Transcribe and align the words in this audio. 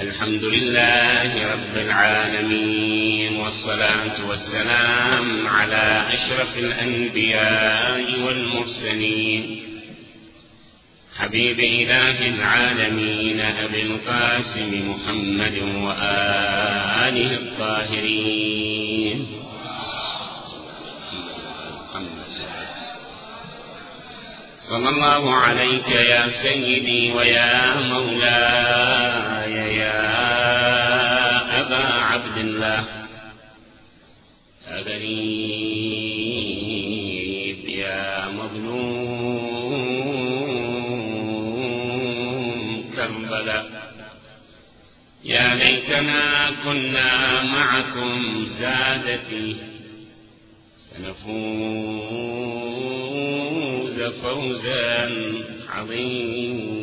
الحمد 0.00 0.44
لله 0.44 1.52
رب 1.52 1.76
العالمين 1.76 3.36
والصلاة 3.36 4.28
والسلام 4.28 5.48
على 5.48 6.04
أشرف 6.12 6.58
الأنبياء 6.58 8.20
والمرسلين. 8.20 9.62
حبيب 11.16 11.60
إله 11.60 12.28
العالمين 12.28 13.40
أبي 13.40 13.82
القاسم 13.82 14.90
محمد 14.90 15.58
وآله 15.58 17.34
الطاهرين. 17.34 19.26
صلى 24.58 24.88
الله 24.88 25.34
عليك 25.34 25.90
يا 25.90 26.28
سيدي 26.28 27.12
ويا 27.12 27.80
مولاي. 27.80 29.37
ليتنا 45.88 46.50
كنا 46.64 47.42
معكم 47.42 48.46
سادتي. 48.46 49.56
فنفوز 50.90 51.22
فوزا 54.02 55.10
عظيما. 55.68 56.78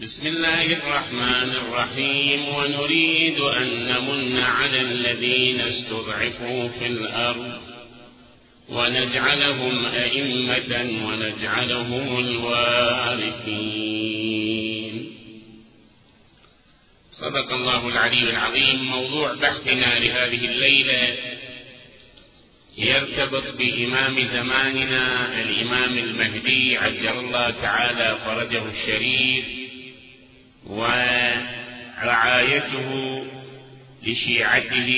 بسم 0.00 0.26
الله 0.26 0.72
الرحمن 0.72 1.50
الرحيم. 1.50 2.48
ونريد 2.48 3.40
أن 3.40 3.88
نمن 3.88 4.38
على 4.38 4.80
الذين 4.80 5.60
استضعفوا 5.60 6.68
في 6.68 6.86
الأرض. 6.86 7.67
ونجعلهم 8.68 9.86
أئمة 9.86 11.04
ونجعلهم 11.06 12.18
الوارثين. 12.18 13.88
صدق 17.10 17.52
الله 17.52 17.88
العلي 17.88 18.30
العظيم. 18.30 18.84
موضوع 18.84 19.34
بحثنا 19.34 19.98
لهذه 19.98 20.44
الليلة 20.44 21.16
يرتبط 22.78 23.56
بإمام 23.58 24.20
زماننا 24.20 25.32
الإمام 25.42 25.98
المهدي 25.98 26.76
عجل 26.76 27.18
الله 27.18 27.50
تعالى 27.50 28.18
فرجه 28.24 28.62
الشريف 28.70 29.44
ورعايته 30.66 32.08
لشيعته 34.06 34.90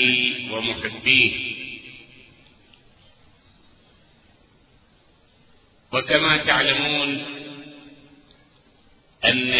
ومحبيه. 0.51 1.60
وكما 5.93 6.37
تعلمون 6.37 7.25
أن 9.25 9.53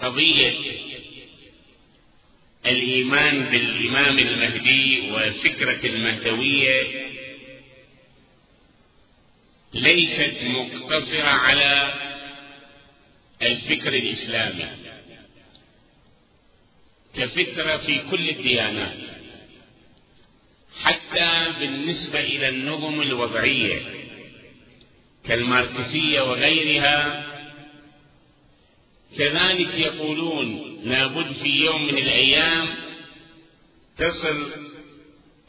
قضية 0.00 0.58
الإيمان 2.66 3.44
بالإمام 3.44 4.18
المهدي 4.18 5.10
وفكرة 5.10 5.86
المهدوية 5.86 7.10
ليست 9.74 10.42
مقتصرة 10.42 11.28
على 11.28 11.94
الفكر 13.42 13.94
الإسلامي 13.94 14.66
كفكرة 17.14 17.76
في 17.76 18.00
كل 18.10 18.28
الديانات 18.30 18.96
حتى 20.82 21.52
بالنسبة 21.60 22.20
إلى 22.20 22.48
النظم 22.48 23.00
الوضعية. 23.02 23.99
كالماركسية 25.24 26.20
وغيرها. 26.20 27.26
كذلك 29.18 29.78
يقولون 29.78 30.78
لابد 30.84 31.32
في 31.32 31.48
يوم 31.48 31.82
من 31.82 31.98
الأيام 31.98 32.68
تصل 33.98 34.50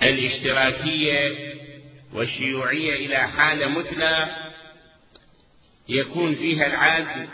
الاشتراكية 0.01 1.53
والشيوعية 2.13 3.05
إلى 3.05 3.17
حالة 3.17 3.67
مثلى 3.67 4.35
يكون 5.89 6.35
فيها 6.35 6.65
العدل 6.67 7.27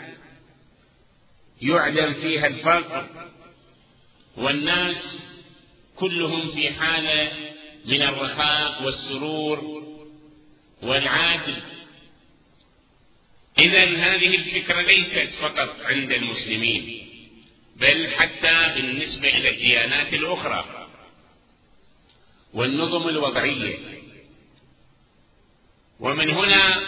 يعدم 1.62 2.12
فيها 2.12 2.46
الفقر 2.46 3.06
والناس 4.36 5.28
كلهم 5.96 6.48
في 6.50 6.70
حالة 6.70 7.32
من 7.84 8.02
الرخاء 8.02 8.84
والسرور 8.84 9.82
والعدل 10.82 11.56
اذا 13.58 13.84
هذه 13.84 14.34
الفكرة 14.34 14.80
ليست 14.80 15.34
فقط 15.34 15.80
عند 15.80 16.12
المسلمين 16.12 17.08
بل 17.76 18.10
حتى 18.10 18.74
بالنسبة 18.76 19.28
إلى 19.28 19.48
الديانات 19.48 20.14
الأخرى. 20.14 20.88
والنظم 22.54 23.08
الوضعية. 23.08 23.78
ومن 26.00 26.30
هنا 26.30 26.80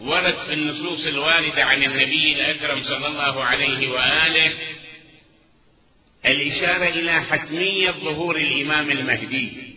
ورد 0.00 0.34
في 0.34 0.52
النصوص 0.52 1.06
الواردة 1.06 1.64
عن 1.64 1.82
النبي 1.82 2.34
الأكرم 2.34 2.82
صلى 2.82 3.06
الله 3.06 3.44
عليه 3.44 3.88
وآله 3.88 4.52
الإشارة 6.26 6.88
إلى 6.88 7.20
حتمية 7.20 7.90
ظهور 7.90 8.36
الإمام 8.36 8.90
المهدي 8.90 9.74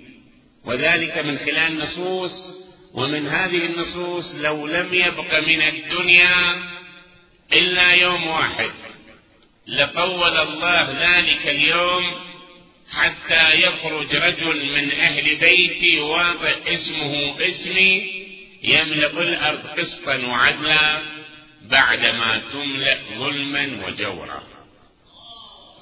وذلك 0.65 1.17
من 1.17 1.37
خلال 1.37 1.79
نصوص 1.79 2.62
ومن 2.93 3.27
هذه 3.27 3.65
النصوص 3.65 4.35
لو 4.35 4.67
لم 4.67 4.93
يبق 4.93 5.33
من 5.33 5.61
الدنيا 5.61 6.63
إلا 7.53 7.91
يوم 7.91 8.27
واحد. 8.27 8.71
لطول 9.67 10.37
الله 10.37 10.91
ذلك 10.91 11.47
اليوم 11.47 12.11
حتى 12.91 13.53
يخرج 13.53 14.15
رجل 14.15 14.71
من 14.71 14.91
أهل 14.91 15.35
بيتي 15.35 15.99
واضع 15.99 16.53
اسمه 16.67 17.35
اسمي 17.39 18.23
يملأ 18.63 19.21
الأرض 19.21 19.67
قسطا 19.79 20.15
وعدلا 20.15 21.01
بعدما 21.61 22.41
تملأ 22.53 22.99
ظلما 23.17 23.85
وجورا. 23.85 24.43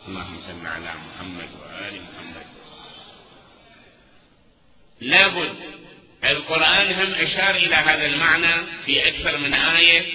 اللهم 0.08 0.38
صل 0.48 0.68
على 0.68 0.94
محمد 0.96 1.50
وآل 1.62 2.02
محمد. 2.02 2.46
لابد 5.02 5.71
القرآن 6.24 6.94
هم 6.94 7.14
أشار 7.14 7.56
إلى 7.56 7.76
هذا 7.76 8.06
المعنى 8.06 8.82
في 8.86 9.08
أكثر 9.08 9.38
من 9.38 9.54
آية. 9.54 10.06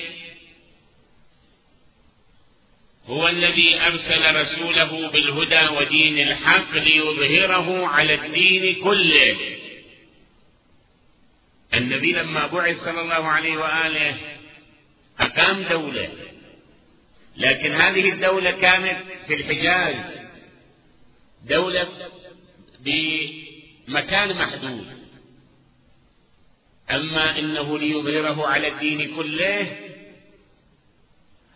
هو 3.06 3.28
الذي 3.28 3.80
أرسل 3.80 4.40
رسوله 4.40 5.08
بالهدى 5.08 5.68
ودين 5.68 6.28
الحق 6.28 6.72
ليظهره 6.72 7.86
على 7.86 8.14
الدين 8.14 8.84
كله. 8.84 9.36
النبي 11.74 12.12
لما 12.12 12.46
بعث 12.46 12.84
صلى 12.84 13.00
الله 13.00 13.28
عليه 13.28 13.56
وآله 13.56 14.16
أقام 15.20 15.62
دولة. 15.62 16.10
لكن 17.36 17.72
هذه 17.72 18.12
الدولة 18.12 18.50
كانت 18.50 18.98
في 19.26 19.34
الحجاز. 19.34 20.20
دولة 21.44 21.88
بمكان 22.80 24.36
محدود. 24.36 25.05
أما 26.90 27.38
إنه 27.38 27.78
ليظهره 27.78 28.46
على 28.46 28.68
الدين 28.68 29.16
كله 29.16 29.76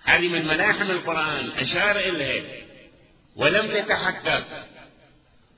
هذه 0.05 0.29
من 0.29 0.47
ملاحم 0.47 0.91
القرآن 0.91 1.50
أشار 1.59 1.97
إليها. 1.97 2.44
ولم 3.37 3.67
تتحقق. 3.67 4.44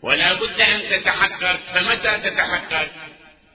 ولا 0.02 0.32
بد 0.32 0.60
أن 0.60 0.80
تتحقق. 0.90 1.60
فمتى 1.74 2.30
تتحقق؟ 2.30 2.88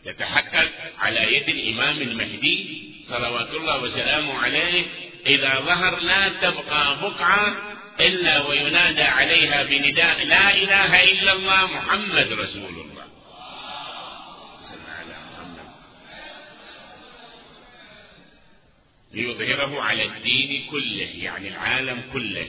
تتحقق 0.06 0.70
على 1.00 1.36
يد 1.36 1.50
الإمام 1.50 2.02
المهدي 2.02 2.88
صلوات 3.06 3.54
الله 3.54 3.82
وسلامه 3.82 4.44
عليه 4.44 4.86
إذا 5.26 5.60
ظهر 5.60 6.00
لا 6.00 6.30
تبقى 6.30 6.98
بقعة 7.02 7.56
إلا 8.00 8.48
وينادى 8.48 9.04
عليها 9.04 9.64
بنداء 9.64 10.26
لا 10.26 10.54
إله 10.54 11.04
إلا 11.12 11.34
الله 11.34 11.66
محمد 11.66 12.34
رسول 12.34 12.77
ليظهره 19.14 19.82
على 19.82 20.04
الدين 20.04 20.66
كله 20.70 21.10
يعني 21.16 21.48
العالم 21.48 22.04
كله. 22.14 22.48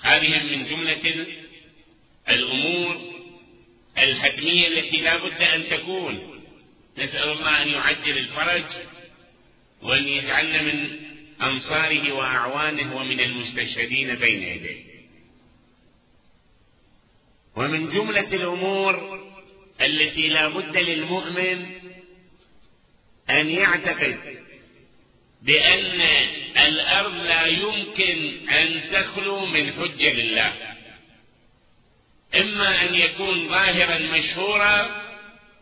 هذه 0.00 0.42
من 0.42 0.64
جملة 0.64 1.26
الأمور 2.28 2.96
الحتمية 3.98 4.68
التي 4.68 5.00
لا 5.00 5.16
بد 5.16 5.42
أن 5.42 5.68
تكون. 5.68 6.42
نسأل 6.98 7.32
الله 7.32 7.62
أن 7.62 7.68
يعجل 7.68 8.18
الفرج 8.18 8.64
وأن 9.82 10.08
يجعلنا 10.08 10.62
من 10.62 10.98
أنصاره 11.42 12.12
وأعوانه 12.12 12.96
ومن 12.96 13.20
المستشهدين 13.20 14.14
بين 14.14 14.42
يديه. 14.42 14.84
ومن 17.56 17.88
جملة 17.88 18.34
الأمور 18.34 19.20
التي 19.80 20.28
لا 20.28 20.48
بد 20.48 20.76
للمؤمن 20.76 21.66
أن 23.30 23.50
يعتقد 23.50 24.40
بأن 25.42 26.00
الأرض 26.56 27.14
لا 27.14 27.46
يمكن 27.46 28.48
أن 28.48 28.82
تخلو 28.92 29.46
من 29.46 29.72
حجة 29.72 30.12
لله. 30.12 30.52
إما 32.40 32.82
أن 32.82 32.94
يكون 32.94 33.48
ظاهرا 33.48 33.98
مشهورا 33.98 35.02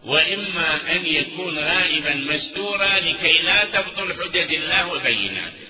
وإما 0.05 0.97
أن 0.97 1.07
يكون 1.07 1.59
غائبا 1.59 2.15
مستورا 2.15 2.99
لكي 2.99 3.39
لا 3.39 3.65
تبطل 3.65 4.13
حجج 4.13 4.55
الله 4.55 4.93
وبيناته 4.93 5.69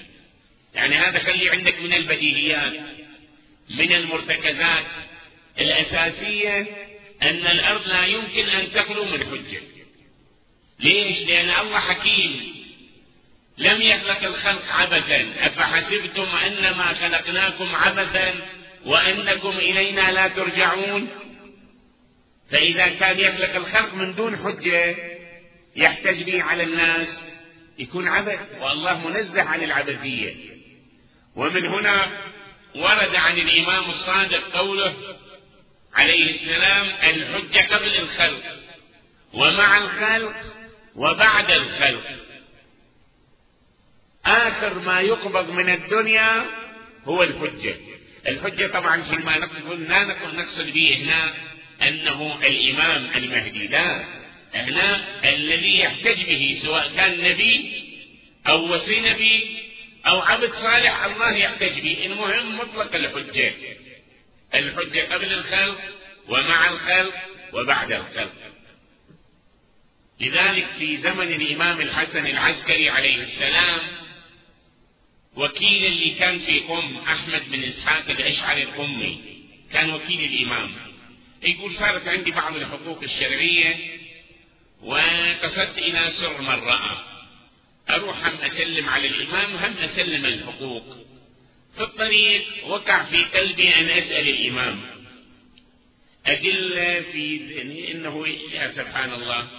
يعني 0.74 0.96
هذا 0.96 1.18
خلي 1.18 1.50
عندك 1.50 1.80
من 1.80 1.94
البديهيات 1.94 2.72
من 3.70 3.92
المرتكزات. 3.92 4.84
الأساسية 5.60 6.60
أن 7.22 7.46
الأرض 7.46 7.88
لا 7.88 8.06
يمكن 8.06 8.48
أن 8.48 8.72
تخلو 8.72 9.04
من 9.04 9.26
حجة. 9.26 9.60
ليش؟ 10.80 11.18
لأن 11.18 11.66
الله 11.66 11.78
حكيم. 11.78 12.57
لم 13.58 13.82
يخلق 13.82 14.24
الخلق 14.24 14.72
عبثا 14.72 15.32
أفحسبتم 15.38 16.26
أنما 16.46 16.86
خلقناكم 16.94 17.76
عبثا 17.76 18.34
وأنكم 18.86 19.50
إلينا 19.50 20.10
لا 20.12 20.28
ترجعون؟ 20.28 21.08
فإذا 22.50 22.88
كان 22.88 23.20
يخلق 23.20 23.54
الخلق 23.54 23.94
من 23.94 24.14
دون 24.14 24.36
حجة 24.36 24.96
يحتج 25.76 26.22
به 26.22 26.42
على 26.42 26.62
الناس 26.62 27.20
يكون 27.78 28.08
عبث 28.08 28.40
والله 28.60 29.08
منزه 29.08 29.42
عن 29.42 29.62
العبثية 29.62 30.34
ومن 31.36 31.66
هنا 31.66 32.06
ورد 32.74 33.14
عن 33.14 33.38
الإمام 33.38 33.84
الصادق 33.84 34.56
قوله 34.56 34.94
عليه 35.94 36.30
السلام 36.30 36.86
الحجة 36.86 37.74
قبل 37.74 37.96
الخلق 38.02 38.42
ومع 39.32 39.78
الخلق 39.78 40.34
وبعد 40.96 41.50
الخلق. 41.50 42.04
آخر 44.26 44.78
ما 44.78 45.00
يقبض 45.00 45.50
من 45.50 45.68
الدنيا 45.68 46.46
هو 47.04 47.22
الحجة. 47.22 47.76
الحجة 48.28 48.66
طبعا 48.66 49.04
حينما 49.04 49.38
نقول 49.38 49.82
لا 49.82 50.04
نقول 50.04 50.36
نقصد 50.36 50.72
به 50.72 50.96
هنا 50.96 51.34
أنه 51.88 52.38
الإمام 52.46 53.10
المهدي. 53.16 53.66
لا 53.66 54.04
هنا 54.54 55.04
الذي 55.34 55.78
يحتج 55.80 56.24
به 56.28 56.58
سواء 56.62 56.90
كان 56.96 57.30
نبي 57.30 57.84
أو 58.48 58.74
وصي 58.74 59.00
نبي 59.00 59.58
أو 60.06 60.20
عبد 60.20 60.52
صالح 60.52 61.04
الله 61.04 61.36
يحتج 61.36 61.80
به. 61.80 62.06
المهم 62.06 62.58
مطلق 62.58 62.94
الحجة. 62.94 63.54
الحجة 64.54 65.14
قبل 65.14 65.32
الخلق 65.32 65.80
ومع 66.28 66.70
الخلق 66.70 67.14
وبعد 67.52 67.92
الخلق. 67.92 68.32
لذلك 70.20 70.66
في 70.78 70.96
زمن 70.96 71.32
الإمام 71.32 71.80
الحسن 71.80 72.26
العسكري 72.26 72.90
عليه 72.90 73.16
السلام 73.16 73.80
وكيل 75.36 75.84
اللي 75.84 76.10
كان 76.10 76.38
في 76.38 76.60
قم 76.60 76.96
أحمد 76.96 77.50
بن 77.50 77.62
إسحاق 77.62 78.10
الأشعري 78.10 78.62
القمي 78.62 79.20
كان 79.72 79.90
وكيل 79.94 80.32
الإمام. 80.32 80.74
يقول 81.42 81.74
صارت 81.74 82.08
عندي 82.08 82.30
بعض 82.30 82.56
الحقوق 82.56 83.02
الشرعية 83.02 83.76
وقصدت 84.82 85.78
إلى 85.78 86.10
سر 86.10 86.44
رأى. 86.44 86.96
أروح 87.90 88.26
هم 88.26 88.40
أسلم 88.40 88.88
على 88.88 89.08
الإمام 89.08 89.56
هم 89.56 89.76
أسلم 89.78 90.26
الحقوق. 90.26 90.96
في 91.74 91.80
الطريق 91.80 92.44
وقع 92.66 93.04
في 93.04 93.24
قلبي 93.24 93.74
أن 93.74 93.84
أسأل 93.84 94.28
الإمام. 94.28 94.80
أدلة 96.26 97.00
في 97.00 97.36
ذهني 97.36 97.92
إنه 97.92 98.28
يا 98.28 98.72
سبحان 98.72 99.12
الله 99.12 99.50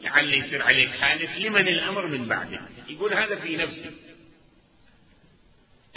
لعل 0.00 0.34
يصير 0.34 0.62
عليك 0.62 0.88
حادث 0.88 1.38
لمن 1.38 1.68
الأمر 1.68 2.06
من 2.06 2.28
بعدك 2.28 2.62
يقول 2.88 3.14
هذا 3.14 3.36
في 3.36 3.56
نفسي. 3.56 3.90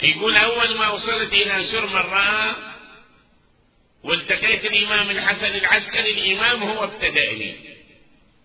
يقول 0.02 0.36
أول 0.36 0.76
ما 0.76 0.88
وصلت 0.88 1.32
إلى 1.32 1.62
سر 1.62 1.86
مرة 1.86 2.56
والتقيت 4.02 4.64
الإمام 4.64 5.10
الحسن 5.10 5.54
العسكري 5.54 6.10
الإمام 6.10 6.62
هو 6.62 6.84
ابتدأني 6.84 7.54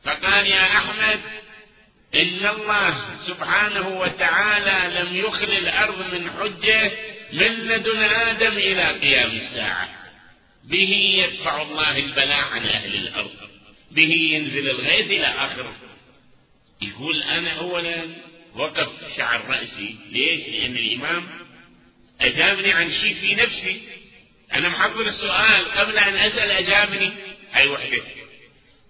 فقال 0.04 0.48
يا 0.48 0.64
أحمد 0.64 1.20
إن 2.16 2.48
الله 2.48 3.18
سبحانه 3.28 3.88
وتعالى 3.88 5.00
لم 5.00 5.16
يخل 5.16 5.52
الأرض 5.52 6.14
من 6.14 6.32
حجة 6.32 6.92
من 7.34 7.68
لدن 7.68 8.02
آدم 8.02 8.58
إلى 8.58 9.00
قيام 9.00 9.32
الساعة. 9.32 9.90
به 10.64 10.92
يدفع 11.24 11.62
الله 11.62 11.98
البلاء 11.98 12.40
عن 12.40 12.66
أهل 12.66 12.96
الأرض. 12.96 13.32
به 13.92 14.14
ينزل 14.14 14.70
الغيث 14.70 15.06
إلى 15.06 15.28
آخره. 15.28 15.76
يقول 16.82 17.24
أنا 17.24 17.52
أولا 17.52 18.08
وقف 18.56 19.18
شعر 19.18 19.46
رأسي. 19.46 19.96
ليش؟ 20.10 20.48
لأن 20.50 20.78
الإمام 20.78 21.28
أجابني 22.22 22.72
عن 22.72 22.90
شيء 22.90 23.14
في 23.14 23.36
نفسي. 23.36 23.82
أنا 24.54 24.70
محضر 24.70 25.08
السؤال 25.08 25.66
قبل 25.66 25.98
أن 25.98 26.14
أسأل 26.14 26.52
أجابني. 26.52 27.12
هاي 27.52 27.68
وحدة؟ 27.68 28.04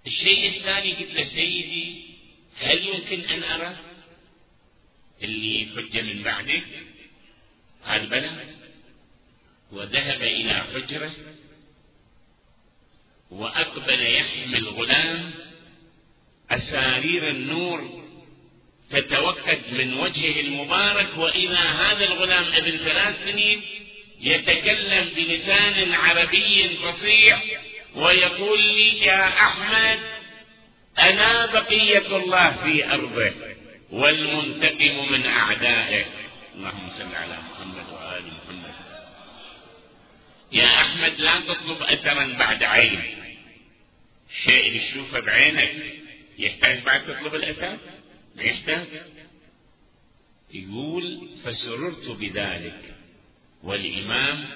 الشيء 0.06 0.48
الثاني 0.48 0.92
قلت 0.92 1.14
له 1.14 1.24
سيدي 1.24 2.00
هل 2.60 2.88
يمكن 2.88 3.20
أن 3.20 3.42
أرى؟ 3.42 3.76
اللي 5.22 5.68
حجة 5.76 6.02
من 6.02 6.22
بعدك 6.22 6.62
قال 7.86 8.06
بلى. 8.06 8.44
وذهب 9.72 10.22
إلى 10.22 10.54
حجرة. 10.54 11.12
وأقبل 13.30 14.14
يحمل 14.14 14.68
غلام 14.68 15.30
أسارير 16.50 17.28
النور. 17.28 17.99
تتوكد 18.90 19.72
من 19.72 19.94
وجهه 19.94 20.40
المبارك 20.40 21.08
وإذا 21.16 21.60
هذا 21.60 22.04
الغلام 22.04 22.44
ابن 22.44 22.78
ثلاث 22.78 23.30
سنين 23.30 23.62
يتكلم 24.20 25.08
بلسان 25.16 25.94
عربي 25.94 26.68
فصيح 26.68 27.42
ويقول 27.94 28.58
لي 28.58 29.00
يا 29.00 29.28
أحمد 29.28 29.98
أنا 30.98 31.46
بقية 31.46 32.16
الله 32.16 32.50
في 32.50 32.84
أرضه 32.84 33.32
والمنتقم 33.90 35.12
من 35.12 35.26
أعدائه. 35.26 36.04
اللهم 36.54 36.90
صل 36.98 37.14
على 37.14 37.38
محمد 37.50 37.84
وآل 37.92 38.24
محمد. 38.24 38.74
يا 40.52 40.66
أحمد 40.80 41.20
لا 41.20 41.40
تطلب 41.40 41.82
أثرا 41.82 42.36
بعد 42.38 42.62
عين. 42.62 43.02
الشيء 44.30 44.66
اللي 44.66 44.78
تشوفه 44.78 45.20
بعينك 45.20 45.74
يحتاج 46.38 46.82
بعد 46.82 47.06
تطلب 47.06 47.34
الأثر؟ 47.34 47.78
يحتاج 48.40 48.86
يقول 50.54 51.28
فسررت 51.44 52.08
بذلك. 52.08 52.94
والإمام 53.62 54.48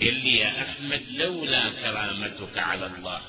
قال 0.00 0.14
لي 0.14 0.36
يا 0.36 0.62
أحمد 0.62 1.02
لولا 1.10 1.70
كرامتك 1.70 2.58
على 2.58 2.86
الله 2.86 3.22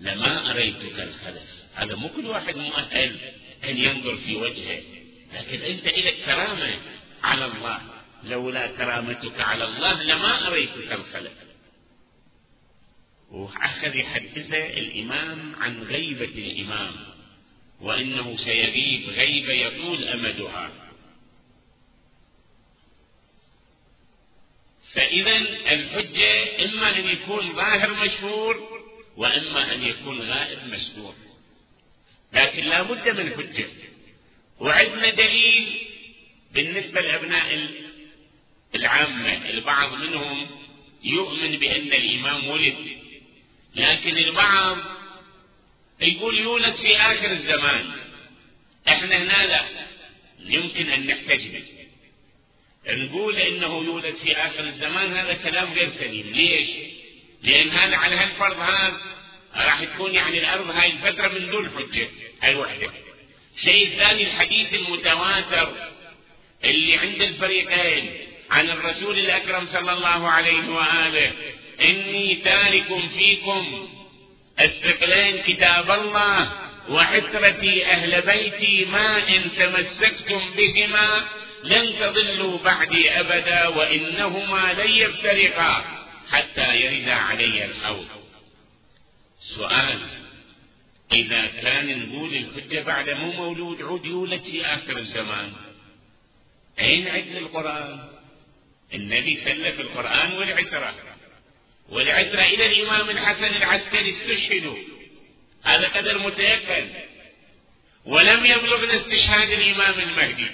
لما 0.00 0.50
أريتك 0.50 1.00
الخلف. 1.00 1.64
هذا 1.74 1.94
مو 1.94 2.08
كل 2.08 2.26
واحد 2.26 2.56
مؤهل 2.56 3.18
أن 3.64 3.78
ينظر 3.78 4.16
في 4.16 4.36
وجهه 4.36 4.82
لكن 5.34 5.60
أنت 5.60 5.86
لك 5.86 6.16
كرامة 6.26 6.80
على 7.22 7.44
الله. 7.44 7.80
لولا 8.24 8.66
كرامتك 8.66 9.40
على 9.40 9.64
الله 9.64 10.02
لما 10.02 10.48
أريتك 10.48 10.92
الخلف. 10.92 11.32
وأخذ 13.30 13.96
يحدثه 13.96 14.66
الإمام 14.66 15.54
عن 15.56 15.82
غيبة 15.82 16.24
الإمام. 16.24 17.09
وإنه 17.80 18.36
سيغيب 18.36 19.08
غيبة 19.08 19.52
يطول 19.52 20.04
أمدها. 20.04 20.70
فإذا 24.92 25.36
الحجة 25.72 26.64
إما 26.64 26.98
أن 26.98 27.06
يكون 27.08 27.52
ظاهر 27.52 28.04
مشهور 28.04 28.68
وإما 29.16 29.74
أن 29.74 29.82
يكون 29.82 30.20
غائب 30.20 30.58
مستور 30.66 31.14
لكن 32.32 32.64
لا 32.64 32.82
بد 32.82 33.08
من 33.08 33.30
حجة. 33.30 33.68
وعندنا 34.58 35.10
دليل 35.10 35.86
بالنسبة 36.52 37.00
لأبناء 37.00 37.70
العامة. 38.74 39.50
البعض 39.50 39.92
منهم 39.92 40.46
يؤمن 41.04 41.58
بأن 41.58 41.92
الإمام 41.92 42.48
ولد 42.48 42.76
لكن 43.74 44.18
البعض 44.18 44.78
يقول 46.00 46.38
يولد 46.38 46.76
في 46.76 46.96
آخر 46.96 47.30
الزمان. 47.30 47.90
إحنا 48.88 49.16
هنا 49.16 49.46
لا. 49.46 49.64
يمكن 50.38 50.90
أن 50.90 51.06
نحتج 51.06 51.48
به 51.48 51.62
نقول 52.86 53.36
إنه 53.36 53.84
يولد 53.84 54.14
في 54.14 54.36
آخر 54.36 54.60
الزمان 54.60 55.12
هذا 55.12 55.32
كلام 55.32 55.72
غير 55.72 55.88
سليم. 55.88 56.26
ليش؟ 56.26 56.68
لأن 57.42 57.68
هذا 57.68 57.96
على 57.96 58.16
هالفرض 58.16 58.60
هذا 58.60 59.00
راح 59.54 59.84
تكون 59.84 60.14
يعني 60.14 60.38
الأرض 60.38 60.70
هاي 60.70 60.86
الفترة 60.86 61.28
من 61.28 61.50
دون 61.50 61.70
حجة. 61.70 62.08
هاي 62.42 62.54
وحدة. 62.54 62.92
الشيء 63.56 63.86
الثاني 63.86 64.22
الحديث 64.22 64.74
المتواتر 64.74 65.74
اللي 66.64 66.96
عند 66.98 67.22
الفريقين 67.22 68.26
عن 68.50 68.70
الرسول 68.70 69.18
الأكرم 69.18 69.66
صلى 69.66 69.92
الله 69.92 70.28
عليه 70.28 70.68
وآله 70.68 71.32
إني 71.84 72.34
تارك 72.34 73.08
فيكم 73.08 73.88
الثقلين 74.60 75.42
كتاب 75.42 75.90
الله 75.90 76.52
وعترتي 76.88 77.86
أهل 77.86 78.22
بيتي 78.22 78.84
ما 78.84 79.28
إن 79.28 79.52
تمسكتم 79.52 80.50
بهما 80.50 81.28
لن 81.64 81.98
تضلوا 82.00 82.58
بعدي 82.58 83.10
أبدا 83.10 83.68
وإنهما 83.68 84.72
لن 84.72 84.90
يفترقا 84.92 85.84
حتى 86.30 86.80
يرد 86.80 87.08
علي 87.08 87.64
الحوض. 87.64 88.08
سؤال 89.40 89.98
إذا 91.12 91.46
كان 91.46 92.08
نقول 92.08 92.34
الحجة 92.34 92.80
بعد 92.82 93.10
مو 93.10 93.32
مولود 93.32 93.82
عود 93.82 94.04
يولد 94.04 94.42
في 94.42 94.66
آخر 94.66 94.96
الزمان 94.96 95.52
أين 96.78 97.08
عدل 97.08 97.36
القرآن؟ 97.36 98.08
النبي 98.94 99.36
سلف 99.36 99.80
القرآن 99.80 100.32
والعترة. 100.32 100.94
والعترة 101.90 102.42
إلى 102.42 102.66
الإمام 102.66 103.10
الحسن 103.10 103.56
العسكري 103.56 104.10
استشهدوا. 104.10 104.76
هذا 105.62 105.88
قدر 105.88 106.18
متيقن. 106.18 106.88
ولم 108.04 108.46
يبلغنا 108.46 108.94
استشهاد 108.94 109.50
الإمام 109.50 110.00
المهدي. 110.00 110.50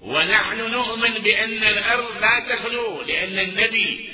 ونحن 0.00 0.56
نؤمن 0.56 1.10
بأن 1.10 1.64
الأرض 1.64 2.20
لا 2.20 2.40
تخلو 2.48 3.02
لأن 3.02 3.38
النبي 3.38 4.10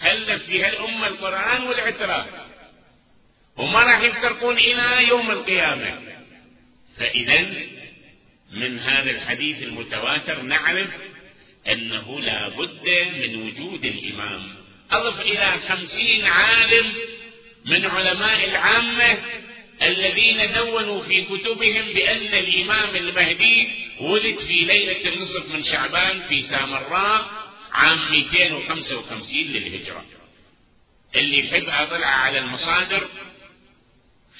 خلف 0.00 0.44
فيها 0.44 0.68
الأمة 0.68 1.06
القرآن 1.06 1.62
والعترة. 1.62 2.46
وما 3.56 3.82
راح 3.82 4.02
يفترقون 4.02 4.58
إلى 4.58 5.08
يوم 5.08 5.30
القيامة. 5.30 5.98
فإذا 6.98 7.54
من 8.52 8.78
هذا 8.78 9.10
الحديث 9.10 9.62
المتواتر 9.62 10.42
نعرف 10.42 10.90
أنه 11.68 12.20
لا 12.20 12.48
بد 12.48 12.88
من 13.14 13.36
وجود 13.36 13.84
الإمام. 13.84 14.63
أضف 14.96 15.20
إلى 15.20 15.60
خمسين 15.68 16.24
عالم 16.24 16.92
من 17.64 17.86
علماء 17.86 18.48
العامة 18.48 19.18
الذين 19.82 20.52
دونوا 20.54 21.02
في 21.02 21.22
كتبهم 21.22 21.92
بأن 21.92 22.34
الإمام 22.34 22.96
المهدي 22.96 23.68
ولد 24.00 24.38
في 24.38 24.64
ليلة 24.64 25.08
النصف 25.14 25.54
من 25.54 25.62
شعبان 25.62 26.20
في 26.28 26.42
سامراء 26.42 27.30
عام 27.72 28.10
255 28.10 29.38
للهجرة. 29.42 30.04
اللي 31.16 31.38
يحب 31.38 31.68
أطلع 31.68 32.06
على 32.06 32.38
المصادر 32.38 33.08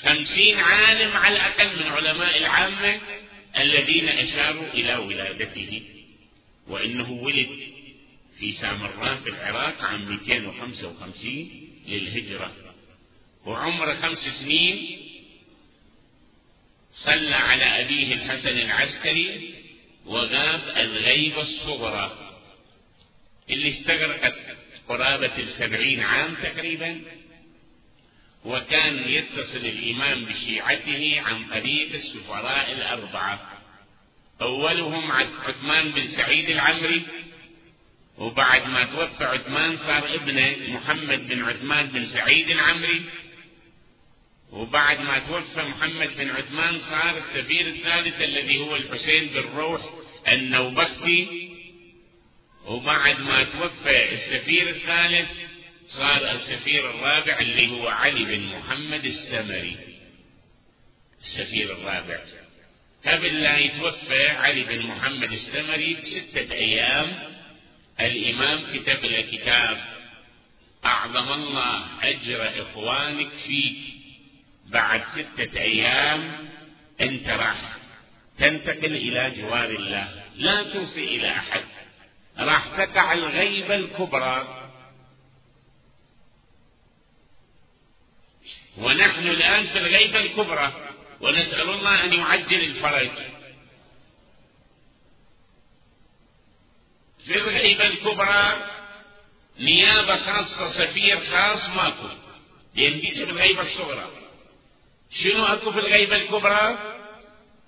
خمسين 0.02 0.56
عالم 0.58 1.16
على 1.16 1.36
الأقل 1.36 1.78
من 1.78 1.86
علماء 1.86 2.38
العامة 2.38 3.00
الذين 3.58 4.08
أشاروا 4.08 4.68
إلى 4.74 4.96
ولادته 4.96 5.82
وإنه 6.68 7.10
ولد 7.12 7.73
في 8.44 8.52
سامراء 8.52 9.16
في 9.16 9.28
العراق 9.30 9.82
عام 9.82 10.08
255 10.08 11.70
للهجرة. 11.88 12.52
وعمره 13.46 13.92
خمس 13.92 14.18
سنين 14.18 15.00
صلى 16.92 17.34
على 17.34 17.64
أبيه 17.64 18.14
الحسن 18.14 18.58
العسكري 18.58 19.54
وغاب 20.06 20.76
الغيبة 20.76 21.40
الصغرى 21.40 22.36
اللي 23.50 23.68
استغرقت 23.68 24.56
قرابة 24.88 25.38
السبعين 25.38 26.00
عام 26.00 26.34
تقريبا. 26.34 27.00
وكان 28.44 29.08
يتصل 29.08 29.66
الإمام 29.66 30.24
بشيعته 30.24 31.20
عن 31.20 31.44
طريق 31.48 31.94
السفراء 31.94 32.72
الأربعة. 32.72 33.62
أولهم 34.42 35.12
عثمان 35.12 35.92
بن 35.92 36.08
سعيد 36.08 36.50
العمري 36.50 37.06
وبعد 38.18 38.66
ما 38.66 38.84
توفى 38.84 39.24
عثمان 39.24 39.76
صار 39.76 40.14
ابنه 40.14 40.56
محمد 40.68 41.28
بن 41.28 41.42
عثمان 41.42 41.86
بن 41.86 42.04
سعيد 42.04 42.50
العمري. 42.50 43.02
وبعد 44.52 45.00
ما 45.00 45.18
توفى 45.18 45.60
محمد 45.60 46.16
بن 46.16 46.30
عثمان 46.30 46.78
صار 46.78 47.16
السفير 47.16 47.66
الثالث 47.66 48.20
الذي 48.20 48.58
هو 48.58 48.76
الحسين 48.76 49.28
بن 49.28 49.40
روح 49.56 49.80
النوبختي. 50.28 51.50
وبعد 52.64 53.20
ما 53.20 53.42
توفى 53.42 54.12
السفير 54.12 54.68
الثالث 54.68 55.30
صار 55.86 56.30
السفير 56.30 56.90
الرابع 56.90 57.38
اللي 57.38 57.70
هو 57.70 57.88
علي 57.88 58.24
بن 58.24 58.40
محمد 58.46 59.04
السمري. 59.04 59.76
السفير 61.20 61.72
الرابع. 61.72 62.20
قبل 63.06 63.42
لا 63.42 63.58
يتوفى 63.58 64.28
علي 64.28 64.62
بن 64.62 64.86
محمد 64.86 65.32
السمري 65.32 65.94
بستة 65.94 66.54
أيام 66.54 67.33
الإمام 68.00 68.66
كتب 68.66 69.04
له 69.04 69.20
كتاب 69.20 69.84
أعظم 70.84 71.32
الله 71.32 71.86
أجر 72.02 72.62
إخوانك 72.62 73.28
فيك 73.28 73.78
بعد 74.66 75.02
ستة 75.14 75.60
أيام 75.60 76.48
أنت 77.00 77.28
راح. 77.28 77.76
تنتقل 78.38 78.96
إلى 78.96 79.30
جوار 79.36 79.70
الله. 79.70 80.24
لا 80.36 80.62
توصي 80.62 81.04
إلى 81.04 81.30
أحد. 81.30 81.64
راح 82.38 82.66
تقع 82.66 83.12
الغيبة 83.12 83.74
الكبرى. 83.74 84.70
ونحن 88.78 89.28
الآن 89.28 89.64
في 89.64 89.78
الغيبة 89.78 90.20
الكبرى. 90.20 90.72
ونسأل 91.20 91.70
الله 91.70 92.04
أن 92.04 92.12
يعجل 92.12 92.64
الفرج. 92.64 93.10
في 97.26 97.38
الغيبة 97.38 97.86
الكبرى 97.86 98.52
نيابة 99.60 100.16
خاصة 100.16 100.68
سفير 100.68 101.20
خاص 101.20 101.68
ماكو 101.68 102.08
لأن 102.74 103.00
في 103.00 103.24
الغيبة 103.24 103.60
الصغرى. 103.60 104.08
شنو 105.10 105.44
أكو 105.44 105.72
في 105.72 105.78
الغيبة 105.78 106.16
الكبرى؟ 106.16 106.78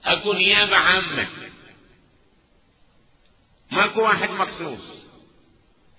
أكو 0.04 0.32
نيابة 0.32 0.76
عامة. 0.76 1.28
ماكو 3.70 4.02
واحد 4.02 4.30
مخصوص. 4.30 5.06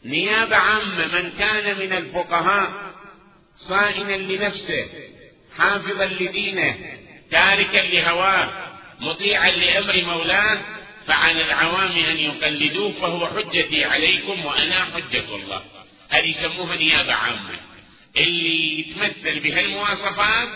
نيابة 0.06 0.56
عامة 0.56 1.08
من 1.08 1.32
كان 1.32 1.80
من 1.80 1.94
الفقهاء 1.94 2.94
صائنا 3.56 4.18
لنفسه 4.18 4.88
حافظا 5.58 6.06
لدينه 6.06 6.98
تاركا 7.32 7.78
لهواه 7.78 8.50
مطيعا 9.00 9.50
لأمر 9.52 10.04
مولاه 10.04 10.77
فعلى 11.08 11.46
العوام 11.46 11.92
أن 11.92 12.18
يقلدوه 12.18 12.92
فهو 12.92 13.28
حجتي 13.28 13.86
عليكم 13.86 14.46
وأنا 14.46 14.74
حجة 14.74 15.36
الله. 15.36 15.64
هذه 16.10 16.26
يسموها 16.26 16.76
نيابة 16.76 17.14
عامة. 17.14 17.60
اللي 18.18 18.80
يتمثل 18.80 19.40
بهالمواصفات 19.40 20.48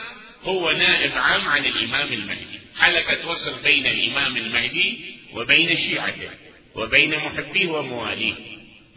هو 0.43 0.71
نائب 0.71 1.11
عام 1.17 1.47
عن 1.47 1.65
الإمام 1.65 2.13
المهدي. 2.13 2.59
حلقة 2.79 3.29
وصل 3.29 3.63
بين 3.63 3.87
الإمام 3.87 4.37
المهدي 4.37 5.15
وبين 5.33 5.77
شيعته 5.77 6.29
وبين 6.75 7.15
محبيه 7.15 7.67
ومواليه. 7.67 8.33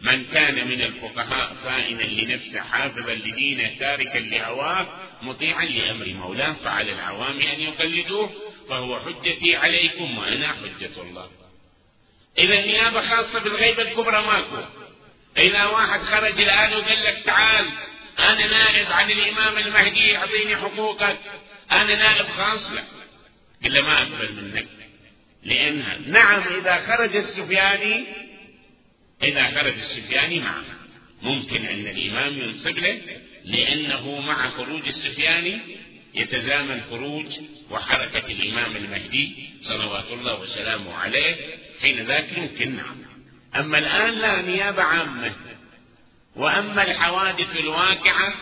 من 0.01 0.25
كان 0.25 0.67
من 0.67 0.81
الفقهاء 0.81 1.53
صائنا 1.53 2.03
لنفسه 2.03 2.61
حافظا 2.61 3.13
لدينه 3.13 3.71
تاركا 3.79 4.17
لهواه 4.17 4.87
مطيعا 5.21 5.65
لأمر 5.65 6.07
مولاه 6.07 6.53
فعلى 6.53 6.91
العوام 6.93 7.41
أن 7.41 7.61
يقلدوه 7.61 8.29
فهو 8.69 8.99
حجتي 8.99 9.55
عليكم 9.55 10.17
وأنا 10.17 10.47
حجة 10.47 11.01
الله. 11.01 11.44
إذا 12.37 12.59
النيابة 12.59 13.01
خاصة 13.01 13.39
بالغيبة 13.39 13.81
الكبرى 13.81 14.25
ماكو. 14.25 14.65
إذا 15.37 15.65
واحد 15.65 15.99
خرج 15.99 16.41
الآن 16.41 16.73
وقال 16.73 17.03
لك 17.03 17.21
تعال 17.25 17.65
أنا 18.19 18.47
نائب 18.47 18.91
عن 18.91 19.11
الإمام 19.11 19.57
المهدي 19.57 20.17
أعطيني 20.17 20.55
حقوقك. 20.55 21.17
أنا 21.71 21.95
نائب 21.95 22.25
خاص 22.25 22.71
لا 22.71 22.83
إلا 23.65 23.81
ما 23.81 24.01
أقبل 24.01 24.33
منك. 24.33 24.67
لأنها 25.43 25.97
نعم 25.97 26.43
إذا 26.59 26.79
خرج 26.79 27.15
السفياني 27.15 28.05
إذا 29.23 29.47
خرج 29.47 29.73
السفياني 29.73 30.39
معه. 30.39 30.63
ممكن 31.21 31.65
أن 31.65 31.87
الإمام 31.87 32.33
ينصب 32.33 32.77
له 32.77 33.01
لأنه 33.45 34.19
مع 34.19 34.49
خروج 34.49 34.87
السفياني 34.87 35.59
يتزامن 36.13 36.81
خروج 36.89 37.25
وحركة 37.71 38.31
الإمام 38.31 38.75
المهدي 38.75 39.49
صلوات 39.61 40.11
الله 40.11 40.39
وسلامه 40.39 40.93
عليه 40.93 41.35
حين 41.81 42.05
ذاك 42.05 42.37
يمكن. 42.37 42.75
نعم. 42.75 43.05
أما 43.55 43.77
الآن 43.77 44.13
لا 44.13 44.41
نيابة 44.41 44.83
عامة. 44.83 45.35
وأما 46.35 46.83
الحوادث 46.83 47.59
الواقعة 47.59 48.33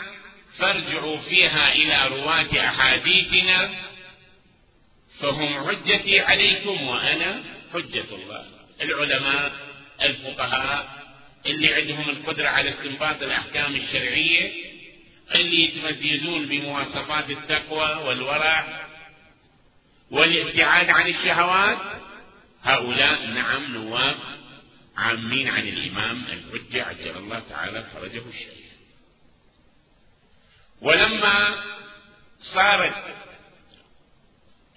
فارجعوا 0.57 1.17
فيها 1.17 1.73
إلى 1.73 2.07
رواة 2.07 2.67
أحاديثنا. 2.67 3.69
فهم 5.19 5.67
حجتي 5.67 6.19
عليكم 6.19 6.81
وأنا 6.87 7.43
حجة 7.73 8.15
الله. 8.15 8.45
العلماء 8.81 9.51
الفقهاء 10.01 11.03
اللي 11.45 11.73
عندهم 11.73 12.09
القدرة 12.09 12.47
على 12.47 12.69
استنباط 12.69 13.23
الأحكام 13.23 13.75
الشرعية 13.75 14.51
اللي 15.35 15.63
يتميزون 15.63 16.45
بمواصفات 16.45 17.29
التقوى 17.29 18.07
والورع 18.07 18.87
والابتعاد 20.11 20.89
عن 20.89 21.07
الشهوات. 21.07 22.02
هؤلاء 22.63 23.25
نعم 23.25 23.73
نواب 23.73 24.19
عامين 24.97 25.47
عن 25.47 25.67
الإمام 25.67 26.25
الحجة 26.25 26.83
عجل 26.83 27.17
الله 27.17 27.39
تعالى 27.39 27.83
فرجه 27.83 28.23
الشريف 28.29 28.73
ولما 30.81 31.63
صارت 32.39 33.15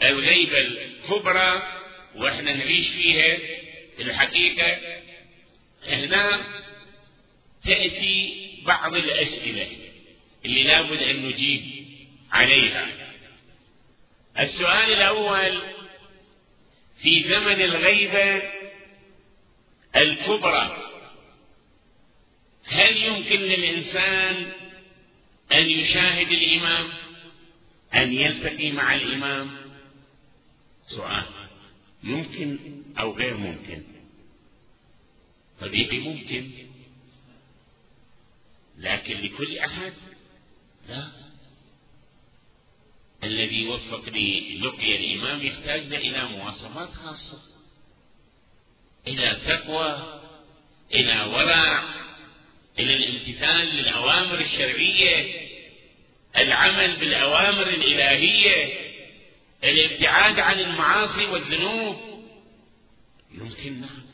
الغيبة 0.02 0.58
الكبرى 0.58 1.62
وإحنا 2.16 2.54
نعيش 2.54 2.88
فيها 2.88 3.38
الحقيقة 4.00 4.78
هنا 5.88 6.44
تأتي 7.64 8.46
بعض 8.66 8.94
الأسئلة 8.96 9.66
اللي 10.44 10.62
لابد 10.62 11.02
أن 11.02 11.26
نجيب 11.26 11.86
عليها. 12.32 12.86
السؤال 14.40 14.92
الأول 14.92 15.62
في 16.98 17.20
زمن 17.20 17.62
الغيبة 17.62 18.42
الكبرى. 19.96 20.92
هل 22.64 22.96
يمكن 22.96 23.40
للإنسان 23.40 24.52
أن 25.52 25.70
يشاهد 25.70 26.28
الإمام؟ 26.28 26.92
أن 27.94 28.12
يلتقي 28.12 28.72
مع 28.72 28.94
الإمام؟ 28.94 29.56
سؤال. 30.86 31.24
يمكن 32.02 32.58
أو 32.98 33.12
غير 33.12 33.36
ممكن؟ 33.36 33.82
طبيعي 35.60 35.98
ممكن. 35.98 36.50
لكن 38.78 39.20
لكل 39.20 39.58
أحد؟ 39.58 39.92
لا. 40.88 41.25
الذي 43.24 43.64
يوفق 43.64 44.08
للقي 44.08 44.96
الإمام 44.96 45.46
يحتاجنا 45.46 45.96
إلى 45.96 46.24
مواصفات 46.24 46.94
خاصة 46.94 47.38
إلى 49.06 49.40
تقوى 49.46 50.20
إلى 50.94 51.20
ورع 51.32 51.84
إلى 52.78 52.96
الامتثال 52.96 53.76
للأوامر 53.76 54.40
الشرعية 54.40 55.46
العمل 56.38 56.96
بالأوامر 56.96 57.62
الإلهية 57.62 58.86
الابتعاد 59.64 60.40
عن 60.40 60.60
المعاصي 60.60 61.26
والذنوب. 61.26 61.96
يمكن 63.34 63.80
نعم. 63.80 64.06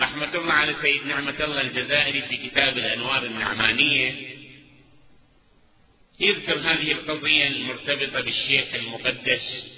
رحمة 0.00 0.34
الله 0.34 0.52
على 0.52 0.74
سيد 0.74 1.06
نعمة 1.06 1.44
الله 1.44 1.60
الجزائري 1.60 2.22
في 2.22 2.36
كتاب 2.36 2.78
الأنوار 2.78 3.24
النعمانية 3.24 4.37
يذكر 6.20 6.58
هذه 6.58 6.92
القضية 6.92 7.46
المرتبطة 7.46 8.20
بالشيخ 8.20 8.74
المقدس 8.74 9.76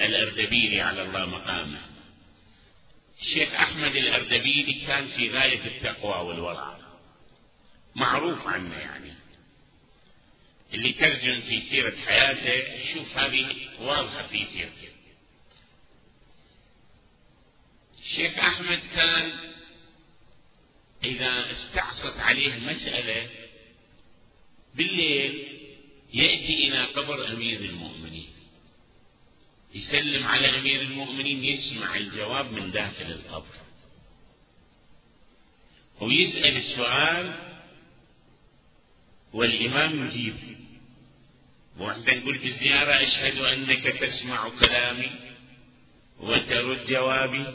الأردبيلي 0.00 0.80
على 0.80 1.02
الله 1.02 1.26
مقامه. 1.26 1.80
الشيخ 3.20 3.54
أحمد 3.54 3.96
الأردبيلي 3.96 4.86
كان 4.86 5.06
في 5.06 5.30
غاية 5.30 5.66
التقوى 5.66 6.28
والورع. 6.28 6.78
معروف 7.94 8.46
عنه 8.46 8.78
يعني. 8.78 9.12
اللي 10.74 10.92
ترجم 10.92 11.40
في 11.40 11.60
سيرة 11.60 11.96
حياته 12.06 12.80
يشوف 12.82 13.18
هذه 13.18 13.56
واضحة 13.80 14.26
في 14.26 14.44
سيرته. 14.44 14.88
الشيخ 18.02 18.38
أحمد 18.38 18.80
كان 18.94 19.32
إذا 21.04 21.50
استعصت 21.50 22.16
عليه 22.18 22.58
مسألة 22.58 23.39
بالليل 24.74 25.46
يأتي 26.14 26.68
إلى 26.68 26.84
قبر 26.84 27.28
أمير 27.28 27.60
المؤمنين. 27.60 28.28
يسلم 29.74 30.26
على 30.26 30.58
أمير 30.58 30.80
المؤمنين 30.80 31.44
يسمع 31.44 31.94
الجواب 31.96 32.52
من 32.52 32.70
داخل 32.70 33.06
القبر. 33.06 33.54
ويسأل 36.00 36.56
السؤال 36.56 37.34
والإمام 39.32 40.06
يجيب. 40.06 40.34
وإحنا 41.78 42.14
نقول 42.14 42.38
بالزيارة 42.38 43.02
أشهد 43.02 43.38
أنك 43.38 43.82
تسمع 43.82 44.48
كلامي 44.48 45.10
وترد 46.20 46.84
جوابي. 46.84 47.46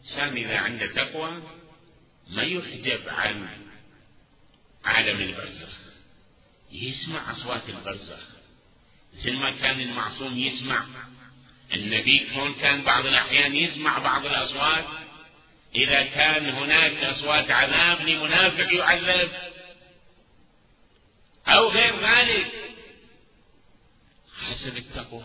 إنسان 0.00 0.36
إذا 0.36 0.58
عنده 0.58 0.86
تقوى 0.86 1.42
ما 2.28 2.42
يحجب 2.42 3.08
عن 3.08 3.48
عالم 4.84 5.20
البرزخ. 5.20 5.83
يسمع 6.74 7.30
أصوات 7.30 7.68
البرزخ. 7.68 8.18
مثل 9.16 9.32
ما 9.32 9.52
كان 9.52 9.80
المعصوم 9.80 10.38
يسمع. 10.38 10.86
النبي 11.74 12.26
كون 12.34 12.54
كان 12.54 12.82
بعض 12.82 13.06
الأحيان 13.06 13.54
يسمع 13.54 13.98
بعض 13.98 14.26
الأصوات. 14.26 14.84
إذا 15.74 16.02
كان 16.02 16.48
هناك 16.48 17.04
أصوات 17.04 17.50
عذاب 17.50 18.00
لمنافق 18.00 18.72
يعذب. 18.72 19.30
أو 21.46 21.68
غير 21.68 21.94
ذلك. 22.00 22.52
حسب 24.40 24.76
التقوى. 24.76 25.24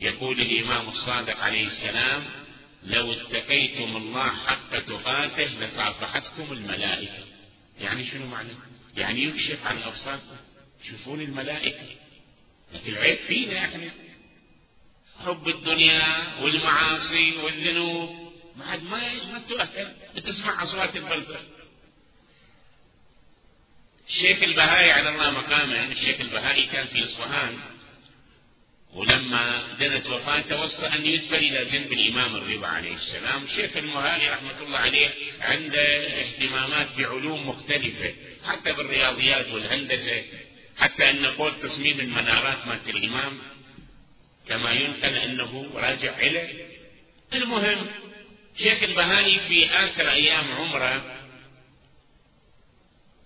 يقول 0.00 0.40
الإمام 0.40 0.88
الصادق 0.88 1.38
عليه 1.38 1.66
السلام 1.66 2.26
لو 2.82 3.12
اتقيتم 3.12 3.96
الله 3.96 4.28
حق 4.28 4.78
تقاته 4.78 5.44
لصافحتكم 5.44 6.52
الملائكة. 6.52 7.24
يعني 7.78 8.04
شنو 8.04 8.26
معنى؟ 8.26 8.52
يعني 8.96 9.24
يكشف 9.24 9.66
عن 9.66 9.82
أبصاركم 9.82 10.36
تشوفون 10.82 11.20
الملائكة. 11.20 11.86
لكن 12.74 12.92
العيب 12.92 13.16
فينا 13.16 13.58
إحنا 13.58 13.90
حب 15.24 15.48
الدنيا 15.48 16.34
والمعاصي 16.42 17.36
والذنوب. 17.36 18.32
بعد 18.56 18.82
ما 18.82 18.98
ما 19.32 19.38
تؤثر 19.48 19.92
بتسمع 20.16 20.62
أصوات 20.62 20.96
البرزخ. 20.96 21.40
الشيخ 24.08 24.42
البهائي 24.42 24.90
على 24.90 25.08
الله 25.08 25.30
مقامه. 25.30 25.84
الشيخ 25.84 26.20
البهائي 26.20 26.66
كان 26.66 26.86
في 26.86 27.02
إصفهان. 27.02 27.58
ولما 28.94 29.72
دنت 29.80 30.06
وفاته 30.06 30.60
وصى 30.60 30.86
أن 30.86 31.06
يدفن 31.06 31.36
إلى 31.36 31.64
جنب 31.64 31.92
الإمام 31.92 32.36
الرضا 32.36 32.66
عليه 32.66 32.94
السلام. 32.94 33.42
الشيخ 33.42 33.76
المهائي 33.76 34.30
رحمة 34.30 34.60
الله 34.62 34.78
عليه 34.78 35.10
عنده 35.40 36.06
اهتمامات 36.20 36.88
بعلوم 36.98 37.48
مختلفة. 37.48 38.14
حتى 38.44 38.72
بالرياضيات 38.72 39.48
والهندسة 39.48 40.24
حتى 40.78 41.10
أن 41.10 41.26
قول 41.26 41.60
تصميم 41.60 42.00
المنارات 42.00 42.66
مالت 42.66 42.88
الإمام 42.88 43.42
كما 44.48 44.72
ينقل 44.72 45.14
أنه 45.16 45.70
راجع 45.74 46.18
اليه 46.18 46.66
المهم 47.32 47.86
شيخ 48.56 48.82
البهائي 48.82 49.38
في 49.38 49.66
آخر 49.66 50.10
أيام 50.10 50.52
عمره 50.52 51.18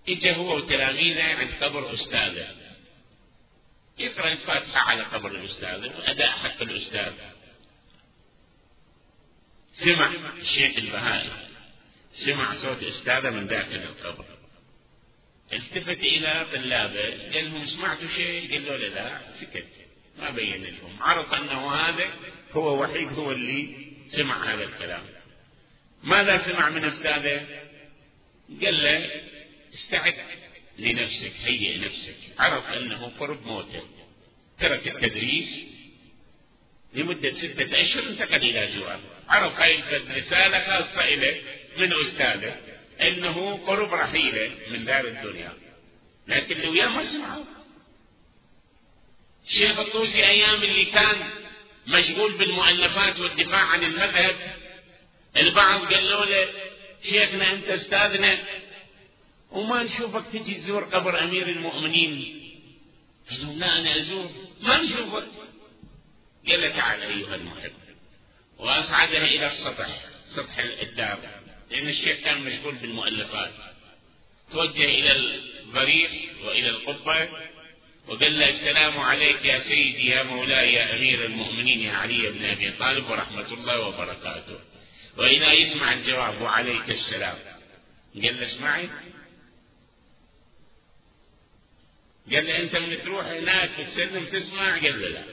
اجى 0.09 0.35
هو 0.35 0.57
وتلاميذه 0.57 1.23
عند 1.23 1.51
قبر 1.61 1.93
أستاذه. 1.93 2.47
يقرأ 3.97 4.31
الفاتحة 4.31 4.79
على 4.89 5.03
قبر 5.03 5.31
الاستاذ 5.31 5.87
واداء 5.87 6.29
حق 6.29 6.61
الأستاذ. 6.61 7.13
سمع 9.73 10.11
الشيخ 10.41 10.77
البهائي 10.77 11.31
سمع 12.13 12.55
صوت 12.55 12.83
أستاذه 12.83 13.29
من 13.29 13.47
داخل 13.47 13.75
القبر. 13.75 14.25
التفت 15.53 16.03
إلى 16.03 16.45
طلابه 16.53 17.33
قال 17.33 17.45
لهم 17.45 17.65
سمعتوا 17.65 18.09
شيء؟ 18.09 18.53
قال 18.53 18.65
له 18.65 18.77
لا 18.77 19.21
سكت. 19.35 19.67
ما 20.19 20.29
بين 20.29 20.63
لهم. 20.63 21.03
عرف 21.03 21.33
أنه 21.33 21.71
هذا 21.71 22.13
هو 22.51 22.83
وحيد 22.83 23.13
هو 23.13 23.31
اللي 23.31 23.87
سمع 24.09 24.53
هذا 24.53 24.63
الكلام. 24.63 25.03
ماذا 26.03 26.37
سمع 26.37 26.69
من 26.69 26.83
أستاذه؟ 26.83 27.45
قال 28.61 28.83
له 28.83 29.11
استعد 29.73 30.15
لنفسك 30.77 31.31
هيئ 31.43 31.77
نفسك. 31.77 32.15
عرف 32.39 32.69
أنه 32.69 33.11
قرب 33.19 33.47
موته. 33.47 33.83
ترك 34.59 34.87
التدريس 34.87 35.63
لمدة 36.93 37.31
ستة 37.31 37.81
أشهر 37.81 38.03
انتقل 38.03 38.35
إلى 38.35 38.69
جوار. 38.75 38.99
عرف 39.29 39.59
هاي 39.59 39.83
رسالة 40.17 40.59
خاصة 40.59 41.05
إليه 41.05 41.41
من 41.77 41.93
أستاذه. 42.01 42.66
أنه 43.01 43.59
قرب 43.67 43.93
رحيله 43.93 44.51
من 44.69 44.85
دار 44.85 45.07
الدنيا. 45.07 45.53
لكن 46.27 46.55
اللي 46.55 46.67
وياه 46.67 46.87
ما 46.87 47.03
سمعوا 47.03 47.45
الشيخ 49.47 49.79
الطوسي 49.79 50.27
أيام 50.27 50.63
اللي 50.63 50.85
كان 50.85 51.29
مشغول 51.87 52.33
بالمؤلفات 52.37 53.19
والدفاع 53.19 53.61
عن 53.61 53.83
المذهب 53.83 54.35
البعض 55.37 55.93
قالوا 55.93 56.25
له 56.25 56.49
شيخنا 57.03 57.53
أنت 57.53 57.69
أستاذنا 57.69 58.39
وما 59.51 59.83
نشوفك 59.83 60.25
تجي 60.33 60.53
تزور 60.53 60.83
قبر 60.83 61.23
أمير 61.23 61.47
المؤمنين. 61.47 62.43
لا 63.55 63.79
أنا 63.79 63.95
أزور 63.95 64.29
ما 64.61 64.77
نشوفك. 64.77 65.27
قال 66.49 66.61
له 66.61 66.69
تعال 66.69 67.01
أيها 67.01 67.35
المحب. 67.35 67.71
وأصعدها 68.57 69.23
إلى 69.23 69.47
السطح 69.47 69.87
سطح 70.29 70.57
الدار 70.59 71.36
لأن 71.71 71.87
الشيخ 71.87 72.19
كان 72.19 72.41
مشغول 72.41 72.75
بالمؤلفات. 72.75 73.51
توجه 74.51 74.85
إلى 74.85 75.11
الضريح 75.11 76.11
وإلى 76.45 76.69
القبة 76.69 77.29
وقال 78.07 78.39
له 78.39 78.49
السلام 78.49 78.99
عليك 78.99 79.45
يا 79.45 79.59
سيدي 79.59 80.09
يا 80.09 80.23
مولاي 80.23 80.73
يا 80.73 80.95
أمير 80.95 81.25
المؤمنين 81.25 81.79
يا 81.79 81.91
علي 81.91 82.29
بن 82.29 82.45
أبي 82.45 82.71
طالب 82.71 83.09
ورحمة 83.09 83.53
الله 83.53 83.79
وبركاته. 83.87 84.59
وإذا 85.17 85.51
يسمع 85.51 85.93
الجواب 85.93 86.41
وعليك 86.41 86.89
السلام. 86.89 87.37
قال 88.15 88.39
له 88.39 88.45
سمعت 88.45 88.89
قال 92.33 92.45
له 92.45 92.59
أنت 92.59 92.75
من 92.75 93.01
تروح 93.03 93.25
هناك 93.25 93.69
تسلم 93.87 94.25
تسمع؟ 94.25 94.77
قال 94.77 95.01
له 95.01 95.07
لا. 95.07 95.23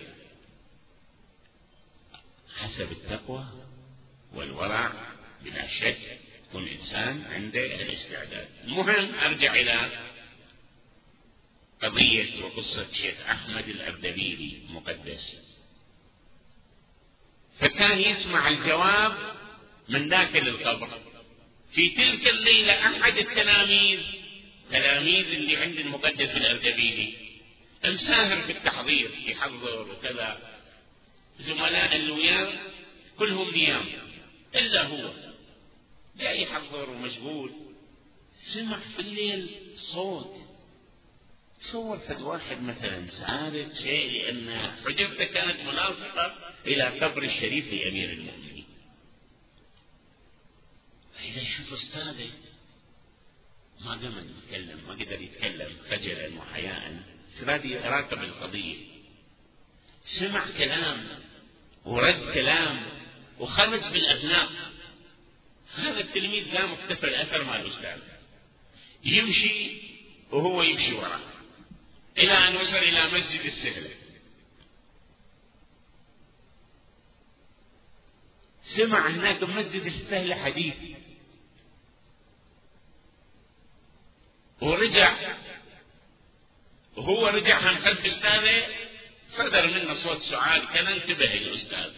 حسب 2.56 2.92
التقوى 2.92 3.46
والورع 4.34 4.92
بلا 5.42 5.68
شك 5.68 6.18
يكون 6.54 6.68
إنسان 6.68 7.24
عنده 7.30 7.82
الاستعداد. 7.82 8.48
المهم 8.64 9.14
أرجع 9.14 9.54
إلى 9.54 9.90
قضية 11.82 12.44
وقصة 12.44 12.92
شيخ 12.92 13.14
أحمد 13.30 13.68
الأردبيلي 13.68 14.58
مقدس. 14.70 15.36
فكان 17.60 18.00
يسمع 18.00 18.48
الجواب 18.48 19.36
من 19.88 20.08
داخل 20.08 20.48
القبر. 20.48 20.88
في 21.72 21.88
تلك 21.88 22.28
الليلة 22.28 22.72
أحد 22.72 23.18
التلاميذ 23.18 24.00
تلاميذ 24.70 25.26
اللي 25.26 25.56
عند 25.56 25.78
المقدس 25.78 26.36
الأردبيلي 26.36 27.14
مساهر 27.84 28.40
في 28.40 28.52
التحضير 28.52 29.10
يحضر 29.26 29.90
وكذا. 29.90 30.60
زملاء 31.38 31.96
اللي 31.96 32.12
وياه 32.12 32.52
كلهم 33.18 33.50
نيام 33.50 33.84
إلا 34.54 34.82
هو. 34.86 35.33
جاي 36.18 36.42
يحضر 36.42 36.90
ومشغول 36.90 37.52
سمع 38.36 38.78
في 38.78 38.98
الليل 38.98 39.50
صوت. 39.76 40.36
تصور 41.60 41.98
فد 41.98 42.20
واحد 42.20 42.62
مثلا 42.62 43.06
سارق 43.08 43.74
شيء 43.74 44.10
لأن 44.12 44.76
حجرته 44.84 45.24
كانت 45.24 45.60
ملاصقة 45.60 46.54
إلى 46.66 46.84
قبر 46.84 47.22
الشريف 47.22 47.72
لأمير 47.72 48.10
المؤمنين. 48.10 48.64
فإذا 51.14 51.42
يشوف 51.42 51.72
أستاذه 51.72 52.30
ما 53.80 53.90
قام 53.90 54.34
يتكلم 54.38 54.80
ما 54.86 54.92
قدر 54.92 55.20
يتكلم 55.20 55.76
خجلا 55.90 56.38
وحياء 56.38 57.02
سراد 57.34 57.64
يراقب 57.64 58.22
القضية. 58.22 58.76
سمع 60.04 60.46
كلام 60.58 61.06
ورد 61.84 62.32
كلام 62.34 62.86
وخرج 63.40 63.92
بالأذناب 63.92 64.48
هذا 65.76 66.00
التلميذ 66.00 66.54
لا 66.54 66.66
مختفى 66.66 67.04
الأثر 67.06 67.44
مع 67.44 67.56
الأستاذ. 67.56 68.00
يمشي 69.04 69.82
وهو 70.30 70.62
يمشي 70.62 70.94
وراه. 70.94 71.20
إلى 72.18 72.32
أن 72.32 72.56
وصل 72.56 72.76
إلى 72.76 73.06
مسجد 73.06 73.40
السهلة 73.40 73.90
سمع 78.64 79.08
هناك 79.10 79.44
بمسجد 79.44 79.86
السهلة 79.86 80.34
حديث. 80.34 80.74
ورجع. 84.60 85.36
وهو 86.96 87.26
رجع 87.26 87.72
من 87.72 87.78
خلف 87.78 88.04
أستاذه. 88.06 88.66
صدر 89.30 89.66
منه 89.66 89.94
صوت 89.94 90.22
سعاد. 90.22 90.64
كان 90.64 90.86
انتبه 90.86 91.34
الأستاذ 91.34 91.92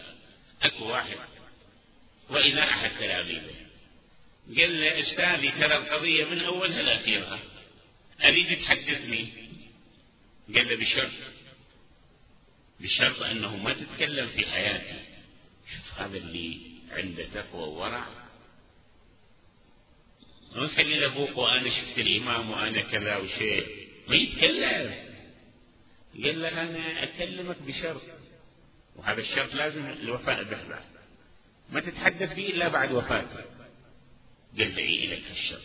أكو 0.63 0.89
واحد. 0.89 1.19
وإذا 2.31 2.63
أحد 2.63 2.91
تلاميذه. 2.99 3.66
قال 4.49 4.81
له 4.81 5.01
أستاذي 5.01 5.51
ترى 5.51 5.77
القضية 5.77 6.25
من 6.25 6.41
أولها 6.41 6.83
لأخيرها 6.83 7.39
أريد 8.25 8.59
تحدثني؟ 8.59 9.29
قال 10.55 10.69
له 10.69 10.77
بشرط. 10.77 11.11
بشرط 12.81 13.23
أنه 13.23 13.57
ما 13.57 13.73
تتكلم 13.73 14.27
في 14.27 14.47
حياتي. 14.47 15.01
شوف 15.77 16.01
هذا 16.01 16.17
اللي 16.17 16.61
عنده 16.91 17.25
تقوى 17.35 17.69
وورع. 17.69 18.07
ما 20.57 20.65
يخلي 20.65 21.01
لأبوك 21.01 21.39
وأنا 21.39 21.71
شفت 21.71 21.99
الإمام 21.99 22.51
وأنا 22.51 22.81
كذا 22.81 23.17
وشيء. 23.17 23.89
ما 24.09 24.17
يتكلم. 24.17 24.95
قال 26.25 26.43
له 26.43 26.49
أنا 26.49 27.03
أكلمك 27.03 27.63
بشرط. 27.63 28.03
وهذا 28.97 29.21
الشرط 29.21 29.55
لازم 29.55 29.87
الوفاء 29.87 30.43
به 30.43 30.81
ما 31.71 31.81
تتحدث 31.81 32.33
به 32.33 32.47
إلا 32.47 32.69
بعد 32.69 32.93
وفاته. 32.93 33.56
إيه 34.79 35.15
لك 35.15 35.23
هالشرط 35.31 35.63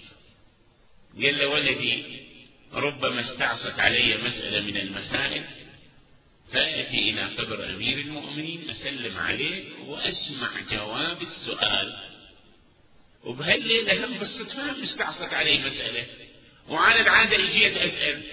قال 1.24 1.38
له 1.38 1.50
ولدي 1.50 2.04
ربما 2.74 3.20
استعصت 3.20 3.80
علي 3.80 4.18
مسألة 4.18 4.62
من 4.62 4.78
المسائل 4.78 5.44
فأتي 6.54 7.10
إلى 7.10 7.22
قبر 7.22 7.70
أمير 7.70 7.98
المؤمنين 7.98 8.70
أسلم 8.70 9.18
عليه 9.18 9.64
وأسمع 9.88 10.50
جواب 10.72 11.22
السؤال. 11.22 12.12
وبهالليلة 13.24 14.06
هم 14.06 14.18
بالصدفة 14.18 14.78
مستعصت 14.82 15.34
علي 15.34 15.60
مسألة. 15.60 16.06
وعلى 16.70 17.02
العادة 17.02 17.46
جيت 17.46 17.78
أسأل. 17.78 18.24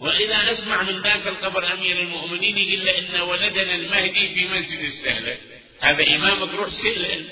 وإذا 0.00 0.52
أسمع 0.52 0.82
من 0.82 1.02
ذاك 1.02 1.26
القبر 1.26 1.72
أمير 1.72 2.02
المؤمنين 2.02 2.58
يقول 2.58 2.86
له 2.86 2.98
إن 2.98 3.20
ولدنا 3.20 3.74
المهدي 3.74 4.28
في 4.28 4.48
مسجد 4.48 4.78
السهلة. 4.78 5.38
هذا 5.80 6.16
إمامك 6.16 6.54
روح 6.54 6.68
أنت. 7.12 7.30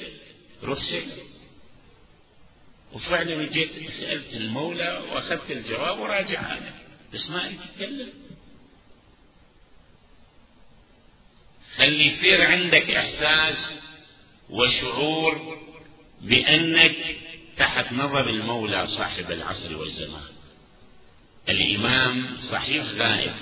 روح 0.63 0.83
سئل 0.83 1.28
وفعلا 2.93 3.47
جيت 3.47 3.91
سألت 3.91 4.35
المولى 4.35 5.03
وأخذت 5.11 5.51
الجواب 5.51 5.99
وراجع 5.99 6.41
أنا 6.41 6.75
بس 7.15 7.31
ما 7.31 7.47
أنت 7.47 7.61
تتكلم 7.63 8.09
خلي 11.77 12.07
يصير 12.07 12.43
عندك 12.43 12.91
إحساس 12.91 13.75
وشعور 14.51 15.59
بأنك 16.21 16.97
تحت 17.57 17.93
نظر 17.93 18.29
المولى 18.31 18.87
صاحب 18.87 19.31
العصر 19.31 19.77
والزمان. 19.77 20.23
الإمام 21.49 22.37
صحيح 22.39 22.87
غائب 22.87 23.35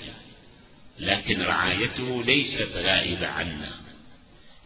لكن 0.98 1.42
رعايته 1.42 2.22
ليست 2.24 2.68
غائبة 2.76 3.26
عنا. 3.26 3.70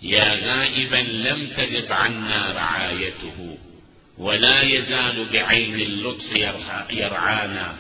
يا 0.03 0.35
غائبا 0.35 0.97
لم 0.97 1.51
تغب 1.51 1.93
عنا 1.93 2.53
رعايته. 2.53 3.59
ولا 4.21 4.63
يزال 4.63 5.29
بعين 5.33 5.81
اللطف 5.81 6.37
يرعانا. 6.91 7.77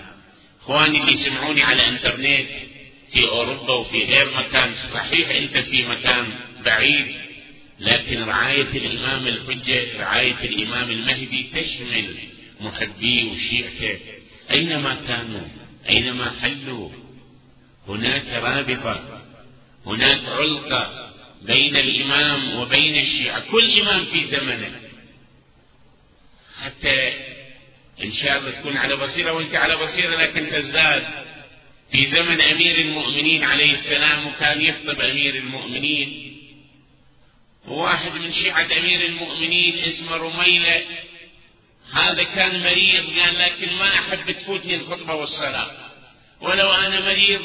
إخواني 0.62 1.00
اللي 1.00 1.12
يسمعوني 1.12 1.62
على 1.62 1.88
إنترنت 1.88 2.48
في 3.12 3.29
أوروبا 3.29 3.72
وفي 3.74 4.05
غير 4.05 4.31
مكان 4.37 4.74
صحيح 4.88 5.31
أنت 5.31 5.59
في 5.59 5.83
مكان 5.85 6.26
بعيد 6.64 7.07
لكن 7.81 8.22
رعاية 8.22 8.68
الإمام 8.74 9.26
الحجة 9.26 10.00
رعاية 10.00 10.44
الإمام 10.44 10.90
المهدي 10.90 11.50
تشمل 11.55 12.14
محبيه 12.61 13.31
وشيعته. 13.31 13.98
أينما 14.50 14.94
كانوا 15.09 15.48
أينما 15.88 16.31
حلوا 16.40 16.90
هناك 17.88 18.24
رابطة 18.33 19.22
هناك 19.87 20.20
علقة 20.29 21.12
بين 21.42 21.76
الإمام 21.76 22.55
وبين 22.55 22.96
الشيعة. 22.96 23.40
كل 23.50 23.81
إمام 23.81 24.05
في 24.05 24.24
زمنه 24.24 24.79
حتى 26.64 27.12
إن 28.05 28.12
شاء 28.12 28.38
الله 28.38 28.51
تكون 28.51 28.77
على 28.77 28.96
بصيرة 28.96 29.33
وأنت 29.33 29.55
على 29.55 29.77
بصيرة 29.77 30.16
لكن 30.16 30.51
تزداد. 30.51 31.07
في 31.92 32.07
زمن 32.07 32.40
أمير 32.40 32.79
المؤمنين 32.79 33.44
عليه 33.44 33.73
السلام 33.73 34.27
وكان 34.27 34.61
يخطب 34.61 35.01
أمير 35.01 35.35
المؤمنين. 35.35 36.37
وواحد 37.68 38.14
من 38.14 38.33
شيعة 38.33 38.68
أمير 38.79 39.05
المؤمنين 39.05 39.79
اسمه 39.79 40.16
رميلة. 40.16 40.83
هذا 41.92 42.23
كان 42.23 42.61
مريض 42.61 43.18
قال 43.20 43.38
لكن 43.38 43.75
ما 43.75 43.88
أحب 43.88 44.31
تفوتني 44.31 44.75
الخطبة 44.75 45.14
والصلاة. 45.14 45.70
ولو 46.40 46.73
أنا 46.73 47.01
مريض 47.01 47.42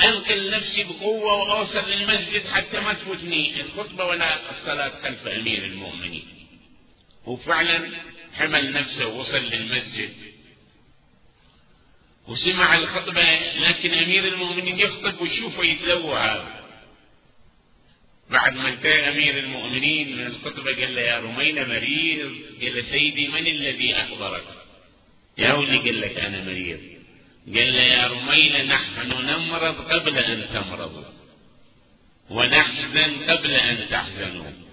أنقل 0.00 0.50
نفسي 0.50 0.84
بقوة 0.84 1.32
وأوصل 1.32 1.90
للمسجد 1.90 2.46
حتى 2.46 2.80
ما 2.80 2.92
تفوتني 2.92 3.60
الخطبة 3.60 4.04
ولا 4.04 4.50
الصلاة 4.50 4.92
خلف 5.02 5.26
أمير 5.26 5.64
المؤمنين. 5.64 6.43
وفعلا 7.26 7.88
حمل 8.32 8.72
نفسه 8.72 9.06
ووصل 9.06 9.42
للمسجد. 9.42 10.10
وسمع 12.28 12.78
الخطبة 12.78 13.22
لكن 13.58 13.94
أمير 13.98 14.24
المؤمنين 14.24 14.78
يخطب 14.78 15.20
ويشوفه 15.20 15.64
يتلوى. 15.64 16.18
هذا 16.18 16.64
بعد 18.30 18.54
ما 18.54 18.68
انتهى 18.68 19.08
أمير 19.08 19.38
المؤمنين 19.38 20.16
من 20.16 20.26
الخطبة 20.26 20.74
قال 20.74 20.94
له 20.94 21.00
يا 21.00 21.18
رميلة 21.18 21.64
مريض. 21.64 22.32
قال 22.62 22.74
له 22.76 22.82
سيدي 22.82 23.28
من 23.28 23.46
الذي 23.46 23.94
أخبرك؟ 23.94 24.44
يا 25.38 25.52
ولي. 25.52 25.78
قال 25.78 26.00
لك 26.00 26.18
أنا 26.18 26.44
مريض. 26.44 26.80
قال 27.46 27.72
له 27.72 27.82
يا 27.82 28.06
رميلة 28.06 28.62
نحن 28.62 29.26
نمرض 29.26 29.92
قبل 29.92 30.18
أن 30.18 30.48
تمرضوا 30.48 31.04
ونحزن 32.30 33.24
قبل 33.24 33.50
أن 33.50 33.88
تحزنوا. 33.88 34.63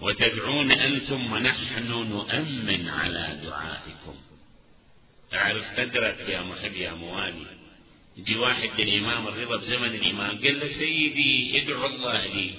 وتدعون 0.00 0.72
أنتم 0.72 1.32
ونحن 1.32 1.88
نؤمن 1.88 2.88
على 2.88 3.40
دعائكم. 3.44 4.16
أعرف 5.34 5.80
قدرك 5.80 6.28
يا 6.28 6.42
محب 6.42 6.74
يا 6.74 6.92
موالي. 6.92 7.46
يجي 8.16 8.36
واحد 8.36 8.80
للإمام 8.80 9.28
الرضا 9.28 9.56
بزمن 9.56 9.88
الإمام 9.88 10.44
قال 10.44 10.60
له 10.60 10.66
سيدي 10.66 11.62
ادعو 11.62 11.86
الله 11.86 12.26
لي. 12.26 12.54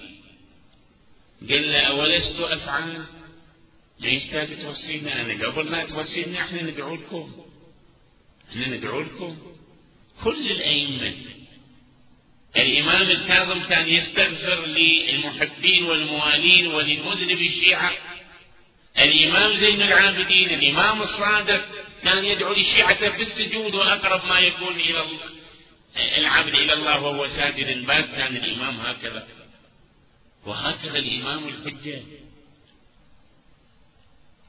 قال 1.49 1.71
له 1.71 1.79
أولست 1.79 2.39
أفعل؟ 2.39 3.05
ما 3.99 4.07
يحتاج 4.07 4.61
توصينا 4.61 5.21
أنا؟ 5.21 5.47
قبل 5.47 5.71
لا 5.71 5.85
توصينا 5.85 6.39
إحنا 6.39 6.61
ندعو 6.61 6.95
لكم. 6.95 7.45
إحنا 8.49 8.67
ندعو 8.67 9.01
لكم. 9.01 9.37
كل 10.23 10.51
الأئمة 10.51 11.13
الإمام 12.57 13.09
الكاظم 13.09 13.63
كان 13.63 13.87
يستغفر 13.87 14.65
للمحبين 14.65 15.83
والموالين 15.83 16.67
وللمذنب 16.67 17.41
الشيعة. 17.41 17.91
الإمام 18.99 19.51
زين 19.51 19.81
العابدين 19.81 20.49
الإمام 20.49 21.01
الصادق 21.01 21.65
كان 22.03 22.25
يدعو 22.25 22.53
للشيعة 22.53 23.17
بالسجود 23.17 23.75
وأقرب 23.75 24.25
ما 24.25 24.39
يكون 24.39 24.75
إلى 24.75 25.05
العبد 26.17 26.55
إلى 26.55 26.73
الله 26.73 27.01
وهو 27.03 27.27
ساجد 27.27 27.85
بات 27.85 28.05
كان 28.05 28.35
الإمام 28.35 28.79
هكذا. 28.79 29.27
وهكذا 30.45 30.97
الإمام 30.97 31.47
الحجة 31.47 32.01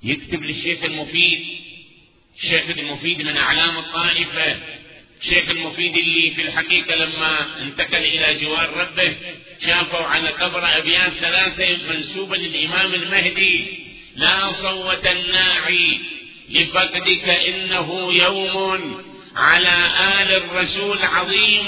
يكتب 0.02 0.42
للشيخ 0.42 0.84
المفيد 0.84 1.46
الشيخ 2.36 2.78
المفيد 2.78 3.22
من 3.22 3.36
أعلام 3.36 3.78
الطائفة. 3.78 4.62
الشيخ 5.26 5.50
المفيد 5.50 5.96
اللي 5.96 6.30
في 6.30 6.42
الحقيقة 6.42 6.94
لما 6.94 7.62
انتقل 7.62 8.04
إلى 8.04 8.34
جوار 8.34 8.70
ربه 8.76 9.16
شافوا 9.66 10.06
على 10.06 10.28
قبر 10.28 10.62
أبيات 10.78 11.12
ثلاثة 11.12 11.76
منسوبة 11.76 12.36
للإمام 12.36 12.94
المهدي. 12.94 13.64
لا 14.16 14.52
صوت 14.52 15.06
الناعي 15.06 16.00
لفقدك 16.50 17.28
إنه 17.28 18.12
يوم 18.12 19.02
على 19.36 19.88
آل 20.20 20.36
الرسول 20.36 20.98
عظيم. 21.02 21.66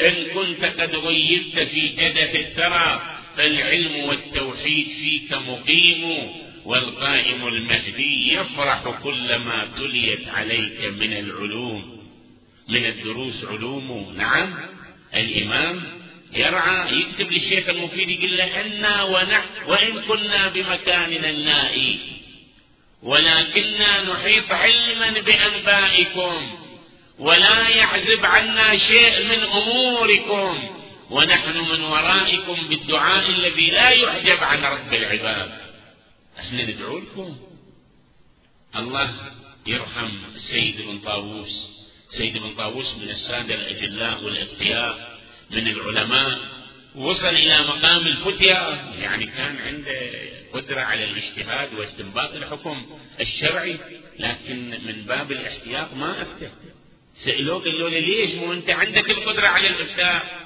إن 0.00 0.24
كنت 0.34 0.64
قد 0.64 0.94
غيبت 0.96 1.58
في 1.58 1.80
جدث 1.80 2.34
الثرى 2.34 3.18
فالعلم 3.36 3.96
والتوحيد 3.96 4.88
فيك 4.88 5.32
مقيم. 5.32 6.32
والقائم 6.64 7.46
المهدي 7.46 8.34
يفرح 8.34 8.88
كلما 9.02 9.68
تليت 9.76 10.28
عليك 10.28 10.80
من 10.84 11.12
العلوم. 11.12 12.03
من 12.68 12.86
الدروس 12.86 13.44
علوم. 13.44 14.14
نعم 14.16 14.70
الإمام 15.14 15.82
يرعى 16.32 16.98
يكتب 16.98 17.32
للشيخ 17.32 17.68
المفيد 17.68 18.08
يقول 18.08 18.36
له 18.36 18.60
أنا 18.60 19.02
ونحن 19.02 19.64
وإن 19.66 20.02
كنا 20.02 20.48
بمكاننا 20.48 21.30
النائي. 21.30 22.00
ولكننا 23.02 24.12
نحيط 24.12 24.52
علما 24.52 25.20
بأنبائكم 25.20 26.58
ولا 27.18 27.68
يحزب 27.68 28.24
عنا 28.24 28.76
شيء 28.76 29.22
من 29.24 29.40
أموركم. 29.44 30.80
ونحن 31.10 31.58
من 31.58 31.80
ورائكم 31.80 32.68
بالدعاء 32.68 33.30
الذي 33.30 33.70
لا 33.70 33.90
يحجب 33.90 34.44
عن 34.44 34.64
رب 34.64 34.94
العباد. 34.94 35.52
إحنا 36.38 36.62
ندعو 36.62 36.98
لكم 36.98 37.36
الله 38.76 39.14
يرحم 39.66 40.10
السيد 40.34 40.80
بن 40.80 40.98
طاووس. 40.98 41.83
سيد 42.16 42.38
بن 42.38 42.54
طاووس 42.54 42.96
من 42.98 43.08
السادة 43.10 43.54
الأجلاء 43.54 44.24
والأتقياء 44.24 45.18
من 45.50 45.66
العلماء 45.68 46.38
وصل 46.94 47.28
إلى 47.28 47.58
مقام 47.60 48.06
الفتية 48.06 48.92
يعني 49.00 49.26
كان 49.26 49.56
عنده 49.66 50.00
قدرة 50.52 50.80
على 50.80 51.04
الاجتهاد 51.04 51.74
واستنباط 51.74 52.34
الحكم 52.34 52.86
الشرعي 53.20 53.76
لكن 54.18 54.70
من 54.86 55.04
باب 55.04 55.32
الاحتياط 55.32 55.94
ما 55.94 56.22
أفتى 56.22 56.48
سألوه 57.16 57.58
قالوا 57.60 57.90
له 57.90 57.98
ليش 57.98 58.34
مو 58.34 58.52
أنت 58.52 58.70
عندك 58.70 59.10
القدرة 59.10 59.46
على 59.46 59.66
الإفتاء؟ 59.68 60.44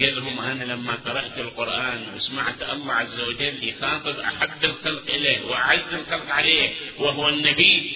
قال 0.00 0.16
لهم 0.16 0.40
أنا 0.40 0.64
لما 0.64 0.92
قرأت 0.92 1.38
القرآن 1.38 2.14
وسمعت 2.16 2.62
الله 2.62 2.92
عز 2.92 3.20
وجل 3.20 3.68
يخاطب 3.68 4.18
أحب 4.20 4.64
الخلق 4.64 5.10
إليه 5.10 5.46
وأعز 5.46 5.94
الخلق 5.94 6.30
عليه 6.30 6.70
وهو 6.98 7.28
النبي 7.28 7.92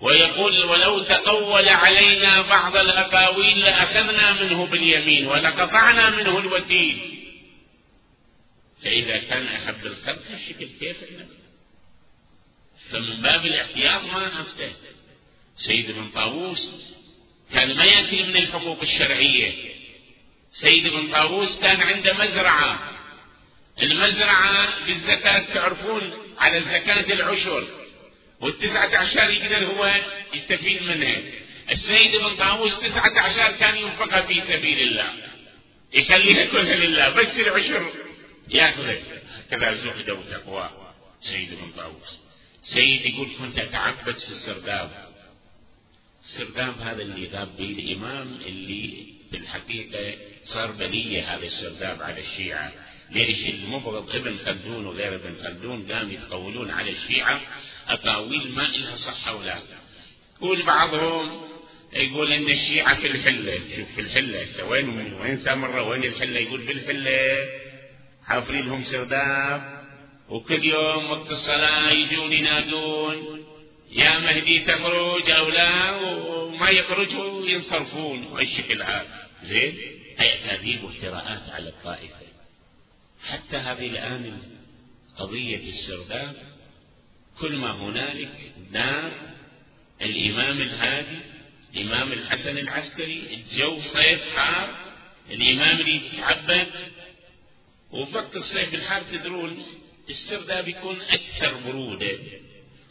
ويقول 0.00 0.64
ولو 0.64 1.02
تقول 1.02 1.68
علينا 1.68 2.42
بعض 2.42 2.76
الأقاويل 2.76 3.60
لأخذنا 3.60 4.42
منه 4.42 4.66
باليمين 4.66 5.26
ولقطعنا 5.26 6.10
منه 6.10 6.38
الوتين. 6.38 7.22
فإذا 8.82 9.16
كان 9.16 9.46
أحب 9.46 9.86
الخلق 9.86 10.22
الشكل 10.30 10.68
كيف 10.80 11.04
فمن 12.90 13.22
باب 13.22 13.46
الاحتياط 13.46 14.04
ما 14.04 14.40
نفته. 14.40 14.72
سيد 15.58 15.90
بن 15.90 16.08
طاووس 16.08 16.70
كان 17.52 17.76
ما 17.76 17.84
يأكل 17.84 18.26
من 18.26 18.36
الحقوق 18.36 18.80
الشرعية. 18.80 19.52
سيد 20.52 20.88
بن 20.88 21.12
طاووس 21.12 21.58
كان 21.60 21.80
عنده 21.80 22.14
مزرعة. 22.14 22.92
المزرعة 23.82 24.86
بالزكاة 24.86 25.54
تعرفون 25.54 26.12
على 26.38 26.56
الزكاة 26.56 27.14
العشر. 27.14 27.85
والتسعة 28.40 28.96
عشر 28.96 29.30
يقدر 29.30 29.66
هو 29.66 29.92
يستفيد 30.34 30.82
منها 30.82 31.22
السيد 31.70 32.16
بن 32.16 32.36
طاووس 32.36 32.80
تسعة 32.80 33.20
عشر 33.20 33.56
كان 33.56 33.76
ينفقها 33.76 34.22
في 34.22 34.40
سبيل 34.40 34.88
الله. 34.88 35.14
يخليها 35.92 36.44
كلها 36.52 36.76
لله. 36.76 37.08
بس 37.08 37.38
العشر 37.38 37.92
ياخذها 38.48 38.98
هكذا 39.50 39.74
زهد 39.74 40.10
وتقوى 40.10 40.70
سيد 41.20 41.54
بن 41.54 41.70
طاووس. 41.76 42.20
سيد 42.62 43.06
يقول 43.06 43.28
كنت 43.38 43.58
أتعبد 43.58 44.18
في 44.18 44.28
السرداب. 44.28 45.06
السرداب 46.24 46.80
هذا 46.80 47.02
اللي 47.02 47.28
غاب 47.28 47.56
به 47.56 47.64
الإمام 47.64 48.34
اللي 48.34 49.06
في 49.30 49.36
الحقيقة 49.36 50.18
صار 50.44 50.70
بلية 50.70 51.34
هذا 51.34 51.46
السرداب 51.46 52.02
على 52.02 52.20
الشيعة. 52.20 52.72
ليش 53.10 53.46
المبغض 53.46 54.10
ابن 54.10 54.36
خلدون 54.46 54.86
وغير 54.86 55.14
ابن 55.14 55.34
خلدون 55.42 55.92
قام 55.92 56.10
يتقولون 56.10 56.70
على 56.70 56.90
الشيعة 56.90 57.40
أقاويل 57.88 58.52
ما 58.52 58.68
إلها 58.68 58.96
صحة 58.96 59.34
ولا 59.34 59.58
يقول 60.36 60.62
بعضهم 60.62 61.46
يقول 61.92 62.32
إن 62.32 62.50
الشيعة 62.50 63.00
في 63.00 63.06
الحلة. 63.06 63.60
شوف 63.76 63.88
في 63.94 64.00
الحلة. 64.00 64.64
وين 64.64 65.12
وين 65.12 65.38
سامرة 65.38 65.82
وين 65.82 66.04
الحلة؟ 66.04 66.40
يقول 66.40 66.60
بالحلة 66.60 67.48
حافرين 68.24 68.66
لهم 68.66 68.84
سرداب. 68.84 69.86
وكل 70.28 70.64
يوم 70.64 71.10
وقت 71.10 71.30
الصلاة 71.30 71.90
يجون 71.90 72.32
ينادون. 72.32 73.44
يا 73.90 74.18
مهدي 74.18 74.58
تخرج 74.58 75.30
أو 75.30 75.48
لا؟ 75.48 75.96
وما 75.96 76.70
يخرجوا 76.70 77.46
ينصرفون. 77.46 78.26
والشكل 78.26 78.82
هذا 78.82 79.28
زين؟ 79.44 79.74
هي 80.18 80.34
أكاذيب 80.34 80.84
وافتراءات 80.84 81.50
على 81.50 81.68
الطائفة. 81.68 82.25
حتى 83.26 83.56
هذه 83.56 83.86
الآن 83.86 84.38
قضية 85.18 85.68
السرداب 85.68 86.36
كل 87.40 87.56
ما 87.56 87.70
هنالك 87.70 88.52
نار 88.70 89.12
الإمام 90.02 90.60
الهادي 90.60 91.18
الإمام 91.74 92.12
الحسن 92.12 92.58
العسكري 92.58 93.22
الجو 93.34 93.80
صيف 93.80 94.36
حار 94.36 94.74
الإمام 95.30 95.80
اللي 95.80 95.96
يتعبد 95.96 96.68
وفي 97.90 98.16
وقت 98.16 98.36
الصيف 98.36 98.74
الحار 98.74 99.02
تدرون 99.02 99.66
السرداب 100.10 100.68
يكون 100.68 101.00
أكثر 101.02 101.54
برودة 101.66 102.18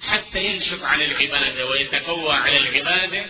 حتى 0.01 0.45
ينشط 0.45 0.83
على 0.83 1.05
العبادة 1.05 1.65
ويتقوى 1.65 2.33
على 2.33 2.57
العبادة. 2.57 3.25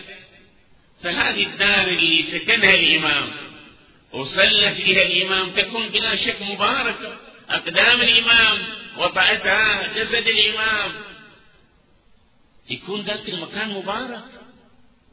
فهذه 1.02 1.42
الدار 1.46 1.88
اللي 1.88 2.22
سكنها 2.22 2.74
الإمام 2.74 3.32
وصلى 4.16 4.74
فيها 4.74 5.02
الإمام 5.02 5.52
تكون 5.52 5.88
بلا 5.88 6.16
شك 6.16 6.42
مباركة 6.42 7.16
أقدام 7.50 8.00
الإمام 8.00 8.58
وطأتها 8.98 9.86
جسد 9.96 10.28
الإمام. 10.28 10.92
يكون 12.70 13.00
ذلك 13.00 13.28
المكان 13.28 13.70
مبارك. 13.70 14.24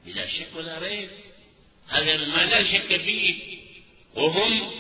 بلا 0.06 0.28
شك 0.28 0.48
ولا 0.56 0.80
ريب. 0.80 1.10
هذا 1.90 2.18
ما 2.18 2.46
لا 2.46 2.64
شك 2.64 2.98
فيه. 2.98 3.58
وهم 4.16 4.72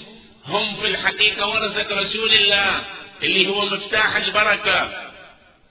هم 0.45 0.75
في 0.75 0.87
الحقيقة 0.87 1.47
ورثة 1.47 1.99
رسول 2.01 2.33
الله 2.33 2.85
اللي 3.23 3.47
هو 3.47 3.65
مفتاح 3.65 4.15
البركة. 4.15 5.11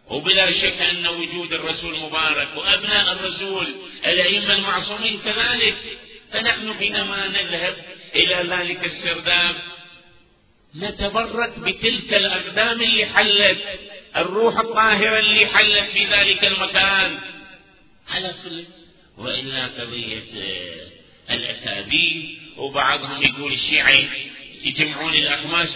وبلا 0.09 0.51
شك 0.51 0.83
أن 0.83 1.07
وجود 1.07 1.53
الرسول 1.53 1.99
مبارك 1.99 2.49
وأبناء 2.57 3.13
الرسول 3.13 3.75
الأئمة 4.07 4.55
المعصومين 4.55 5.21
كذلك. 5.25 5.77
فنحن 6.33 6.75
حينما 6.75 7.29
نذهب 7.29 7.77
إلى 8.15 8.35
ذلك 8.35 8.85
السرداب. 8.85 9.57
نتبرك 10.77 11.59
بتلك 11.59 12.15
الأقدام 12.15 12.83
اللي 12.83 13.07
حلت 13.07 13.63
الروح 14.17 14.59
الطاهرة 14.59 15.19
اللي 15.19 15.47
حلت 15.47 15.91
في 15.91 16.05
ذلك 16.05 16.45
المكان. 16.45 17.19
على 18.09 18.35
كل. 18.45 18.65
وإلا 19.19 19.67
قضية 19.67 20.23
الأكاذيب 21.31 22.39
وبعضهم 22.57 23.23
يقول 23.23 23.53
الشيعة 23.53 24.09
يجمعون 24.63 25.15
الأخماس 25.15 25.73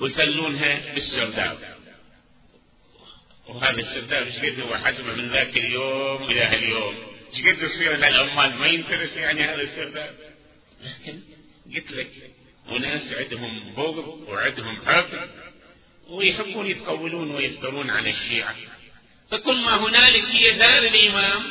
ويخلونها 0.00 0.94
بالسرداب. 0.94 1.78
وهذا 3.48 3.80
السرداب 3.80 4.26
إيش 4.26 4.38
قد 4.38 4.60
هو؟ 4.60 4.74
حجمه 4.74 5.14
من 5.14 5.28
ذاك 5.28 5.56
اليوم 5.56 6.22
إلى 6.22 6.56
اليوم 6.56 6.94
إيش 7.36 7.46
قد 7.46 7.58
تصير 7.58 7.96
للعمال 7.96 8.54
ما 8.54 8.66
ينترس 8.66 9.16
يعني 9.16 9.40
هذا 9.42 9.54
الاسترداد 9.54 10.14
لكن 10.82 11.20
قلت 11.74 11.92
لك 11.92 12.10
وناس 12.70 13.12
عندهم 13.12 13.72
بغض 13.76 14.28
وعندهم 14.28 14.82
حقد 14.86 15.30
ويحبون 16.08 16.66
يتقولون 16.66 17.30
ويفترون 17.30 17.90
على 17.90 18.10
الشيعة. 18.10 18.54
فكل 19.30 19.56
ما 19.56 19.76
هنالك 19.76 20.24
هي 20.24 20.52
دار 20.52 20.82
الإمام 20.82 21.42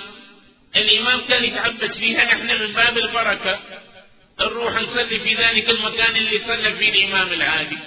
الإمام 0.75 1.21
كان 1.21 1.43
يتعبد 1.43 1.91
فيها 1.91 2.23
نحن 2.23 2.62
من 2.62 2.73
باب 2.73 2.97
البركة. 2.97 3.60
نروح 4.39 4.82
نصلي 4.82 5.19
في 5.19 5.34
ذلك 5.34 5.69
المكان 5.69 6.15
اللي 6.15 6.38
صلى 6.38 6.73
فيه 6.73 7.06
الإمام 7.06 7.34
الهادي. 7.34 7.77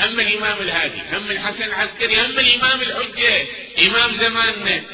هم 0.00 0.20
الإمام 0.20 0.58
الهادي 0.58 1.16
هم 1.16 1.30
الحسن 1.30 1.62
العسكري 1.64 2.20
هم 2.20 2.38
الإمام 2.38 2.82
الحجة 2.82 3.46
إمام 3.78 4.12
زماننا. 4.12 4.84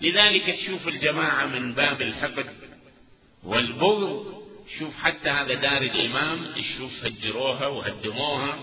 لذلك 0.00 0.58
تشوف 0.60 0.88
الجماعة 0.88 1.46
من 1.46 1.74
باب 1.74 2.02
الحقد 2.02 2.46
والبغض 3.44 4.37
شوف 4.78 4.96
حتى 4.96 5.30
هذا 5.30 5.54
دار 5.54 5.82
الإمام 5.82 6.54
تشوف 6.54 7.04
هجروها 7.04 7.66
وهدموها 7.66 8.58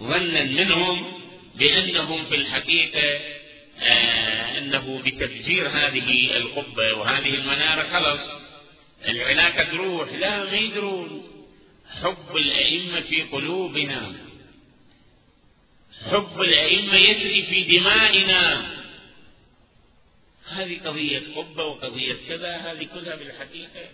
ظنا 0.00 0.44
منهم 0.44 1.12
بأنهم 1.54 2.24
في 2.24 2.34
الحقيقة 2.34 3.20
آه 3.82 4.58
أنه 4.58 5.02
بتفجير 5.04 5.68
هذه 5.68 6.36
القبة 6.36 6.98
وهذه 6.98 7.34
المنارة 7.34 7.82
خلص 7.82 8.30
العلاقة 9.08 9.64
تروح 9.64 10.12
لا 10.12 10.44
ما 10.44 10.56
يدرون. 10.56 11.26
حب 12.02 12.36
الأئمة 12.36 13.00
في 13.00 13.22
قلوبنا. 13.22 14.12
حب 16.10 16.40
الأئمة 16.40 16.96
يسري 16.96 17.42
في 17.42 17.78
دمائنا. 17.78 18.76
هذه 20.48 20.80
قضية 20.84 21.22
قبة 21.36 21.64
وقضية 21.64 22.16
كذا 22.28 22.56
هذه 22.56 22.88
كلها 22.94 23.16
بالحقيقة 23.16 23.88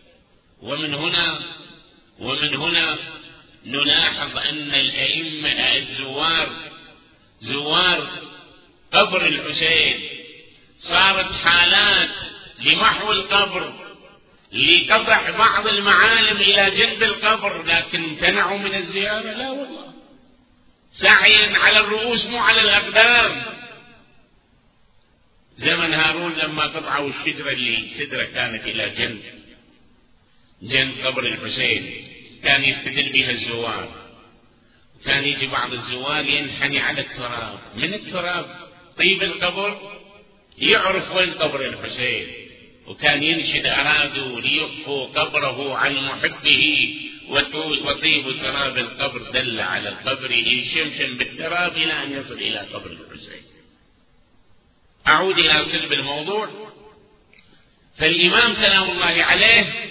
ومن 0.63 0.95
هنا 0.95 1.41
ومن 2.19 2.55
هنا 2.55 2.99
نلاحظ 3.67 4.37
أن 4.37 4.75
الأئمة 4.75 5.77
الزوار 5.77 6.57
زوار 7.41 8.09
قبر 8.93 9.27
الحسين 9.27 10.09
صارت 10.81 11.33
حالات 11.33 12.11
لمحو 12.61 13.13
القبر 13.13 13.73
لقطع 14.53 15.31
بعض 15.31 15.69
المعالم 15.69 16.37
إلى 16.37 16.71
جنب 16.71 17.03
القبر 17.03 17.63
لكن 17.63 18.05
امتنعوا 18.05 18.59
من 18.59 18.75
الزيارة؟ 18.75 19.33
لا 19.33 19.51
والله. 19.51 19.95
سعيا 20.93 21.59
على 21.59 21.79
الرؤوس 21.79 22.27
مو 22.27 22.39
على 22.39 22.61
الأقدام. 22.61 23.43
زمن 25.59 25.95
هارون 25.95 26.33
لما 26.33 26.67
قطعوا 26.67 27.11
الشجرة 27.11 27.51
اللي 27.51 27.89
شجرة 27.99 28.25
كانت 28.25 28.65
إلى 28.65 28.91
جنب 28.91 29.23
جنب 30.63 31.07
قبر 31.07 31.27
الحسين. 31.27 32.09
كان 32.43 32.65
يستدل 32.65 33.13
بها 33.13 33.31
الزوار. 33.31 34.07
كان 35.05 35.25
يجي 35.25 35.47
بعض 35.47 35.73
الزوار 35.73 36.25
ينحني 36.25 36.81
على 36.81 37.01
التراب. 37.01 37.59
من 37.77 37.95
التراب؟ 37.95 38.57
طيب 38.99 39.23
القبر؟ 39.23 40.01
يعرف 40.59 41.17
وين 41.17 41.31
قبر 41.31 41.67
الحسين. 41.67 42.35
وكان 42.87 43.23
ينشد 43.23 43.67
أرادوا 43.67 44.41
ليخفوا 44.41 45.07
قبره 45.07 45.77
عن 45.77 45.97
محبه. 45.97 46.95
وطيب 47.85 48.41
تراب 48.43 48.79
القبر 48.79 49.31
دل 49.31 49.61
على 49.61 49.89
القبر. 49.89 50.31
يشمشم 50.31 51.17
بالتراب 51.17 51.77
إلى 51.77 52.03
أن 52.03 52.13
يصل 52.13 52.35
إلى 52.35 52.59
قبر 52.59 52.91
الحسين. 52.91 53.43
أعود 55.07 55.39
إلى 55.39 55.65
صلب 55.65 55.93
الموضوع. 55.93 56.49
فالإمام 57.99 58.53
سلام 58.53 58.91
الله 58.91 59.25
عليه 59.25 59.86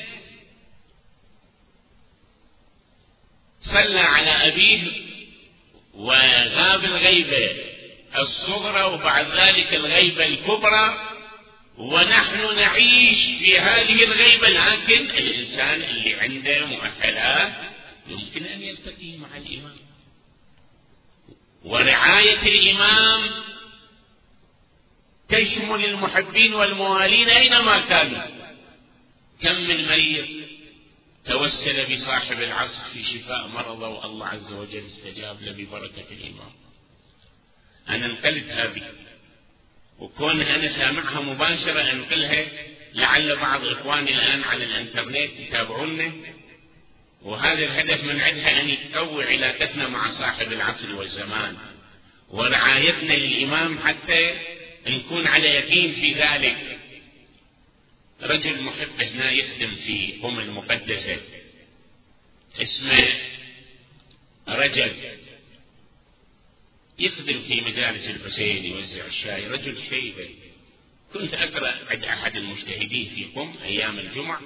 صلى 3.66 4.00
على 4.00 4.30
أبيه 4.30 4.92
وغاب 5.94 6.84
الغيبة 6.86 7.56
الصغرى 8.18 8.84
وبعد 8.84 9.26
ذلك 9.26 9.74
الغيبة 9.74 10.26
الكبرى 10.26 11.12
ونحن 11.78 12.56
نعيش 12.56 13.26
في 13.40 13.60
هذه 13.60 14.04
الغيبة 14.04 14.50
لكن 14.50 15.10
الإنسان 15.18 15.82
اللي 15.82 16.14
عنده 16.14 16.66
مؤهلات 16.66 17.54
يمكن 18.08 18.46
أن 18.46 18.62
يلتقي 18.62 19.18
مع 19.18 19.38
الإمام 19.38 19.76
ورعاية 21.64 22.42
الإمام 22.42 23.22
تشمل 25.30 25.86
المحبين 25.86 26.54
والموالين 26.54 27.30
أينما 27.30 27.80
كانوا. 27.80 28.22
كم 29.42 29.56
من 29.56 29.88
مريض 29.88 30.28
توسل 31.26 31.96
بصاحب 31.96 32.42
العصر 32.42 32.84
في 32.84 33.04
شفاء 33.04 33.48
مرضه 33.48 33.88
والله 33.88 34.28
عز 34.28 34.54
وجل 34.54 34.86
استجاب 34.86 35.42
له 35.42 35.52
ببركة 35.52 36.06
الإمام 36.12 36.52
أنا 37.90 38.08
نقلت 38.08 38.50
هذه 38.50 38.84
وكون 40.00 40.42
أنا 40.42 40.70
سامعها 40.70 41.22
مباشرة 41.22 41.92
أنقلها 41.92 42.46
لعل 42.94 43.36
بعض 43.36 43.66
إخواني 43.66 44.16
الآن 44.16 44.44
على 44.44 44.64
الإنترنت 44.64 45.40
يتابعونا 45.40 46.12
وهذا 47.22 47.66
الهدف 47.66 48.04
من 48.04 48.22
عندها 48.22 48.62
أن 48.62 48.70
يقوي 48.70 49.26
علاقتنا 49.26 49.88
مع 49.88 50.10
صاحب 50.10 50.52
العصر 50.52 50.96
والزمان. 50.96 51.58
ورعايتنا 52.30 53.14
للإمام 53.14 53.80
حتى 53.80 54.34
نكون 54.88 55.28
على 55.28 55.48
يقين 55.48 55.92
في 55.92 56.14
ذلك. 56.14 56.75
رجل 58.26 58.64
محب 58.64 59.02
هنا 59.02 59.32
يخدم 59.32 59.76
في 59.76 60.20
أم 60.24 60.40
المقدسة. 60.40 61.20
اسمه 62.62 63.18
رجل 64.48 64.94
يخدم 67.00 67.40
في 67.40 67.62
مجالس 67.62 68.10
الحسين 68.10 68.66
يوزع 68.66 69.06
الشاي. 69.06 69.48
رجل 69.48 69.78
شيبة. 69.90 70.30
كنت 71.14 71.34
أقرأ 71.34 71.74
عند 71.90 72.04
أحد 72.04 72.36
المجتهدين 72.36 73.10
في 73.10 73.24
قم 73.24 73.58
أيام 73.64 74.00
الجمعة. 74.00 74.42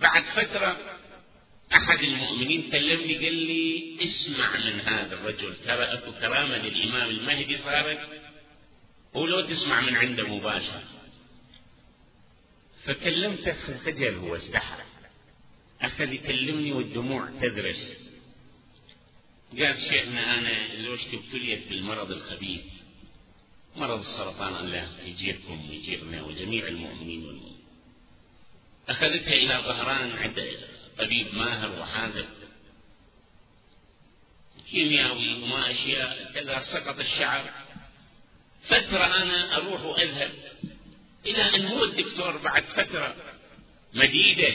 بعد 0.00 0.22
فترة 0.22 0.98
أحد 1.74 2.04
المؤمنين 2.04 2.70
كلمني 2.70 3.14
قال 3.14 3.34
لي 3.34 3.96
اسمع 4.02 4.56
من 4.58 4.80
هذا 4.80 5.14
الرجل. 5.14 5.56
ترى 5.64 5.84
أكو 5.84 6.12
كرامة 6.12 6.56
للإمام 6.56 7.10
المهدي 7.10 7.58
صارت؟ 7.58 8.22
ولو 9.14 9.40
تسمع 9.40 9.80
من 9.80 9.96
عنده 9.96 10.26
مباشرة. 10.26 11.01
فكلمته 12.84 13.78
خجل 13.84 14.14
هو 14.14 14.36
استحى 14.36 14.82
أخذ 15.80 16.12
يكلمني 16.12 16.72
والدموع 16.72 17.30
تذرس 17.40 17.92
قال 19.58 19.78
شيخنا 19.78 20.38
أنا 20.38 20.82
زوجتي 20.82 21.16
ابتليت 21.16 21.68
بالمرض 21.68 22.10
الخبيث 22.10 22.64
مرض 23.76 23.98
السرطان 23.98 24.56
الله 24.56 24.88
يجيركم 25.04 25.70
ويجيرنا 25.70 26.22
وجميع 26.22 26.68
المؤمنين. 26.68 27.26
والمؤمنين 27.26 27.58
أخذتها 28.88 29.32
إلى 29.32 29.54
ظهران 29.54 30.10
عند 30.12 30.58
طبيب 30.98 31.34
ماهر 31.34 31.80
وحاذق. 31.80 32.28
كيميائي 34.70 35.42
وما 35.42 35.70
أشياء 35.70 36.32
كذا 36.34 36.60
سقط 36.60 36.98
الشعر. 36.98 37.50
فترة 38.62 39.22
أنا 39.22 39.56
أروح 39.56 39.82
وأذهب. 39.82 40.51
إلى 41.26 41.42
أن 41.42 41.66
هو 41.66 41.84
الدكتور 41.84 42.36
بعد 42.36 42.64
فترة 42.64 43.16
مديدة 43.94 44.48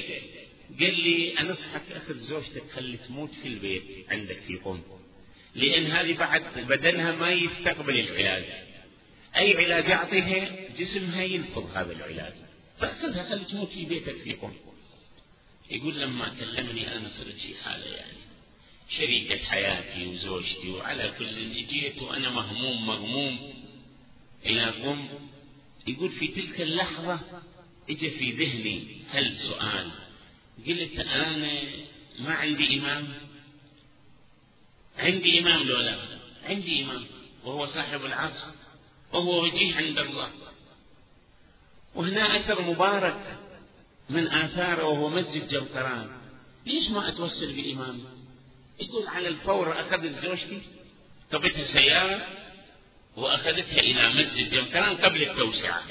قال 0.80 1.04
لي 1.04 1.40
أنصحك 1.40 1.92
أخذ 1.92 2.18
زوجتك 2.18 2.64
خلي 2.76 2.98
تموت 2.98 3.32
في 3.42 3.48
البيت 3.48 3.84
عندك 4.10 4.40
في 4.40 4.56
قم 4.56 4.82
لأن 5.56 5.92
هذه 5.92 6.14
بعد 6.14 6.44
بدنها 6.68 7.16
ما 7.16 7.32
يستقبل 7.32 8.00
العلاج. 8.00 8.44
أي 9.36 9.58
علاج 9.58 9.92
أعطيها؟ 9.92 10.70
جسمها 10.80 11.24
يلفظ 11.24 11.78
هذا 11.78 11.92
العلاج. 11.92 12.34
فأخذها 12.80 13.24
خلي 13.30 13.46
تموت 13.46 13.70
في 13.70 13.86
بيتك 13.86 14.16
في 14.18 14.34
قم 14.34 14.54
يقول 15.72 16.00
لما 16.00 16.36
كلمني 16.40 16.96
أنا 16.96 17.10
صرت 17.10 17.36
في 17.40 17.56
حالة 17.64 17.86
يعني 17.86 18.18
شريكة 18.90 19.38
حياتي 19.38 20.08
وزوجتي 20.08 20.70
وعلى 20.70 21.14
كل 21.20 21.68
جيت 21.68 22.02
وأنا 22.02 22.30
مهموم 22.30 22.88
مغموم 22.88 23.54
إلى 24.46 24.66
قم 24.66 25.08
يقول 25.88 26.10
في 26.10 26.28
تلك 26.28 26.62
اللحظة 26.62 27.20
اجى 27.90 28.10
في 28.10 28.32
ذهني 28.32 29.02
هل 29.10 29.38
سؤال؟ 29.38 29.92
قلت 30.68 31.00
أنا 31.00 31.62
ما 32.20 32.34
عندي 32.34 32.80
إمام. 32.80 33.14
عندي 34.98 35.40
إمام 35.40 35.64
لو 35.64 35.78
لا؟ 35.78 36.00
عندي 36.44 36.84
إمام 36.84 37.06
وهو 37.44 37.66
صاحب 37.66 38.06
العصر 38.06 38.48
وهو 39.14 39.44
وجيه 39.44 39.76
عند 39.76 40.00
الله. 40.00 40.32
وهنا 41.96 42.36
أثر 42.36 42.62
مبارك 42.62 43.40
من 44.10 44.28
آثاره 44.28 44.84
وهو 44.84 45.10
مسجد 45.10 45.48
جوكران. 45.48 46.18
ليش 46.66 46.90
ما 46.90 47.08
أتوسل 47.08 47.54
بإمامي 47.54 48.06
يقول 48.82 49.08
على 49.08 49.28
الفور 49.28 49.80
أخذت 49.82 50.26
زوجتي 50.26 50.62
قبلتها 51.34 51.64
سيارة؟ 51.64 52.28
وأخذتها 53.18 53.80
إلى 53.80 54.14
مسجد 54.14 54.50
جوكران 54.50 54.98
قبل 54.98 55.22
التوسعة. 55.22 55.84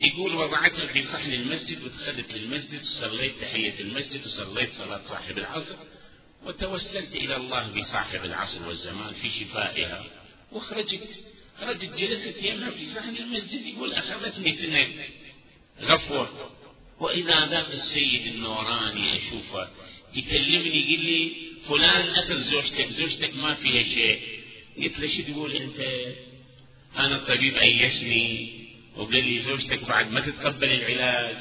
يقول 0.00 0.34
وضعتها 0.34 0.86
في 0.86 1.02
صحن 1.02 1.32
المسجد 1.32 1.82
ودخلت 1.84 2.34
للمسجد 2.34 2.82
وصليت 2.82 3.40
تحية 3.40 3.80
المسجد 3.80 4.26
وصليت 4.26 4.72
صلاة 4.72 5.02
صاحب 5.02 5.38
العصر 5.38 5.74
وتوسلت 6.44 7.14
إلى 7.14 7.36
الله 7.36 7.80
بصاحب 7.80 8.24
العصر 8.24 8.68
والزمان 8.68 9.14
في 9.14 9.30
شفائها. 9.30 10.04
وخرجت. 10.52 11.18
خرجت 11.60 11.92
جلست 11.98 12.42
يمها 12.42 12.70
في 12.70 12.86
صحن 12.86 13.16
المسجد 13.16 13.66
يقول 13.66 13.92
أخذتني 13.92 14.56
سنة 14.56 14.88
غفوة. 15.80 16.50
وإذا 17.00 17.46
ذاك 17.46 17.72
السيد 17.72 18.26
النوراني 18.26 19.16
أشوفه 19.16 19.68
يكلمني 20.14 20.92
يقول 20.92 21.04
لي 21.04 21.36
فلان 21.68 22.08
أكل 22.14 22.34
زوجتك 22.34 22.88
زوجتك 22.88 23.36
ما 23.36 23.54
فيها 23.54 23.82
شيء. 23.84 24.35
قلت 24.82 24.98
له 24.98 25.06
شو 25.06 25.22
تقول 25.22 25.56
أنت 25.56 25.80
أنا 26.98 27.16
الطبيب 27.16 27.56
أيسني 27.56 28.52
وقال 28.96 29.24
لي 29.28 29.38
زوجتك 29.38 29.84
بعد 29.84 30.10
ما 30.12 30.20
تتقبل 30.20 30.72
العلاج 30.72 31.36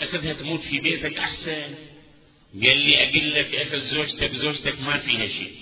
أخذها 0.00 0.32
تموت 0.32 0.60
في 0.60 0.78
بيتك 0.78 1.18
أحسن؟ 1.18 1.74
قال 2.54 2.78
لي 2.78 3.02
أقول 3.08 3.34
لك 3.34 3.54
أخذ 3.54 3.78
زوجتك 3.78 4.32
زوجتك 4.32 4.80
ما 4.80 4.98
فيها 4.98 5.28
شيء 5.28 5.52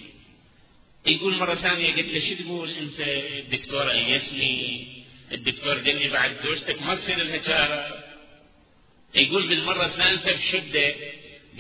يقول 1.06 1.36
مرة 1.36 1.54
ثانية 1.54 1.92
قلت 1.92 2.12
له 2.12 2.20
شو 2.20 2.34
تقول 2.34 2.70
أنت؟ 2.70 3.00
الدكتور 3.00 3.90
أيسني 3.90 4.86
الدكتور 5.32 5.74
قال 5.74 5.96
لي 5.96 6.08
بعد 6.08 6.36
زوجتك 6.44 6.82
ما 6.82 6.94
تصير 6.94 7.16
لها 7.16 7.42
شارة 7.42 8.04
يقول 9.14 9.48
بالمرة 9.48 9.86
الثالثة 9.86 10.32
بشدة 10.32 10.94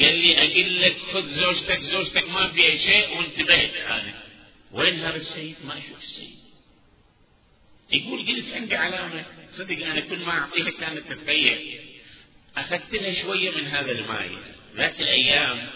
قال 0.00 0.18
لي 0.18 0.38
أقول 0.38 0.82
لك 0.82 0.96
خذ 1.12 1.26
زوجتك 1.26 1.82
زوجتك 1.82 2.28
ما 2.30 2.48
فيها 2.48 2.76
شيء 2.76 3.18
وانتبهت 3.18 3.74
أنا 3.76 4.23
وين 4.74 4.94
هذا 4.94 5.16
السيد 5.16 5.56
ما 5.64 5.78
أشوف 5.78 6.02
السيد 6.02 6.38
يقول 7.92 8.26
قلت 8.26 8.54
عندي 8.54 8.76
علامة 8.76 9.24
صدق 9.52 9.86
أنا 9.86 10.00
كل 10.00 10.18
ما 10.18 10.32
أعطيها 10.32 10.70
كانت 10.70 11.12
تتغير. 11.12 11.80
أخذت 12.56 12.94
لها 12.94 13.12
شوية 13.12 13.50
من 13.50 13.66
هذا 13.66 13.92
الماء. 13.92 14.30
ذاك 14.76 15.00
الأيام 15.00 15.70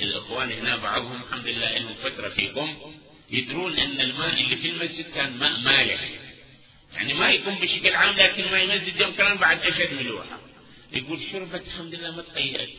الإخوان 0.00 0.52
هنا 0.52 0.76
بعضهم 0.76 1.22
الحمد 1.22 1.48
لله 1.48 1.78
لهم 1.78 1.94
فترة 1.94 2.28
في 2.28 2.48
قم 2.48 2.76
يدرون 3.30 3.76
أن 3.76 4.00
الماء 4.00 4.40
اللي 4.40 4.56
في 4.56 4.68
المسجد 4.68 5.04
كان 5.14 5.36
ماء 5.36 5.60
مالح. 5.60 6.00
يعني 6.94 7.14
ما 7.14 7.30
يكون 7.30 7.54
بشكل 7.54 7.94
عام 7.94 8.16
لكن 8.16 8.42
ماء 8.42 8.64
المسجد 8.64 9.00
يوم 9.00 9.14
كان 9.14 9.36
بعد 9.36 9.66
أشد 9.66 9.94
ملوحة 9.94 10.40
يقول 10.92 11.22
شربت 11.32 11.66
الحمد 11.66 11.94
لله 11.94 12.16
ما 12.16 12.22
تغيرت. 12.22 12.70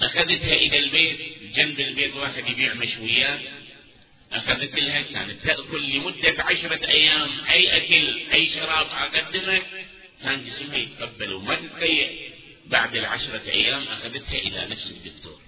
أخذتها 0.00 0.54
إلى 0.54 0.78
البيت 0.78 1.18
جنب 1.54 1.80
البيت 1.80 2.16
واحد 2.16 2.48
يبيع 2.48 2.74
مشويات. 2.74 3.40
أخذت 4.32 4.74
لها 4.78 5.02
كانت 5.02 5.46
تأكل 5.46 5.90
لمدة 5.90 6.42
عشرة 6.44 6.86
أيام. 6.88 7.44
أي 7.44 7.76
أكل 7.76 8.32
أي 8.32 8.46
شراب 8.46 8.86
أقدمه. 8.86 9.62
كان 10.22 10.44
جسمها 10.44 10.76
يتقبل 10.76 11.32
وما 11.32 11.54
تتغير 11.54 12.32
بعد 12.66 12.96
العشرة 12.96 13.50
أيام 13.50 13.82
أخذتها 13.88 14.38
إلى 14.38 14.66
نفس 14.70 14.92
الدكتور 14.92 15.40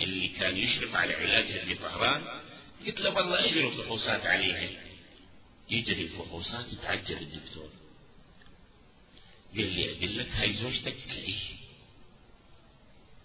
اللي 0.00 0.28
كان 0.28 0.56
يشرف 0.56 0.94
على 0.94 1.14
علاجها 1.14 1.64
في 1.64 1.74
طهران. 1.74 2.40
قلت 2.86 3.00
له 3.00 3.10
والله 3.10 3.44
أجروا 3.44 3.70
فحوصات 3.70 4.26
عليها. 4.26 4.68
يجري 5.70 6.02
الفحوصات 6.02 6.72
يتعجل 6.72 7.16
الدكتور. 7.16 7.70
قال 9.56 9.74
لي 9.74 9.92
أقول 9.92 10.18
لك 10.18 10.28
هاي 10.32 10.52
زوجتك؟ 10.52 10.96
إيه. 11.28 11.34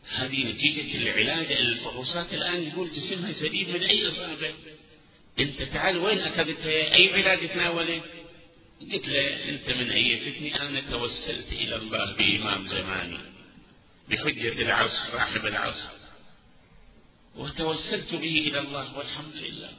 هذه 0.10 0.44
نتيجة 0.44 0.98
العلاج. 0.98 1.52
الفحوصات 1.52 2.34
الآن 2.34 2.64
يقول 2.68 2.92
جسمها 2.92 3.32
سليم 3.32 3.74
من 3.74 3.84
أي 3.84 4.08
إصابة. 4.08 4.54
أنت 5.40 5.62
تعال 5.62 5.98
وين 5.98 6.20
أخذتها 6.20 6.96
أي 6.96 7.14
علاج 7.14 7.50
تناولت 7.50 8.04
قلت 8.94 9.08
له 9.08 9.50
أنت 9.50 9.70
من 9.70 9.92
أيستني 9.92 10.62
أنا 10.62 10.82
توسلت 10.92 11.52
إلى 11.52 11.76
الله 11.76 12.14
بإمام 12.14 12.68
زماني 12.68 13.18
بحجة 14.10 14.62
العصر 14.62 15.12
صاحب 15.12 15.46
العصر. 15.46 15.90
وتوسلت 17.36 18.16
به 18.16 18.46
إلى 18.48 18.60
الله 18.60 18.98
والحمد 18.98 19.36
لله. 19.36 19.70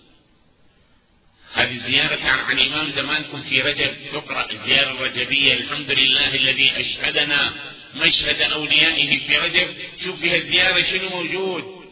هذه 1.52 1.78
زيارة 1.78 2.22
عن 2.22 2.59
إمام 2.59 2.90
زمانكم 2.90 3.42
في 3.42 3.62
رجب. 3.62 3.94
تقرأ 4.12 4.52
الزيارة 4.52 4.90
الرجبية 4.90 5.54
الحمد 5.54 5.90
لله 5.90 6.34
الذي 6.34 6.80
أشهدنا 6.80 7.54
مشهد 7.94 8.40
أوليائه 8.42 9.18
في 9.18 9.38
رجب. 9.38 9.76
شوف 10.04 10.20
فيها 10.20 10.36
الزيارة 10.36 10.82
شنو 10.82 11.09
موجود. 11.09 11.84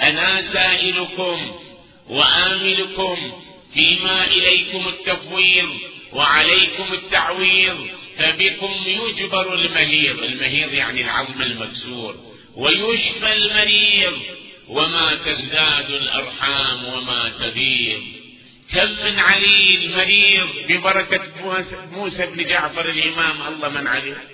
أنا 0.00 0.42
سائلكم 0.42 1.60
وآملكم 2.62 3.42
فيما 3.74 4.24
إليكم 4.24 4.88
التفويض 4.88 5.68
وعليكم 6.12 6.92
التعويض 6.92 7.88
فبكم 8.18 8.74
يجبر 8.86 9.54
المهيض. 9.54 10.22
المهيض 10.22 10.72
يعني 10.72 11.00
العظم 11.00 11.42
المكسور. 11.42 12.16
ويشفى 12.56 13.32
المريض. 13.32 14.20
وما 14.68 15.14
تزداد 15.14 15.90
الأرحام 15.90 16.84
وما 16.84 17.32
تبيض. 17.40 18.02
كم 18.74 18.90
من 18.90 19.18
عليل 19.18 19.92
مريض 19.96 20.48
ببركة 20.68 21.22
موسى 21.92 22.26
بن 22.26 22.44
جعفر 22.44 22.88
الإمام. 22.88 23.54
الله 23.54 23.68
من 23.68 23.86
عليه 23.86 24.24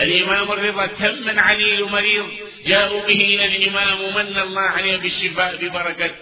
الإمام 0.00 0.52
الرضا. 0.52 0.86
كم 0.86 1.22
من 1.22 1.38
عليل 1.38 1.82
ومريض 1.82 2.28
جاءوا 2.66 3.06
به 3.06 3.20
إلى 3.20 3.56
الإمام 3.56 4.00
ومن 4.02 4.38
الله 4.38 4.62
عليه 4.62 4.96
بالشفاء 4.96 5.56
ببركة 5.56 6.14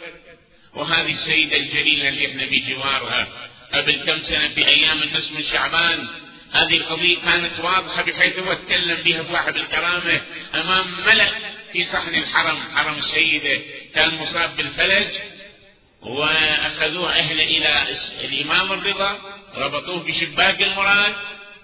وهذه 0.74 1.10
السيدة 1.10 1.56
الجليلة 1.56 2.08
اللي 2.08 2.26
إحنا 2.26 2.44
بجوارها 2.44 3.28
قبل 3.74 3.92
كم 3.92 4.22
سنة 4.22 4.48
في 4.48 4.66
أيام 4.66 5.02
النصف 5.02 5.32
من 5.32 5.42
شعبان 5.42 6.08
هذه 6.52 6.76
القضية 6.76 7.16
كانت 7.24 7.60
واضحة 7.60 8.02
بحيث 8.02 8.38
هو 8.38 8.52
تكلم 8.52 8.96
بها 9.04 9.22
صاحب 9.22 9.56
الكرامة 9.56 10.22
أمام 10.54 11.00
ملأ 11.06 11.28
في 11.72 11.84
صحن 11.84 12.14
الحرم 12.14 12.62
حرم 12.76 12.98
السيدة. 12.98 13.60
كان 13.94 14.14
مصاب 14.14 14.56
بالفلج 14.56 15.08
وأخذوه 16.02 17.12
أهله 17.12 17.44
إلى 17.44 17.86
الإمام 18.24 18.72
الرضا 18.72 19.18
ربطوه 19.54 20.02
بشباك 20.02 20.62
المراد. 20.62 21.14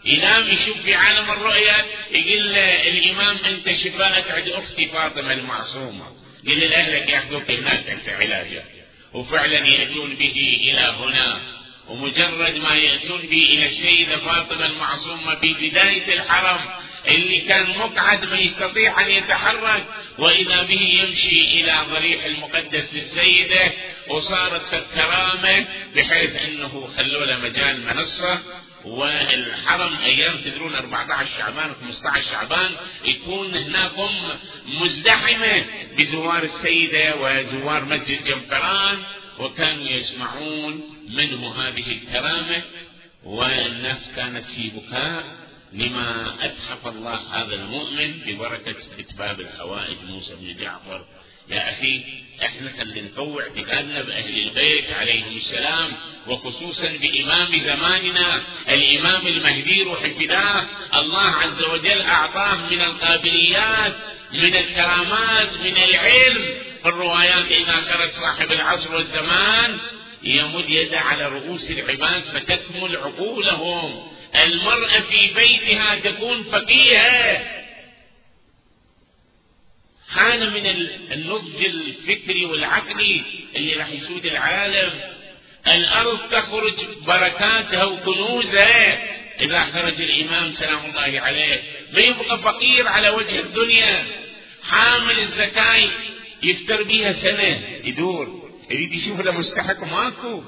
ينام 0.04 0.48
يشوف 0.48 0.82
في 0.82 0.94
عالم 0.94 1.30
الرؤيا 1.30 1.86
يقول 2.10 2.56
الإمام 2.56 3.38
أنت 3.38 3.72
شفاءك 3.72 4.30
عند 4.30 4.48
أختي 4.48 4.88
فاطمة 4.88 5.32
المعصومة. 5.32 6.06
قال 6.48 6.60
لأهلك 6.60 7.08
يأخذوك 7.08 7.50
هناك 7.50 7.88
أنت 7.88 8.08
علاجك. 8.08 8.77
وفعلا 9.14 9.68
يأتون 9.68 10.14
به 10.14 10.58
إلى 10.62 10.94
هنا. 10.98 11.40
ومجرد 11.88 12.56
ما 12.56 12.74
يأتون 12.74 13.20
به 13.20 13.48
إلى 13.52 13.66
السيدة 13.66 14.16
فاطمة 14.16 14.66
المعصومة 14.66 15.34
ببداية 15.34 16.14
الحرم 16.14 16.70
اللي 17.08 17.40
كان 17.40 17.78
مقعد 17.78 18.24
ما 18.24 18.38
يستطيع 18.38 19.00
أن 19.00 19.10
يتحرك 19.10 19.84
وإذا 20.18 20.62
به 20.62 20.80
يمشي 20.82 21.40
إلى 21.60 21.76
ضريح 21.90 22.24
المقدس 22.24 22.94
للسيدة 22.94 23.72
وصارت 24.08 24.66
في 24.68 24.78
الكرامة 24.78 25.66
بحيث 25.96 26.36
أنه 26.42 26.88
خلوا 26.96 27.24
له 27.24 27.36
مجال 27.36 27.86
منصة. 27.86 28.38
والحرم 28.84 29.96
أيام 29.96 30.36
تدرون 30.36 30.74
14 30.74 31.28
شعبان 31.38 31.72
و15 31.72 32.18
شعبان 32.30 32.76
يكون 33.04 33.54
هناكم 33.54 34.10
مزدحمه 34.66 35.64
بزوار 35.98 36.42
السيدة 36.42 37.16
وزوار 37.16 37.84
مسجد 37.84 38.24
جمفران 38.24 39.02
وكانوا 39.38 39.88
يسمعون 39.88 40.80
منه 41.08 41.52
هذه 41.62 41.92
الكرامه 41.92 42.62
والناس 43.24 44.10
كانت 44.16 44.46
في 44.46 44.70
بكاء 44.70 45.24
لما 45.72 46.36
أتحف 46.44 46.86
الله 46.86 47.14
هذا 47.14 47.54
المؤمن 47.54 48.12
ببركة 48.26 48.76
كتباب 48.98 49.40
الحوائج 49.40 49.96
موسى 50.08 50.34
بن 50.34 50.56
جعفر 50.62 51.04
يا 51.50 51.70
أخي 51.70 52.02
إحنا 52.44 52.70
خلينا 52.78 53.08
نقوي 53.08 53.42
اعتقادنا 53.42 54.02
بأهل 54.02 54.38
البيت 54.38 54.92
عليهم 54.92 55.36
السلام 55.36 55.96
وخصوصا 56.26 56.88
بإمام 56.88 57.58
زماننا 57.58 58.42
الإمام 58.68 59.26
المهدي 59.26 59.82
روح 59.82 60.02
الفداء. 60.02 60.66
الله 60.94 61.30
عز 61.30 61.62
وجل 61.62 62.00
أعطاه 62.00 62.66
من 62.70 62.80
القابليات 62.80 63.96
من 64.32 64.54
الكرامات 64.56 65.60
من 65.60 65.76
العلم. 65.76 66.54
الروايات 66.86 67.52
إذا 67.52 67.76
خرج 67.76 68.10
صاحب 68.10 68.52
العصر 68.52 68.94
والزمان 68.94 69.78
يمد 70.22 70.70
يده 70.70 71.00
على 71.00 71.28
رؤوس 71.28 71.70
العباد 71.70 72.22
فتكمل 72.22 72.96
عقولهم. 72.96 74.12
المرأة 74.44 75.00
في 75.00 75.26
بيتها 75.34 75.94
تكون 75.94 76.42
فقيهة. 76.42 77.67
حالة 80.08 80.50
من 80.50 80.66
النضج 81.12 81.64
الفكري 81.64 82.44
والعقلي 82.44 83.22
اللي 83.56 83.74
راح 83.74 83.90
يسود 83.90 84.26
العالم. 84.26 85.00
الأرض 85.66 86.18
تخرج 86.30 86.74
بركاتها 87.06 87.84
وكنوزها 87.84 89.18
إذا 89.40 89.64
خرج 89.64 90.00
الإمام 90.00 90.52
سلام 90.52 90.84
الله 90.86 91.20
عليه 91.20 91.62
ما 91.92 92.00
يبقى 92.00 92.38
فقير 92.42 92.88
على 92.88 93.08
وجه 93.08 93.40
الدنيا. 93.40 94.06
حامل 94.62 95.18
الزكاة 95.18 95.90
يفتر 96.42 96.82
بيها 96.82 97.12
سنة 97.12 97.66
يدور. 97.84 98.50
يريد 98.70 98.92
يشوف 98.92 99.20
له 99.20 99.32
مستحق 99.32 99.84
ماكو. 99.84 100.42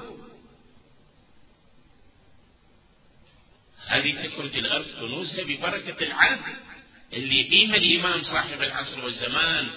هذه 3.87 4.29
تخرج 4.29 4.57
الأرض 4.57 4.87
كنوزها 5.01 5.45
ببركة 5.45 6.07
العدل 6.07 6.53
اللي 7.13 7.41
يقيم 7.41 7.75
الإمام 7.75 8.23
صاحب 8.23 8.63
العصر 8.63 9.05
والزمان 9.05 9.69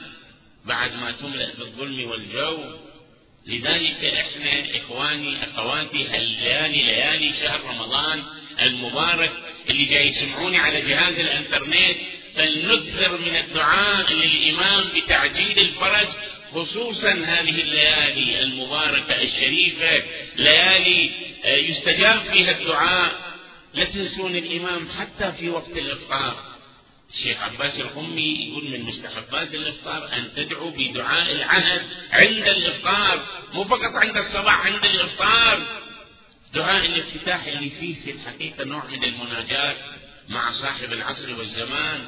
بعد 0.65 0.95
ما 0.95 1.11
تملأ 1.11 1.53
بالظلم 1.59 2.09
والجو. 2.09 2.57
لذلك 3.45 4.05
إحنا 4.05 4.75
إخواني 4.75 5.43
أخواتي 5.43 6.07
هالليالي 6.07 6.83
ليالي 6.83 7.33
شهر 7.33 7.59
رمضان 7.69 8.23
المبارك 8.61 9.31
اللي 9.69 9.85
جاي 9.85 10.07
يسمعوني 10.07 10.57
على 10.57 10.81
جهاز 10.81 11.19
الإنترنت 11.19 11.97
فلنكثر 12.35 13.17
من 13.21 13.35
الدعاء 13.35 14.13
للإمام 14.13 14.89
بتعجيل 14.95 15.59
الفرج 15.59 16.07
خصوصا 16.53 17.11
هذه 17.11 17.61
الليالي 17.61 18.43
المباركة 18.43 19.21
الشريفة 19.23 19.91
ليالي 20.35 21.11
يستجاب 21.45 22.21
فيها 22.21 22.51
الدعاء. 22.51 23.33
لا 23.73 23.83
تنسون 23.83 24.35
الإمام 24.35 24.89
حتى 24.89 25.31
في 25.31 25.49
وقت 25.49 25.77
الإفطار. 25.77 26.52
الشيخ 27.13 27.41
عباس 27.43 27.79
القمي 27.79 28.47
يقول 28.47 28.69
من 28.69 28.83
مستحبات 28.83 29.53
الإفطار 29.53 30.13
أن 30.13 30.33
تدعو 30.35 30.69
بدعاء 30.69 31.31
العهد 31.31 31.81
عند 32.11 32.47
الإفطار 32.47 33.27
مو 33.53 33.63
فقط 33.63 33.95
عند 33.95 34.17
الصباح 34.17 34.65
عند 34.65 34.85
الإفطار. 34.85 35.59
دعاء 36.53 36.85
الافتتاح 36.85 37.45
اللي 37.45 37.69
فيه 37.69 37.95
في 37.95 38.11
الحقيقة 38.11 38.63
نوع 38.63 38.85
من 38.85 39.03
المناجاة 39.03 39.75
مع 40.29 40.51
صاحب 40.51 40.93
العصر 40.93 41.35
والزمان. 41.35 42.05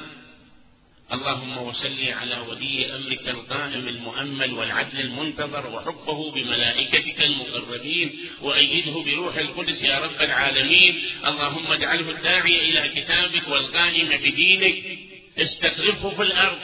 اللهم 1.12 1.58
وصل 1.58 2.08
على 2.08 2.38
ولي 2.48 2.96
أمرك 2.96 3.28
القائم 3.28 3.88
المؤمل 3.88 4.52
والعدل 4.52 5.00
المنتظر 5.00 5.66
وحفه 5.66 6.30
بملائكتك 6.30 7.22
المقربين 7.24 8.14
وأيده 8.42 8.92
بروح 8.92 9.36
القدس 9.36 9.82
يا 9.82 9.98
رب 9.98 10.20
العالمين. 10.20 11.02
اللهم 11.26 11.72
اجعله 11.72 12.10
الداعي 12.10 12.70
إلى 12.70 12.88
كتابك 12.88 13.48
والقائم 13.48 14.08
بدينك. 14.08 14.98
استخلفه 15.38 16.10
في 16.10 16.22
الأرض. 16.22 16.58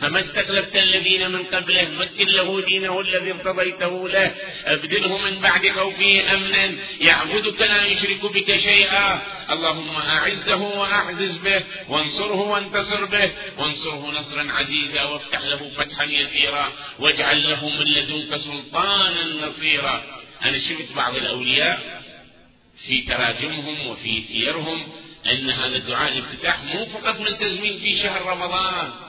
فما 0.00 0.20
استخلفت 0.20 0.76
الذين 0.76 1.30
من 1.30 1.44
قبله 1.44 1.88
مكن 1.88 2.26
له 2.26 2.60
دينه 2.60 3.00
الذي 3.00 3.32
ارتضيته 3.32 4.08
له. 4.08 4.34
أبدله 4.64 5.18
من 5.18 5.40
بعد 5.40 5.68
خوفه 5.68 6.34
أمنا. 6.34 6.78
يعبدك 7.00 7.60
لا 7.60 7.84
يشرك 7.84 8.32
بك 8.32 8.56
شيئا. 8.56 9.22
اللهم 9.50 9.96
أعزه 9.96 10.56
وأعزز 10.56 11.36
به. 11.36 11.64
وانصره 11.88 12.40
وانتصر 12.40 13.04
به. 13.04 13.32
وانصره 13.58 14.10
نصرا 14.20 14.52
عزيزا 14.52 15.02
وافتح 15.02 15.40
له 15.40 15.70
فتحا 15.76 16.04
يسيرا. 16.04 16.72
واجعل 16.98 17.50
له 17.50 17.68
من 17.68 17.86
لدنك 17.86 18.36
سلطانا 18.36 19.46
نصيرا. 19.46 20.04
أنا 20.44 20.58
شفت 20.58 20.92
بعض 20.96 21.16
الأولياء 21.16 22.02
في 22.78 23.02
تراجمهم 23.02 23.86
وفي 23.86 24.22
سيرهم 24.22 24.92
ان 25.32 25.50
هذا 25.50 25.76
الدعاء 25.76 26.12
الافتتاح 26.12 26.62
مو 26.62 26.86
فقط 26.86 27.20
ملتزمين 27.20 27.76
في 27.76 27.94
شهر 27.94 28.22
رمضان. 28.26 29.07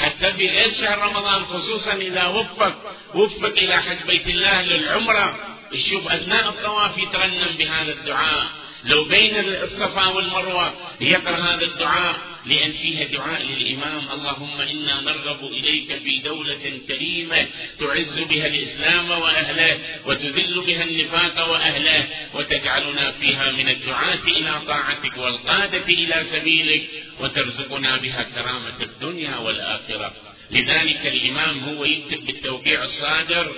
حتى 0.00 0.32
في 0.32 0.48
غير 0.48 0.70
شهر 0.70 0.98
رمضان 0.98 1.44
خصوصا 1.44 1.92
إذا 1.92 2.26
وفق 2.26 2.74
وفق 3.14 3.44
إلى 3.58 3.82
حج 3.82 4.06
بيت 4.06 4.26
الله 4.26 4.62
للعمرة 4.62 5.38
يشوف 5.72 6.08
أثناء 6.12 6.48
الطواف 6.48 6.98
يترنم 6.98 7.56
بهذا 7.58 7.92
الدعاء. 7.92 8.46
لو 8.84 9.04
بين 9.04 9.38
الصفا 9.38 10.06
والمروة 10.06 10.74
يقرأ 11.00 11.36
هذا 11.36 11.62
الدعاء. 11.62 12.29
لأن 12.46 12.72
فيها 12.72 13.04
دعاء 13.04 13.42
للإمام 13.42 14.08
اللهم 14.08 14.60
إنا 14.60 15.00
نرغب 15.00 15.52
إليك 15.52 15.96
في 15.98 16.18
دولة 16.18 16.80
كريمة 16.88 17.48
تعز 17.80 18.20
بها 18.20 18.46
الإسلام 18.46 19.10
وأهله 19.10 19.78
وتذل 20.06 20.60
بها 20.60 20.82
النفاق 20.82 21.50
وأهله 21.50 22.08
وتجعلنا 22.34 23.12
فيها 23.12 23.50
من 23.52 23.68
الدعاة 23.68 24.24
إلى 24.28 24.62
طاعتك 24.66 25.18
والقادة 25.18 25.84
إلى 25.88 26.24
سبيلك 26.24 26.82
وترزقنا 27.20 27.96
بها 27.96 28.22
كرامة 28.22 28.82
الدنيا 28.82 29.36
والآخرة. 29.36 30.14
لذلك 30.50 31.06
الإمام 31.06 31.60
هو 31.60 31.84
يكتب 31.84 32.26
بالتوقيع 32.26 32.84
الصادر 32.84 33.52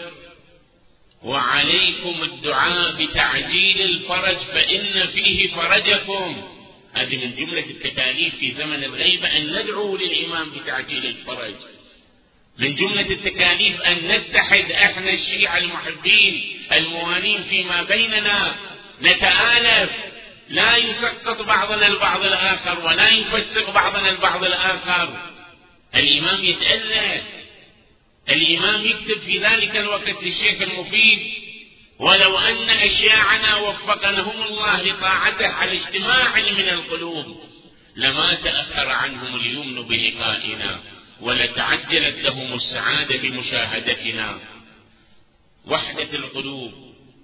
وعليكم 1.22 2.22
الدعاء 2.22 2.93
بتعجيل 2.93 3.80
الفرج 3.80 4.37
فإن 4.37 5.07
فيه 5.07 5.49
فرجكم. 5.49 6.51
هذه 6.93 7.16
من 7.16 7.34
جملة 7.34 7.64
التكاليف 7.70 8.34
في 8.34 8.55
زمن 8.55 8.84
الغيبة 8.84 9.36
أن 9.36 9.47
ندعو 9.47 9.97
للإمام 9.97 10.51
بتعجيل 10.51 11.07
الفرج. 11.07 11.55
من 12.59 12.74
جملة 12.74 13.11
التكاليف 13.11 13.80
أن 13.80 14.09
نتحد 14.09 14.72
إحنا 14.72 15.12
الشيعة 15.12 15.59
المحبين 15.59 16.59
الموانين 16.72 17.43
فيما 17.43 17.82
بيننا. 17.82 18.57
نتآلف. 19.03 19.90
لا 20.49 20.76
يسقط 20.76 21.43
بعضنا 21.43 21.86
البعض 21.86 22.24
الآخر 22.24 22.84
ولا 22.84 23.09
يفسق 23.09 23.70
بعضنا 23.70 24.11
البعض 24.11 24.45
الآخر. 24.45 25.30
الإمام 25.95 26.45
يتألف. 26.45 27.22
الإمام 28.28 28.86
يكتب 28.86 29.18
في 29.18 29.38
ذلك 29.38 29.76
الوقت 29.76 30.22
للشيخ 30.22 30.62
المفيد 30.62 31.51
ولو 32.03 32.38
أن 32.38 32.70
أشياعنا 32.70 33.57
وفقنهم 33.57 34.42
الله 34.42 34.82
لطاعته 34.82 35.48
على 35.48 35.72
اجتماع 35.72 36.40
من 36.40 36.68
القلوب 36.68 37.40
لما 37.96 38.34
تأخر 38.34 38.90
عنهم 38.90 39.36
اليمن 39.36 39.82
بلقائنا 39.82 40.80
ولتعجلت 41.20 42.18
لهم 42.24 42.55
السعادة 42.55 43.16
بمشاهدتنا. 43.16 44.40
وحدة 45.66 46.18
القلوب 46.18 46.72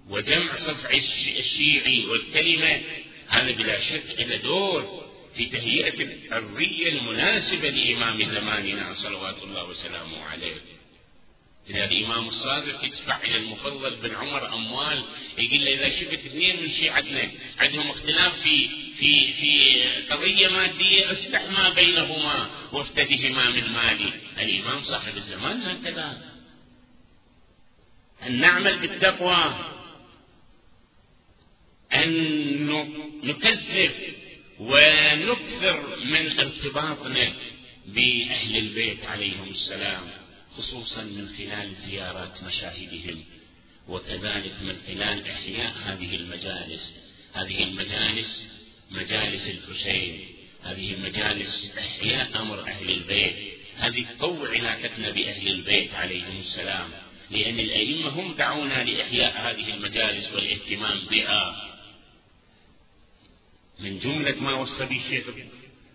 وجمع 0.09 0.57
صفع 0.57 0.91
الشيعي 1.39 2.07
والكلمة 2.07 2.81
هذا 3.29 3.53
بلا 3.53 3.81
شك 3.81 4.17
له 4.19 4.37
دور 4.37 5.05
في 5.35 5.47
تهيئة 5.47 6.03
الحرية 6.03 6.89
المناسبة 6.89 7.71
لإمام 7.71 8.23
زماننا 8.23 8.95
صلوات 8.95 9.43
الله 9.43 9.65
وسلامه 9.65 10.25
عليه. 10.25 10.78
إذا 11.71 11.85
الإمام 11.85 12.29
الصادق 12.29 12.85
يدفع 12.85 13.23
إلى 13.23 13.37
المفضل 13.37 13.97
بن 13.97 14.15
عمر 14.15 14.55
أموال 14.55 15.05
يقول 15.39 15.65
له 15.65 15.75
إذا 15.75 15.89
شفت 15.89 16.13
اثنين 16.13 16.63
من 16.63 16.69
شيعتنا 16.69 17.31
عندهم 17.59 17.91
اختلاف 17.91 18.43
في 18.43 18.69
في 18.99 19.33
في 19.33 19.83
قضية 20.11 20.49
مادية 20.49 21.13
اصلح 21.13 21.51
ما 21.51 21.75
بينهما 21.75 22.51
وافتدهما 22.73 23.51
من 23.51 23.73
مالي. 23.73 24.13
الإمام 24.39 24.83
صاحب 24.83 25.17
الزمان 25.17 25.61
هكذا. 25.63 26.33
أن 28.27 28.41
نعمل 28.41 28.79
بالتقوى 28.79 29.75
أن 31.95 32.67
نكثف 33.23 33.97
ونكثر 34.59 36.05
من 36.05 36.39
ارتباطنا 36.39 37.33
بأهل 37.87 38.57
البيت 38.57 39.05
عليهم 39.05 39.49
السلام. 39.49 40.28
خصوصا 40.59 41.03
من 41.03 41.29
خلال 41.39 41.75
زيارات 41.75 42.45
مشاهدهم 42.45 43.25
وكذلك 43.89 44.55
من 44.63 44.77
خلال 44.87 45.29
إحياء 45.29 45.73
هذه 45.85 46.17
المجالس. 46.17 46.95
هذه 47.35 47.63
المجالس 47.63 48.47
مجالس 48.91 49.51
الحسين 49.51 50.27
هذه 50.63 50.95
المجالس 50.95 51.73
إحياء 51.79 52.43
أمر 52.43 52.61
أهل 52.61 52.91
البيت. 52.91 53.37
هذه 53.77 54.07
تقوي 54.19 54.59
علاقتنا 54.59 55.11
بأهل 55.11 55.49
البيت 55.49 55.95
عليهم 55.95 56.39
السلام. 56.39 56.89
لأن 57.31 57.61
الأئمة 57.61 58.09
هم 58.09 58.35
دعونا 58.35 58.85
لإحياء 58.85 59.33
هذه 59.33 59.75
المجالس 59.75 60.33
والاهتمام 60.33 61.07
بها. 61.07 61.69
من 63.79 63.99
جملة 63.99 64.41
ما 64.41 64.55
وصى 64.55 64.87
به 64.87 64.97
الشيخ 64.97 65.25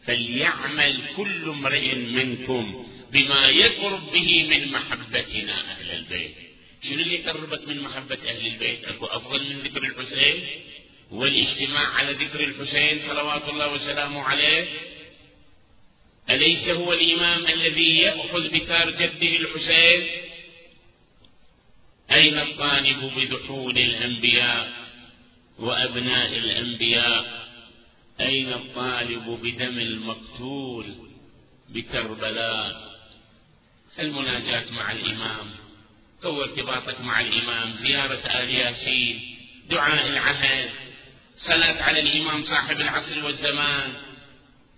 فليعمل 0.05 1.03
كل 1.15 1.49
امرئ 1.49 1.95
منكم. 1.95 2.92
بما 3.13 3.47
يقرب 3.47 4.11
به 4.11 4.43
من 4.43 4.71
محبتنا 4.71 5.71
أهل 5.71 5.91
البيت. 5.91 6.35
شنو 6.83 6.99
اللي 6.99 7.15
يقربك 7.15 7.67
من 7.67 7.81
محبة 7.81 8.17
أهل 8.29 8.47
البيت؟ 8.47 8.85
أكو 8.85 9.05
أفضل 9.05 9.43
من 9.49 9.59
ذكر 9.61 9.83
الحسين؟ 9.83 10.43
والاجتماع 11.11 11.87
على 11.87 12.11
ذكر 12.11 12.39
الحسين 12.39 12.99
صلوات 12.99 13.49
الله 13.49 13.73
وسلامه 13.73 14.21
عليه. 14.23 14.67
أليس 16.29 16.69
هو 16.69 16.93
الإمام 16.93 17.47
الذي 17.47 17.97
يأخذ 17.97 18.49
بثار 18.49 18.91
جده 18.91 19.37
الحسين؟ 19.37 20.07
أين 22.11 22.37
الطالب 22.37 23.11
بدخول 23.17 23.77
الأنبياء 23.77 24.73
وأبناء 25.59 26.37
الأنبياء؟ 26.37 27.47
أين 28.21 28.53
الطالب 28.53 29.39
بدم 29.43 29.79
المقتول 29.79 30.85
بكربلاء؟ 31.69 32.92
المناجاة 33.99 34.71
مع 34.71 34.91
الإمام 34.91 35.51
قوة 36.23 36.43
ارتباطك 36.43 37.01
مع 37.01 37.21
الإمام 37.21 37.73
زيارة 37.73 38.21
آل 38.25 38.49
ياسين 38.49 39.37
دعاء 39.69 40.07
العهد 40.07 40.69
صلاة 41.37 41.83
على 41.83 41.99
الإمام 41.99 42.43
صاحب 42.43 42.81
العصر 42.81 43.25
والزمان. 43.25 43.93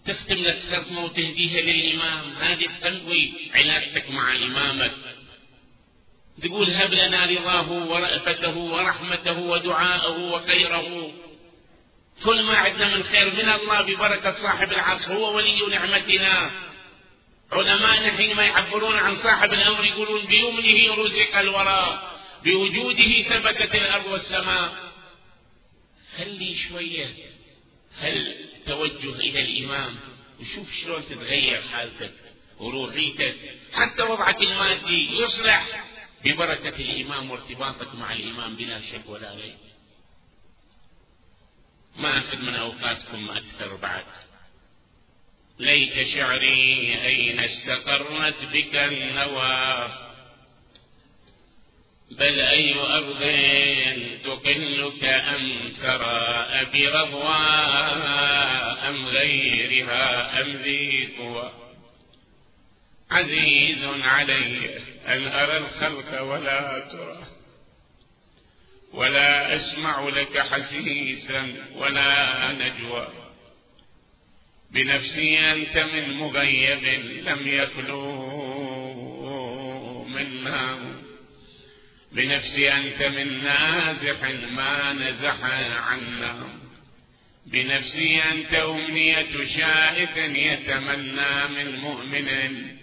تختم 0.06 0.36
لك 0.36 0.60
ختمة 0.60 1.04
وتهديها 1.04 1.62
للإمام. 1.62 2.34
هذه 2.42 2.70
تقوي 2.82 3.34
علاقتك 3.54 4.10
مع 4.10 4.36
إمامك. 4.36 4.92
تقول 6.42 6.72
هب 6.72 6.94
لنا 6.94 7.26
رضاه 7.26 7.72
ورأفته 7.72 8.58
ورحمته 8.58 9.40
ودعاءه 9.40 10.20
وخيره. 10.20 11.12
كل 12.24 12.44
ما 12.44 12.58
عندنا 12.58 12.96
من 12.96 13.04
خير 13.04 13.34
من 13.34 13.50
الله 13.50 13.82
ببركة 13.82 14.32
صاحب 14.32 14.72
العصر 14.72 15.14
هو 15.14 15.36
ولي 15.36 15.66
نعمتنا. 15.72 16.52
علماءنا 17.52 18.12
حينما 18.18 18.46
يعبرون 18.46 18.96
عن 18.96 19.16
صاحب 19.16 19.54
الأمر 19.54 19.86
يقولون 19.86 20.26
بيمنه 20.26 20.96
رزق 20.96 21.38
الورى 21.38 22.12
بوجوده 22.44 23.22
ثبتت 23.30 23.76
الأرض 23.76 24.06
والسماء. 24.06 24.94
خلي 26.18 26.58
شوية 26.58 27.14
هل 27.98 28.46
توجه 28.66 29.16
إلى 29.16 29.40
الإمام 29.40 30.00
وشوف 30.40 30.74
شلون 30.74 31.06
تتغير 31.10 31.62
حالتك 31.62 32.14
وروحيتك. 32.60 33.36
حتى 33.74 34.04
وضعك 34.04 34.42
المادي 34.42 35.22
يصلح 35.22 35.86
ببركة 36.24 36.76
الإمام 36.80 37.32
وارتباطك 37.32 37.96
مع 37.96 38.14
الإمام 38.14 38.56
بلا 38.56 38.82
شك 38.82 39.02
ولا 39.06 39.36
ريب. 39.36 39.58
ما 41.96 42.18
أخذ 42.18 42.38
من 42.38 42.56
أوقاتكم 42.56 43.30
أكثر 43.30 43.76
بعد. 43.76 44.06
ليت 45.60 46.08
شعري 46.08 47.02
أين 47.06 47.40
استقرت 47.40 48.46
بك 48.54 48.76
النوى؟ 48.76 49.90
بل 52.12 52.40
أي 52.40 52.80
أرض 52.80 53.22
تقلك 54.24 55.06
أم 55.06 55.72
ترى 55.72 56.46
برضوى 56.74 57.36
أم 58.88 59.06
غيرها 59.06 60.42
أم 60.42 60.56
ذي 60.56 61.10
قوى؟ 61.20 61.52
عزيز 63.12 63.86
علي 63.86 64.80
أن 65.08 65.28
أرى 65.28 65.58
الخلق 65.58 66.22
ولا 66.22 66.80
ترى. 66.80 67.18
ولا 68.94 69.56
أسمع 69.56 70.10
لك 70.10 70.40
حسيسا 70.40 71.54
ولا 71.76 72.52
نجوى. 72.52 73.25
بنفسي 74.76 75.40
أنت 75.40 75.78
من 75.78 76.14
مغيب 76.14 76.84
لم 77.24 77.48
يخلو 77.48 78.16
منا 80.06 80.96
بنفسي 82.12 82.74
أنت 82.74 83.04
من 83.04 83.44
نازح 83.44 84.24
ما 84.52 84.94
نزح 84.94 85.44
عنا. 85.88 86.50
بنفسي 87.46 88.24
أنت 88.24 88.54
أمنية 88.54 89.46
شائف 89.46 90.18
يتمنى 90.18 91.48
من 91.48 91.76
مؤمن 91.78 92.76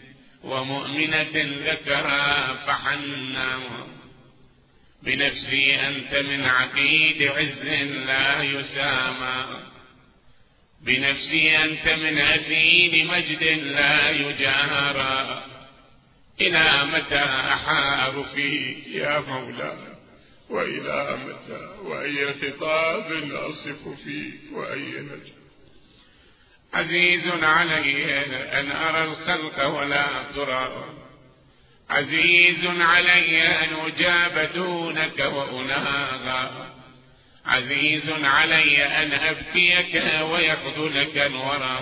ومؤمنة 0.42 1.64
ذكرا 1.66 2.56
فحنا. 2.56 3.60
بنفسي 5.02 5.74
أنت 5.74 6.14
من 6.14 6.44
عقيد 6.44 7.22
عز 7.22 7.68
لا 8.06 8.42
يسامى. 8.42 9.71
بنفسي 10.82 11.56
أنت 11.58 11.88
من 11.88 12.18
أثين 12.18 13.06
مجد 13.06 13.42
لا 13.42 14.10
يجارى 14.10 15.44
إلى 16.40 16.84
متى 16.84 17.24
أحار 17.24 18.22
فيك 18.22 18.86
يا 18.86 19.20
مولاي 19.20 19.92
وإلى 20.50 21.18
متى؟ 21.26 21.68
وأي 21.84 22.34
خطاب 22.34 23.30
أصف 23.32 23.88
فيك؟ 24.04 24.40
وأي 24.52 24.80
نجم؟ 24.80 25.42
عزيز 26.74 27.28
علي 27.28 28.24
أن 28.60 28.70
أرى 28.70 29.04
الخلق 29.04 29.66
ولا 29.66 30.22
ترى. 30.34 30.84
عزيز 31.90 32.66
علي 32.66 33.42
أن 33.42 33.74
أجاب 33.74 34.52
دونك 34.54 35.18
وأناغى. 35.18 36.61
عزيز 37.46 38.10
علي 38.10 38.84
أن 38.84 39.12
أبكيك 39.12 40.02
ويخذلك 40.30 41.16
الورى 41.16 41.80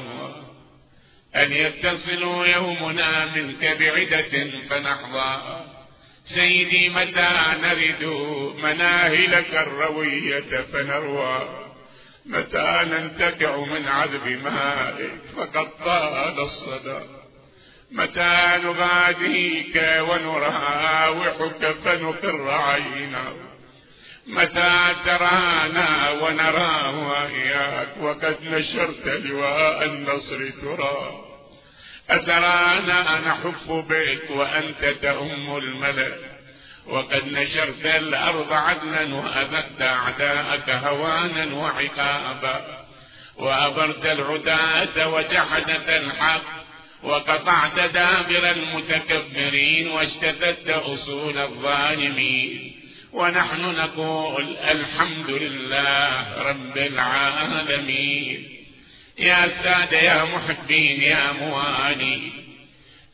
أن 1.37 1.53
يتصل 1.53 2.23
يومنا 2.47 3.35
منك 3.35 3.65
بعدة 3.65 4.61
فنحظى. 4.69 5.65
سيدي 6.25 6.89
متى 6.89 7.29
نرد 7.63 8.05
مناهلك 8.63 9.55
الروية 9.55 10.63
فنروى. 10.73 11.67
متى 12.27 12.81
ننتفع 12.85 13.65
من 13.65 13.89
عذب 13.89 14.27
مائك 14.45 15.21
فقد 15.37 15.69
طال 15.85 16.41
الصدى. 16.41 17.01
متى 17.91 18.61
نغاديك 18.65 19.77
ونراوحك 20.01 21.71
فنقر 21.85 22.51
عينا. 22.51 23.50
متى 24.27 24.95
ترانا 25.05 26.11
ونرى 26.11 26.95
وإياك 26.97 27.89
وقد 28.01 28.37
نشرت 28.43 29.07
لواء 29.07 29.85
النصر 29.85 30.51
ترى. 30.51 31.25
أترانا 32.11 33.21
نحف 33.21 33.71
بك 33.71 34.31
وأنت 34.31 34.85
تأم 34.85 35.57
الملك. 35.57 36.21
وقد 36.87 37.25
نشرت 37.27 37.87
الأرض 37.87 38.53
عدلا 38.53 39.15
وأبدت 39.15 39.83
أعداءك 39.83 40.71
هوانا 40.71 41.55
وعقابا. 41.55 42.87
وأبرت 43.37 44.07
العداة 44.07 45.09
وجحدت 45.09 45.89
الحق. 45.89 46.61
وقطعت 47.03 47.81
دابر 47.81 48.51
المتكبرين 48.51 49.91
واجتثت 49.91 50.69
أصول 50.69 51.39
الظالمين. 51.39 52.80
ونحن 53.13 53.61
نقول 53.61 54.57
الحمد 54.57 55.31
لله 55.31 56.43
رب 56.43 56.79
العالمين. 56.79 58.65
يا 59.19 59.49
سادة 59.49 59.99
يا 59.99 60.25
محبين 60.25 61.03
يا 61.03 61.33
موالين 61.33 62.33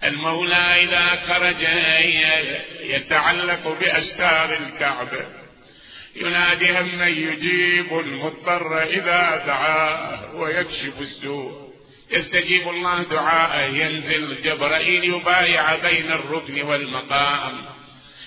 المولى 0.04 0.84
إذا 0.84 1.06
خرج 1.06 1.62
يتعلق 2.80 3.78
بأستار 3.80 4.56
الكعبة 4.56 5.26
ينادي 6.16 6.78
هم 6.78 7.02
يجيب 7.02 7.98
المضطر 7.98 8.82
إذا 8.82 9.42
دعاه 9.46 10.34
ويكشف 10.34 11.00
السوء. 11.00 11.66
يستجيب 12.10 12.68
الله 12.68 13.02
دعاءه 13.02 13.64
ينزل 13.64 14.42
جبرائيل 14.42 15.04
يبايع 15.04 15.76
بين 15.76 16.12
الركن 16.12 16.62
والمقام. 16.62 17.75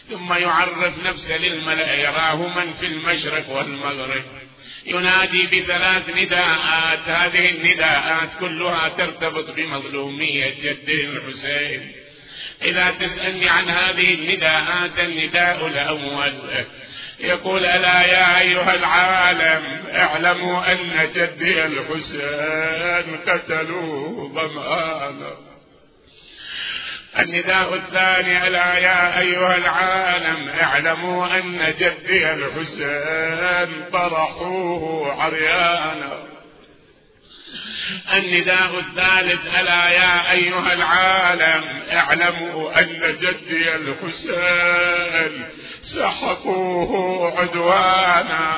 ثم 0.09 0.33
يعرف 0.33 1.05
نفسه 1.05 1.37
للملأ 1.37 1.95
يراه 1.95 2.47
من 2.47 2.73
في 2.73 2.85
المشرق 2.85 3.49
والمغرب. 3.49 4.23
ينادي 4.85 5.47
بثلاث 5.47 6.09
نداءات 6.09 7.09
هذه 7.09 7.49
النداءات 7.49 8.29
كلها 8.39 8.89
ترتبط 8.89 9.51
بمظلومية 9.51 10.55
جده 10.63 11.03
الحسين. 11.03 11.91
إذا 12.63 12.91
تسألني 12.91 13.49
عن 13.49 13.69
هذه 13.69 14.13
النداءات 14.13 14.99
النداء 14.99 15.67
الأول 15.67 16.65
يقول 17.19 17.65
ألا 17.65 18.01
يا 18.01 18.39
أيها 18.39 18.75
العالم 18.75 19.85
اعلموا 19.95 20.71
أن 20.71 21.11
جدي 21.15 21.65
الحسين 21.65 23.17
قتلوه 23.27 24.31
ظمآنا 24.33 25.48
النداء 27.17 27.73
الثاني 27.73 28.47
ألا 28.47 28.77
يا 28.77 29.19
أيها 29.19 29.57
العالم 29.57 30.49
اعلموا 30.49 31.37
أن 31.37 31.73
جدي 31.79 32.33
الحسين 32.33 33.85
طرحوه 33.93 35.13
عريانا. 35.23 36.23
النداء 38.13 38.79
الثالث 38.79 39.59
ألا 39.59 39.89
يا 39.89 40.31
أيها 40.31 40.73
العالم 40.73 41.63
اعلموا 41.93 42.79
أن 42.79 43.17
جدي 43.17 43.75
الحسين 43.75 45.45
سحقوه 45.81 47.39
عدوانا. 47.39 48.57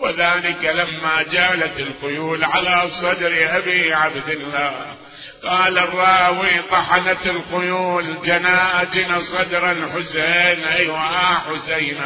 وذلك 0.00 0.64
لما 0.64 1.22
جالت 1.22 1.80
الخيول 1.80 2.44
على 2.44 2.90
صدر 2.90 3.56
أبي 3.56 3.94
عبد 3.94 4.28
الله. 4.28 4.95
قال 5.44 5.78
الراوي 5.78 6.62
طحنت 6.70 7.26
الخيول 7.26 8.16
جناجن 8.24 9.20
صدر 9.20 9.70
الحسين 9.70 10.64
أيوه 10.64 11.38
حسين 11.38 12.00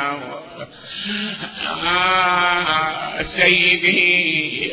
آه 1.86 3.22
سيدي 3.22 4.70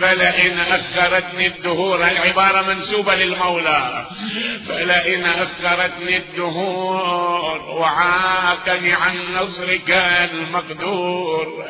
فلئن 0.00 0.58
أخرتني 0.58 1.46
الدهور 1.46 2.04
العبارة 2.04 2.62
منسوبة 2.62 3.14
للمولى. 3.14 4.06
فلئن 4.68 5.24
أخرتني 5.24 6.16
الدهور 6.16 7.60
وعاقني 7.60 8.92
عن 8.92 9.16
نصرك 9.32 9.90
المقدور 10.32 11.64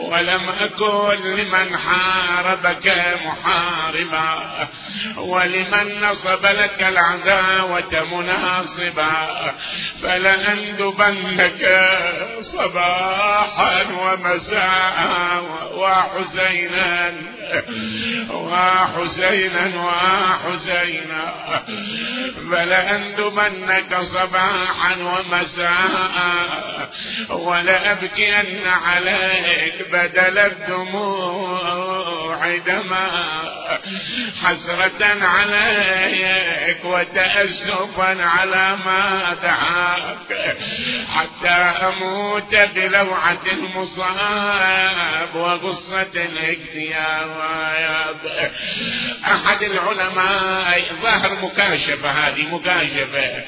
ولم 0.00 0.40
أكن 0.60 1.34
لمن 1.36 1.76
حاربك 1.76 3.16
محاربا 3.24 4.68
ولمن 5.16 6.00
نصب 6.00 6.46
لك 6.46 6.82
العداوة 6.82 8.04
مناصبا. 8.12 9.54
فلأندبنك 10.02 11.62
صباحا 12.40 13.82
ومساء 14.02 15.42
وحسينا 15.74 17.12
وحسينا 18.30 19.64
وحسينا. 19.84 21.34
فلأندبنك 22.50 24.00
صباحا 24.00 24.94
ومساء 24.96 26.90
ولأبكين 27.30 28.66
عليك 28.66 29.88
بدل 29.92 30.38
الدموع 30.38 31.90
دماء 32.56 33.80
حسرة 34.44 35.02
عليك 35.22 36.84
وتأسفا 36.84 38.24
على 38.24 38.76
ما 38.86 39.36
دعاك. 39.42 40.56
حتى 41.14 41.56
أموت 42.02 42.56
بلوعة 42.74 43.42
المصاب 43.52 45.34
وغصة 45.34 46.06
الاكتئاب. 46.14 47.30
أحد 49.24 49.62
العلماء 49.62 50.84
ظهر 51.02 51.34
مكاشفة 51.42 52.10
هذه 52.10 52.54
مكاشفة. 52.54 53.44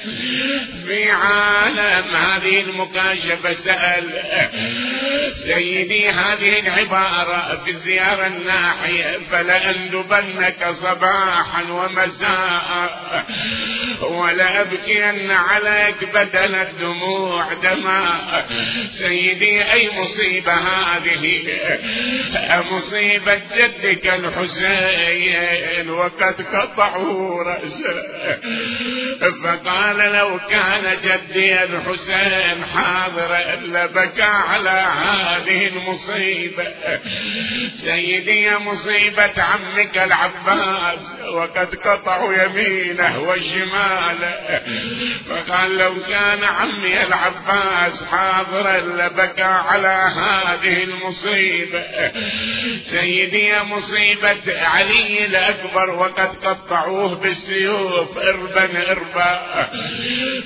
في 0.87 1.11
عالم 1.11 2.17
هذه 2.17 2.61
المكاشفة 2.61 3.53
سأل 3.53 4.23
سيدي 5.35 6.09
هذه 6.09 6.59
العبارة 6.59 7.61
في 7.65 7.71
الزيارة 7.71 8.27
الناحية 8.27 9.19
فلأندبنك 9.31 10.71
صباحا 10.71 11.63
ومساء. 11.63 13.27
ولأبكين 14.23 15.31
عليك 15.31 16.05
بدل 16.15 16.55
الدموع 16.55 17.53
دماء 17.53 18.49
سيدي 18.91 19.73
أي 19.73 19.91
مصيبة 19.91 20.53
هذه؟ 20.53 21.43
مصيبة 22.71 23.41
جدك 23.57 24.07
الحسين 24.07 25.91
وقد 25.91 26.43
قطعوا 26.43 27.43
رأسه. 27.45 28.03
فقال 29.43 29.97
لو 29.97 30.39
كان 30.51 30.97
جدي 31.05 31.63
الحسين 31.63 32.65
حاضرا 32.75 33.57
لبكى 33.63 34.23
على 34.23 34.87
هذه 35.05 35.69
المصيبة. 35.69 36.75
سيدي 37.73 38.51
مصيبة 38.59 39.33
عمك 39.43 39.99
العباس 39.99 41.15
وقد 41.35 41.75
قطعوا 41.75 42.35
يمينه 42.35 43.21
وشماله. 43.21 44.12
فقال 45.29 45.79
لو 45.79 45.95
كان 46.09 46.45
عمي 46.45 47.03
العباس 47.03 48.05
حاضرا 48.05 48.81
لبكى 48.81 49.43
على 49.43 50.13
هذه 50.17 50.85
المصيبة. 50.85 51.85
سيدي 52.83 53.53
مصيبة 53.61 54.67
علي 54.67 55.25
الأكبر 55.25 55.91
وقد 55.91 56.35
قطعوه 56.45 57.15
بالسيوف 57.15 58.19
إربا 58.19 58.91
إربا. 58.91 59.43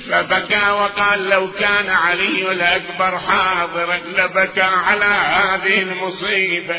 فبكى 0.09 0.69
وقال 0.69 1.29
لو 1.29 1.51
كان 1.51 1.89
علي 1.89 2.51
الأكبر 2.51 3.19
حاضرا 3.19 3.97
لبكى 4.17 4.61
على 4.61 5.05
هذه 5.05 5.81
المصيبة. 5.81 6.75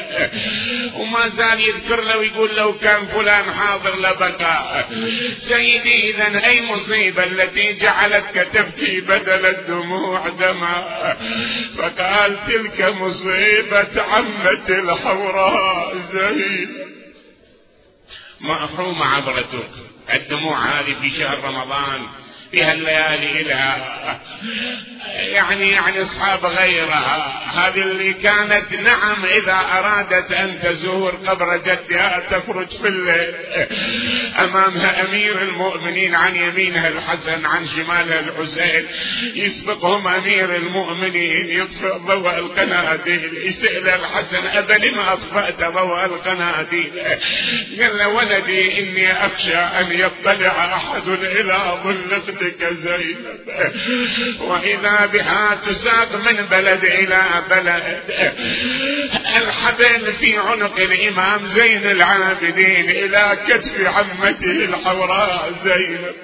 وما 0.94 1.28
زال 1.28 1.60
يذكر 1.60 2.00
له 2.00 2.18
ويقول 2.18 2.56
لو 2.56 2.78
كان 2.78 3.06
فلان 3.06 3.52
حاضر 3.52 3.96
لبكى. 3.96 4.84
سيدي 5.38 6.10
إذا 6.10 6.46
أي 6.46 6.62
مصيبة 6.62 6.77
التي 7.18 7.72
جعلتك 7.72 8.48
تبكي 8.52 9.00
بدل 9.00 9.46
الدموع 9.46 10.28
دماء 10.28 11.18
فقال 11.78 12.44
تلك 12.46 12.80
مصيبة 12.80 14.02
عمة 14.02 14.68
الحوراء 14.68 15.96
زين 15.96 16.76
مرحوم 18.40 19.02
عبرتك 19.02 19.70
الدموع 20.14 20.58
هذه 20.58 20.94
في 20.94 21.10
شهر 21.10 21.44
رمضان. 21.44 22.06
في 22.52 22.62
هالليالي 22.62 23.42
لها 23.42 24.20
يعني 25.18 25.70
يعني 25.70 26.02
أصحاب 26.02 26.46
غيرها. 26.46 27.42
هذه 27.54 27.82
اللي 27.82 28.12
كانت 28.12 28.72
نعم 28.72 29.24
إذا 29.24 29.58
أرادت 29.78 30.32
أن 30.32 30.60
تزور 30.62 31.10
قبر 31.10 31.56
جدها 31.56 32.22
تخرج 32.30 32.68
في 32.68 32.88
الليل 32.88 33.34
أمامها 34.38 35.08
أمير 35.08 35.42
المؤمنين 35.42 36.14
عن 36.14 36.36
يمينها 36.36 36.88
الحسن 36.88 37.46
عن 37.46 37.66
شمالها 37.66 38.20
الحسين. 38.20 38.86
يسبقهم 39.34 40.08
أمير 40.08 40.56
المؤمنين 40.56 41.50
يطفئ 41.50 41.98
ضوء 41.98 42.38
القناديل. 42.38 43.46
يسأل 43.46 43.88
الحسن 43.88 44.46
أبا 44.46 44.72
لما 44.72 45.12
أطفأت 45.12 45.58
ضوء 45.58 46.04
القناديل؟ 46.04 46.90
قال 47.80 48.02
ولدي 48.04 48.80
إني 48.80 49.12
أخشى 49.12 49.56
أن 49.56 50.00
يطلع 50.00 50.76
أحد 50.76 51.08
إلى 51.08 51.58
ظل 51.84 52.22
أختك 52.38 52.72
زينب 52.72 53.72
وإذا 54.40 55.06
بها 55.06 55.54
تساق 55.66 56.16
من 56.16 56.46
بلد 56.46 56.84
إلى 56.84 57.22
بلد. 57.50 58.02
الحبل 59.36 60.12
في 60.12 60.36
عنق 60.36 60.78
الإمام 60.78 61.46
زين 61.46 61.90
العابدين 61.90 62.90
إلى 62.90 63.38
كتف 63.48 63.96
عمته 63.96 64.64
الحوراء 64.64 65.52
زينب 65.64 66.14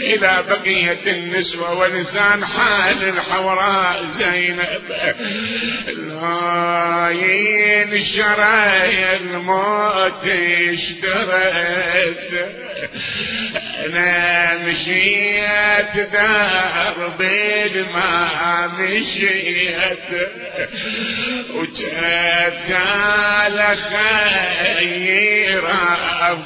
إلى 0.00 0.44
بقية 0.48 0.98
النسوة 1.06 1.74
ولسان 1.78 2.46
حال 2.46 3.08
الحوراء 3.08 4.04
زينب 4.18 4.82
لاين 5.88 8.00
شرايا 8.00 9.16
الموت 9.16 10.26
اشتريت 10.72 12.32
أنا 13.86 14.58
مشيت 14.66 15.96
دربي 16.12 17.82
ما 17.94 18.66
مشيت. 18.78 19.98
وجدت 21.54 22.03
على 22.70 23.76
خير 23.76 25.64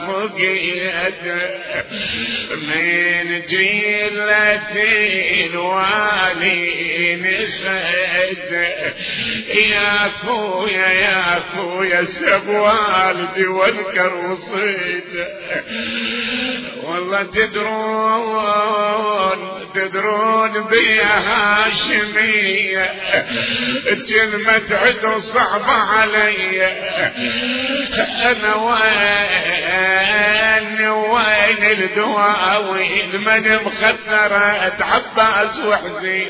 فقيت 0.08 1.24
من 2.50 3.40
جيلة 3.48 4.72
الوالي 5.46 7.16
نسيت. 7.16 8.50
يا 9.70 10.06
أخويا 10.06 10.88
يا 10.88 11.38
أخويا 11.38 12.04
سب 12.04 12.48
والدي 12.48 13.46
وانكر 13.46 14.14
وصيد 14.14 15.26
والله 16.82 17.22
تدرون 17.22 18.58
تدرون 19.74 20.52
بيا 20.70 21.18
هاشمية. 21.28 22.86
كلمة 24.08 24.68
عدو 24.70 25.18
صعبة 25.48 25.72
علي. 25.72 26.66
أنا 28.28 28.54
وين 28.54 30.90
وين 30.90 31.64
الدواوين 31.64 33.16
من 33.16 33.58
مخدرة 33.64 34.72
عباس 34.80 35.58
وحزين 35.58 36.26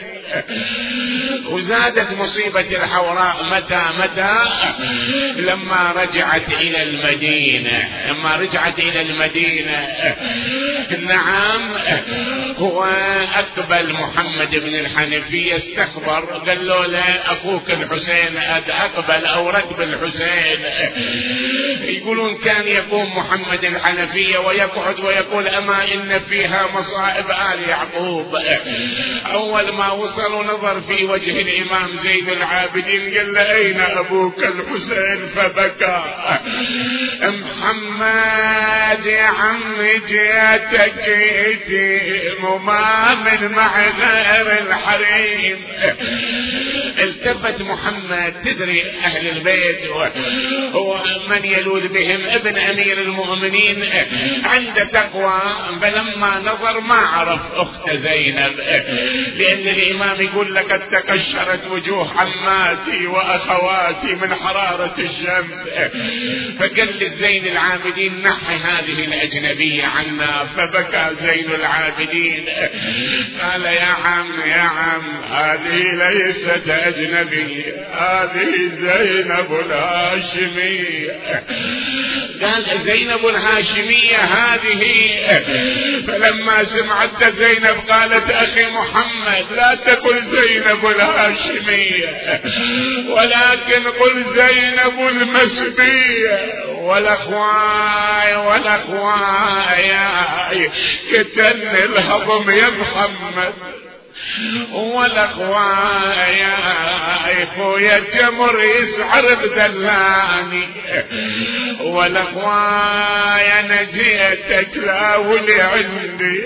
وزادت 1.47 2.13
مصيبة 2.13 2.61
الحوراء 2.61 3.37
متى 3.51 3.83
متى؟ 3.99 4.35
لما 5.37 5.93
رجعت 5.97 6.53
إلى 6.53 6.83
المدينة 6.83 7.89
لما 8.09 8.37
رجعت 8.37 8.79
إلى 8.79 9.01
المدينة. 9.01 9.89
نعم 10.99 11.73
هو 12.59 12.85
أقبل 13.35 13.93
محمد 13.93 14.57
بن 14.57 14.75
الحنفية 14.75 15.57
استخبر 15.57 16.25
قال 16.49 16.67
له 16.67 16.87
لا 16.87 17.33
أخوك 17.33 17.71
الحسين 17.71 18.37
أقبل. 18.69 19.08
أو 19.11 19.51
ركب 19.51 19.81
الحسين. 19.81 20.61
يقولون 21.83 22.35
كان 22.37 22.69
يقوم 22.69 23.19
محمد 23.19 23.65
الحنفية 23.65 24.39
ويقعد 24.39 25.01
ويقول 25.01 25.49
أما 25.49 25.95
إن 25.95 26.19
فيها 26.19 26.67
مصائب 26.75 27.27
آل 27.31 27.69
يعقوب. 27.69 28.37
أول 29.33 29.73
ما 29.73 29.93
وصل 29.93 30.33
ونظر 30.33 30.81
في 30.81 31.05
وجه 31.05 31.41
الإمام 31.41 31.89
زين 31.95 32.29
العابدين 32.29 33.19
قال 33.19 33.39
أين 33.39 33.81
أبوك 33.81 34.39
الحسين؟ 34.39 35.27
فبكى. 35.35 36.03
محمد 37.23 39.07
يا 39.07 39.23
عم 39.23 39.83
جيتك 40.07 41.05
وما 42.43 43.15
من 43.15 43.49
مع 43.53 43.81
غير 43.81 44.59
الحريم. 44.67 45.59
التفت 46.99 47.63
محمد 47.63 48.35
تدري 48.45 48.85
أهل 49.05 49.29
البيت 49.29 49.87
هو 50.73 51.03
من 51.29 51.45
يلوذ 51.45 51.89
بهم 51.89 52.21
ابن 52.27 52.59
أمير 52.59 53.01
المؤمنين. 53.01 53.85
عنده 54.45 54.85
تقوى 54.85 55.41
فلما 55.83 56.39
نظر 56.39 56.81
ما 56.81 56.95
عرف 56.95 57.41
أخت 57.55 57.91
زينب. 57.91 58.61
لأن 59.37 59.69
الإمام 59.69 60.21
يقول 60.21 60.55
لقد 60.55 60.89
تكشرت 60.91 61.67
وجوه 61.71 62.21
عماتي 62.21 63.07
وأخواتي 63.07 64.15
من 64.15 64.35
حرارة 64.35 64.95
الشمس. 64.99 65.69
فقال 66.59 67.08
للزين 67.09 67.47
العابدين 67.47 68.23
نحي 68.23 68.55
هذه 68.57 69.05
الأجنبية 69.05 69.85
عنا 69.85 70.45
فبكى 70.45 71.07
زين 71.21 71.55
العابدين. 71.55 72.45
قال 73.43 73.63
يا 73.63 73.95
عم 74.05 74.27
يا 74.47 74.61
عم 74.61 75.23
هذه 75.33 75.83
ليست 75.93 76.69
أجنبية 76.69 77.87
هذه 77.93 78.69
زينب 78.81 79.61
الهاشمية 79.67 81.21
قال 82.43 82.79
زينب 82.79 83.27
الهاشمية 83.27 84.17
هذه. 84.17 85.09
فلما 86.07 86.65
سمعت 86.65 87.35
زينب 87.35 87.77
قالت 87.89 88.31
أخي 88.31 88.67
محمد 88.67 89.47
لا 89.57 89.75
تقل 89.75 90.23
زينب 90.23 90.87
الهاشمية 90.87 92.09
ولكن 93.09 93.89
قل 93.89 94.25
زينب 94.25 95.09
المسبية 95.09 96.69
والأخواي 96.89 98.37
والأخواي 98.37 99.99
كتن 101.11 101.69
الهضم 101.69 102.51
يا 102.51 102.71
محمد. 102.71 103.55
والاخوايا 104.73 106.55
خويا 107.57 107.99
جمر 107.99 108.63
يسعر 108.63 109.35
بدلاني. 109.35 110.69
والاخوايا 111.81 113.63
نجيتك 113.63 114.77
لا 114.77 115.17
ولي 115.17 115.63
عندي. 115.63 116.45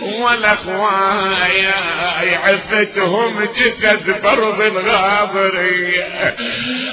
والاخوايا 0.00 1.74
عفتهم 2.44 3.44
جثث 3.44 4.20
برض 4.22 4.60
الغابري 4.60 6.04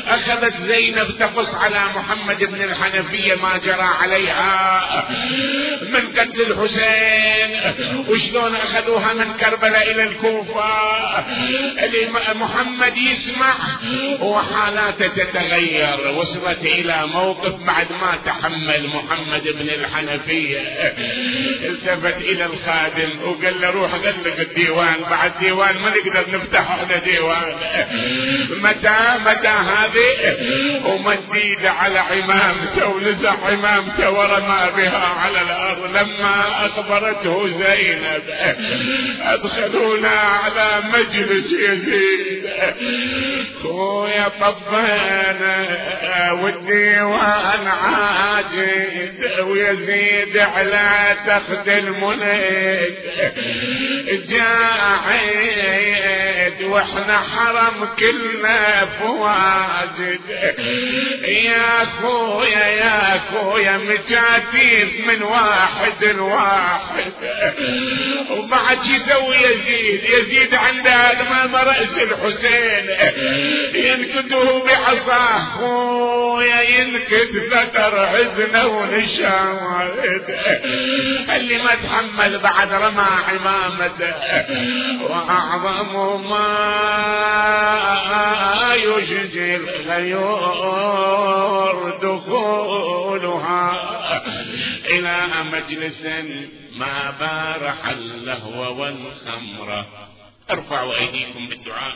أخذت 0.07 0.57
زينب 0.57 1.17
تقص 1.19 1.55
على 1.55 1.79
محمد 1.95 2.43
بن 2.43 2.61
الحنفية 2.63 3.35
ما 3.35 3.57
جرى 3.57 3.89
عليها. 4.01 4.81
من 5.81 6.07
قتل 6.07 6.41
الحسين 6.41 7.61
وشلون 8.09 8.55
أخذوها 8.55 9.13
من 9.13 9.33
كربلاء 9.33 9.92
إلى 9.93 10.03
الكوفة. 10.03 10.63
محمد 12.33 12.97
يسمع. 12.97 13.53
وحالاته 14.19 15.07
تتغير. 15.07 16.11
وصلت 16.17 16.65
إلى 16.65 17.07
موقف 17.07 17.55
بعد 17.55 17.87
ما 17.91 18.17
تحمل 18.25 18.87
محمد 18.87 19.43
بن 19.43 19.69
الحنفية. 19.69 20.59
التفت 21.69 22.21
إلى 22.21 22.45
الخادم 22.45 23.09
وقال 23.23 23.61
له 23.61 23.69
روح 23.69 23.95
غلق 23.95 24.39
الديوان. 24.39 24.95
بعد 25.11 25.31
ديوان 25.41 25.77
ما 25.77 25.89
نقدر 25.89 26.25
نفتح 26.37 26.71
هذا 26.71 26.97
ديوان. 26.97 27.55
متى؟ 28.61 28.99
متى 29.25 29.47
هذه؟ 29.47 30.13
ومديد 30.85 31.65
على 31.65 31.99
عمامته 31.99 32.87
ونزع 32.87 33.35
عمامته 33.51 34.09
ورمى 34.09 34.71
بها 34.77 35.07
على 35.07 35.41
الأرض. 35.41 35.97
لما 35.97 36.65
أخبرته 36.65 37.47
زينب 37.47 38.23
ادخلونا 39.73 40.09
على 40.09 40.83
مجلس 40.93 41.53
يزيد 41.53 42.42
خويا 43.63 44.27
طبينا 44.41 45.57
والديوان 46.31 47.67
عاجد 47.67 49.39
ويزيد 49.39 50.37
على 50.37 51.15
تخت 51.27 51.67
الملك. 51.67 52.97
جاء 54.29 54.81
عيد 55.07 56.61
وإحنا 56.61 57.17
حرم 57.17 57.87
كلنا 57.99 58.85
فواجد 58.85 60.21
يا 61.27 61.85
خويا 62.01 62.67
يا 62.67 63.19
خويا 63.33 63.77
مجاتيف 63.77 65.07
من 65.07 65.23
واحد 65.23 66.03
لواحد. 66.03 67.13
وبعد 68.31 68.85
يسوي 68.85 69.35
يزيد 69.37 70.03
يزيد 70.03 70.55
عند 70.55 70.87
امام 70.87 71.55
رأس 71.55 71.97
الحسين. 71.97 72.42
ينكته 73.73 74.63
بعصاه 74.63 75.39
خويا 75.39 76.61
ينكت 76.61 77.31
ذكر 77.35 78.07
حزنه 78.07 78.67
ونشاهد 78.67 80.25
اللي 81.35 81.57
ما 81.57 81.75
تحمل 81.75 82.39
بعد 82.39 82.73
رمى 82.73 83.07
عمامته 83.29 84.13
واعظم 85.03 85.93
ما 86.29 86.43
يشجي 88.75 89.55
الغيور 89.55 90.93
دخولها. 92.01 93.63
إلى 94.85 95.17
مجلس 95.51 96.05
ما 96.77 97.11
بارح 97.19 97.87
اللهو 97.87 98.81
والخمرة 98.81 99.87
أرفعوا 100.51 100.93
أيديكم 100.95 101.49
بالدعاء. 101.49 101.95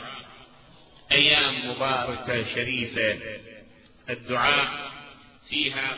أيام 1.11 1.69
مباركة 1.69 2.55
شريفة. 2.55 3.19
الدعاء 4.09 4.91
فيها 5.49 5.97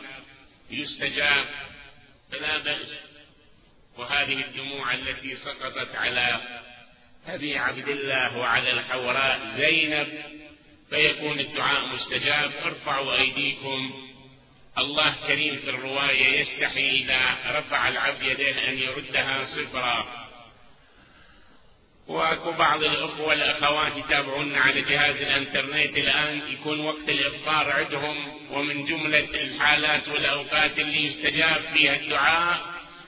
يستجاب 0.70 1.46
فلا 2.32 2.58
بأس. 2.58 3.00
وهذه 3.98 4.44
الدموع 4.44 4.94
التي 4.94 5.36
سقطت 5.36 5.96
على 5.96 6.40
أبي 7.26 7.58
عبد 7.58 7.88
الله 7.88 8.38
وعلى 8.38 8.70
الحوراء 8.70 9.56
زينب 9.56 10.08
فيكون 10.90 11.40
الدعاء 11.40 11.86
مستجاب. 11.86 12.52
ارفعوا 12.64 13.18
أيديكم. 13.18 14.10
الله 14.78 15.14
كريم 15.26 15.56
في 15.56 15.70
الرواية 15.70 16.40
يستحي 16.40 16.90
إذا 16.90 17.18
رفع 17.58 17.88
العبد 17.88 18.22
يديه 18.22 18.68
أن 18.68 18.78
يردها 18.78 19.44
صفرا. 19.44 20.19
وأكو 22.10 22.52
بعض 22.52 22.82
الأخوة 22.84 23.26
والأخوات 23.26 23.96
يتابعونا 23.96 24.60
على 24.60 24.80
جهاز 24.80 25.16
الإنترنت 25.16 25.98
الآن 25.98 26.40
يكون 26.48 26.80
وقت 26.80 27.08
الافطار 27.08 27.70
عندهم 27.70 28.16
ومن 28.50 28.84
جملة 28.84 29.28
الحالات 29.34 30.08
والأوقات 30.08 30.78
اللي 30.78 31.06
يستجاب 31.06 31.60
فيها 31.74 31.96
الدعاء 31.96 32.60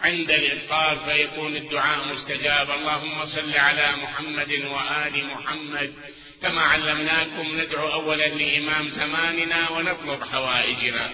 عند 0.03 0.31
الافطار 0.31 0.97
فيكون 0.97 1.57
الدعاء 1.57 2.07
مستجاب. 2.09 2.71
اللهم 2.71 3.25
صل 3.25 3.55
على 3.55 3.93
محمد 4.03 4.53
وآل 4.53 5.27
محمد. 5.27 5.95
كما 6.43 6.61
علمناكم 6.61 7.61
ندعو 7.61 7.89
اولا 7.89 8.27
لإمام 8.27 8.89
زماننا 8.89 9.71
ونطلب 9.71 10.25
حوائجنا. 10.33 11.11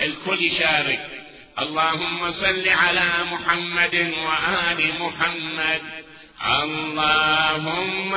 الكل 0.00 0.44
يشارك. 0.44 1.10
اللهم 1.58 2.30
صل 2.30 2.68
على 2.68 3.10
محمد 3.32 3.94
وآل 3.94 5.00
محمد. 5.00 6.09
اللهم 6.40 8.12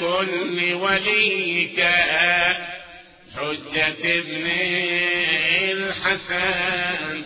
كن 0.00 0.56
لوليك 0.56 1.80
حجة 3.36 4.18
ابن 4.18 4.46
الحسن 5.72 7.24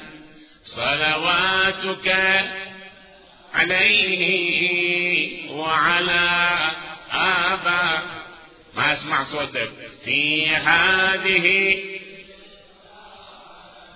صلواتك 0.64 2.08
عليه 3.54 5.50
وعلى 5.50 6.58
آبا. 7.12 8.02
ما 8.74 8.92
اسمع 8.92 9.22
صوتك. 9.22 9.70
في 10.04 10.50
هذه 10.50 11.78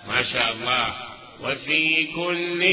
ما 0.07 0.23
شاء 0.23 0.51
الله. 0.51 0.95
وفي 1.41 2.07
كل 2.15 2.63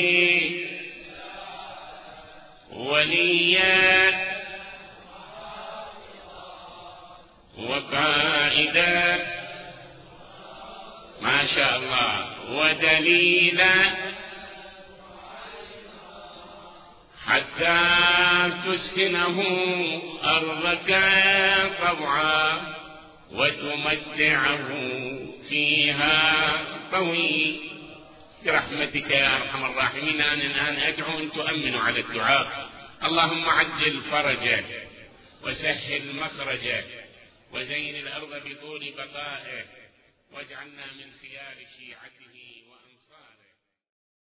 وليا 2.73 4.27
وقائدا 7.59 9.27
ما 11.21 11.45
شاء 11.45 11.77
الله. 11.77 12.27
ودليلا. 12.51 13.75
حتى 17.27 17.79
تسكنه 18.67 19.45
أرضك 20.25 20.99
طوعا 21.81 22.61
وتمتعه 23.33 24.69
فيها 25.49 26.51
طويل. 26.93 27.70
برحمتك 28.45 29.11
يا 29.11 29.37
أرحم 29.37 29.65
الراحمين. 29.65 30.21
أنا 30.21 30.45
الآن 30.45 30.77
أدعو 30.77 31.19
أن 31.19 31.33
تؤمنوا 31.33 31.81
على 31.81 32.01
الدعاء. 32.01 32.71
اللهم 33.05 33.49
عجل 33.49 34.01
فرجه 34.01 34.65
وسهل 35.43 36.17
مخرجه 36.17 36.85
وزين 37.53 37.97
الأرض 37.97 38.43
بطول 38.49 38.93
بقائه 38.97 39.65
واجعلنا 40.33 40.87
من 40.99 41.09
خيار 41.23 41.57
شيعته. 41.79 42.30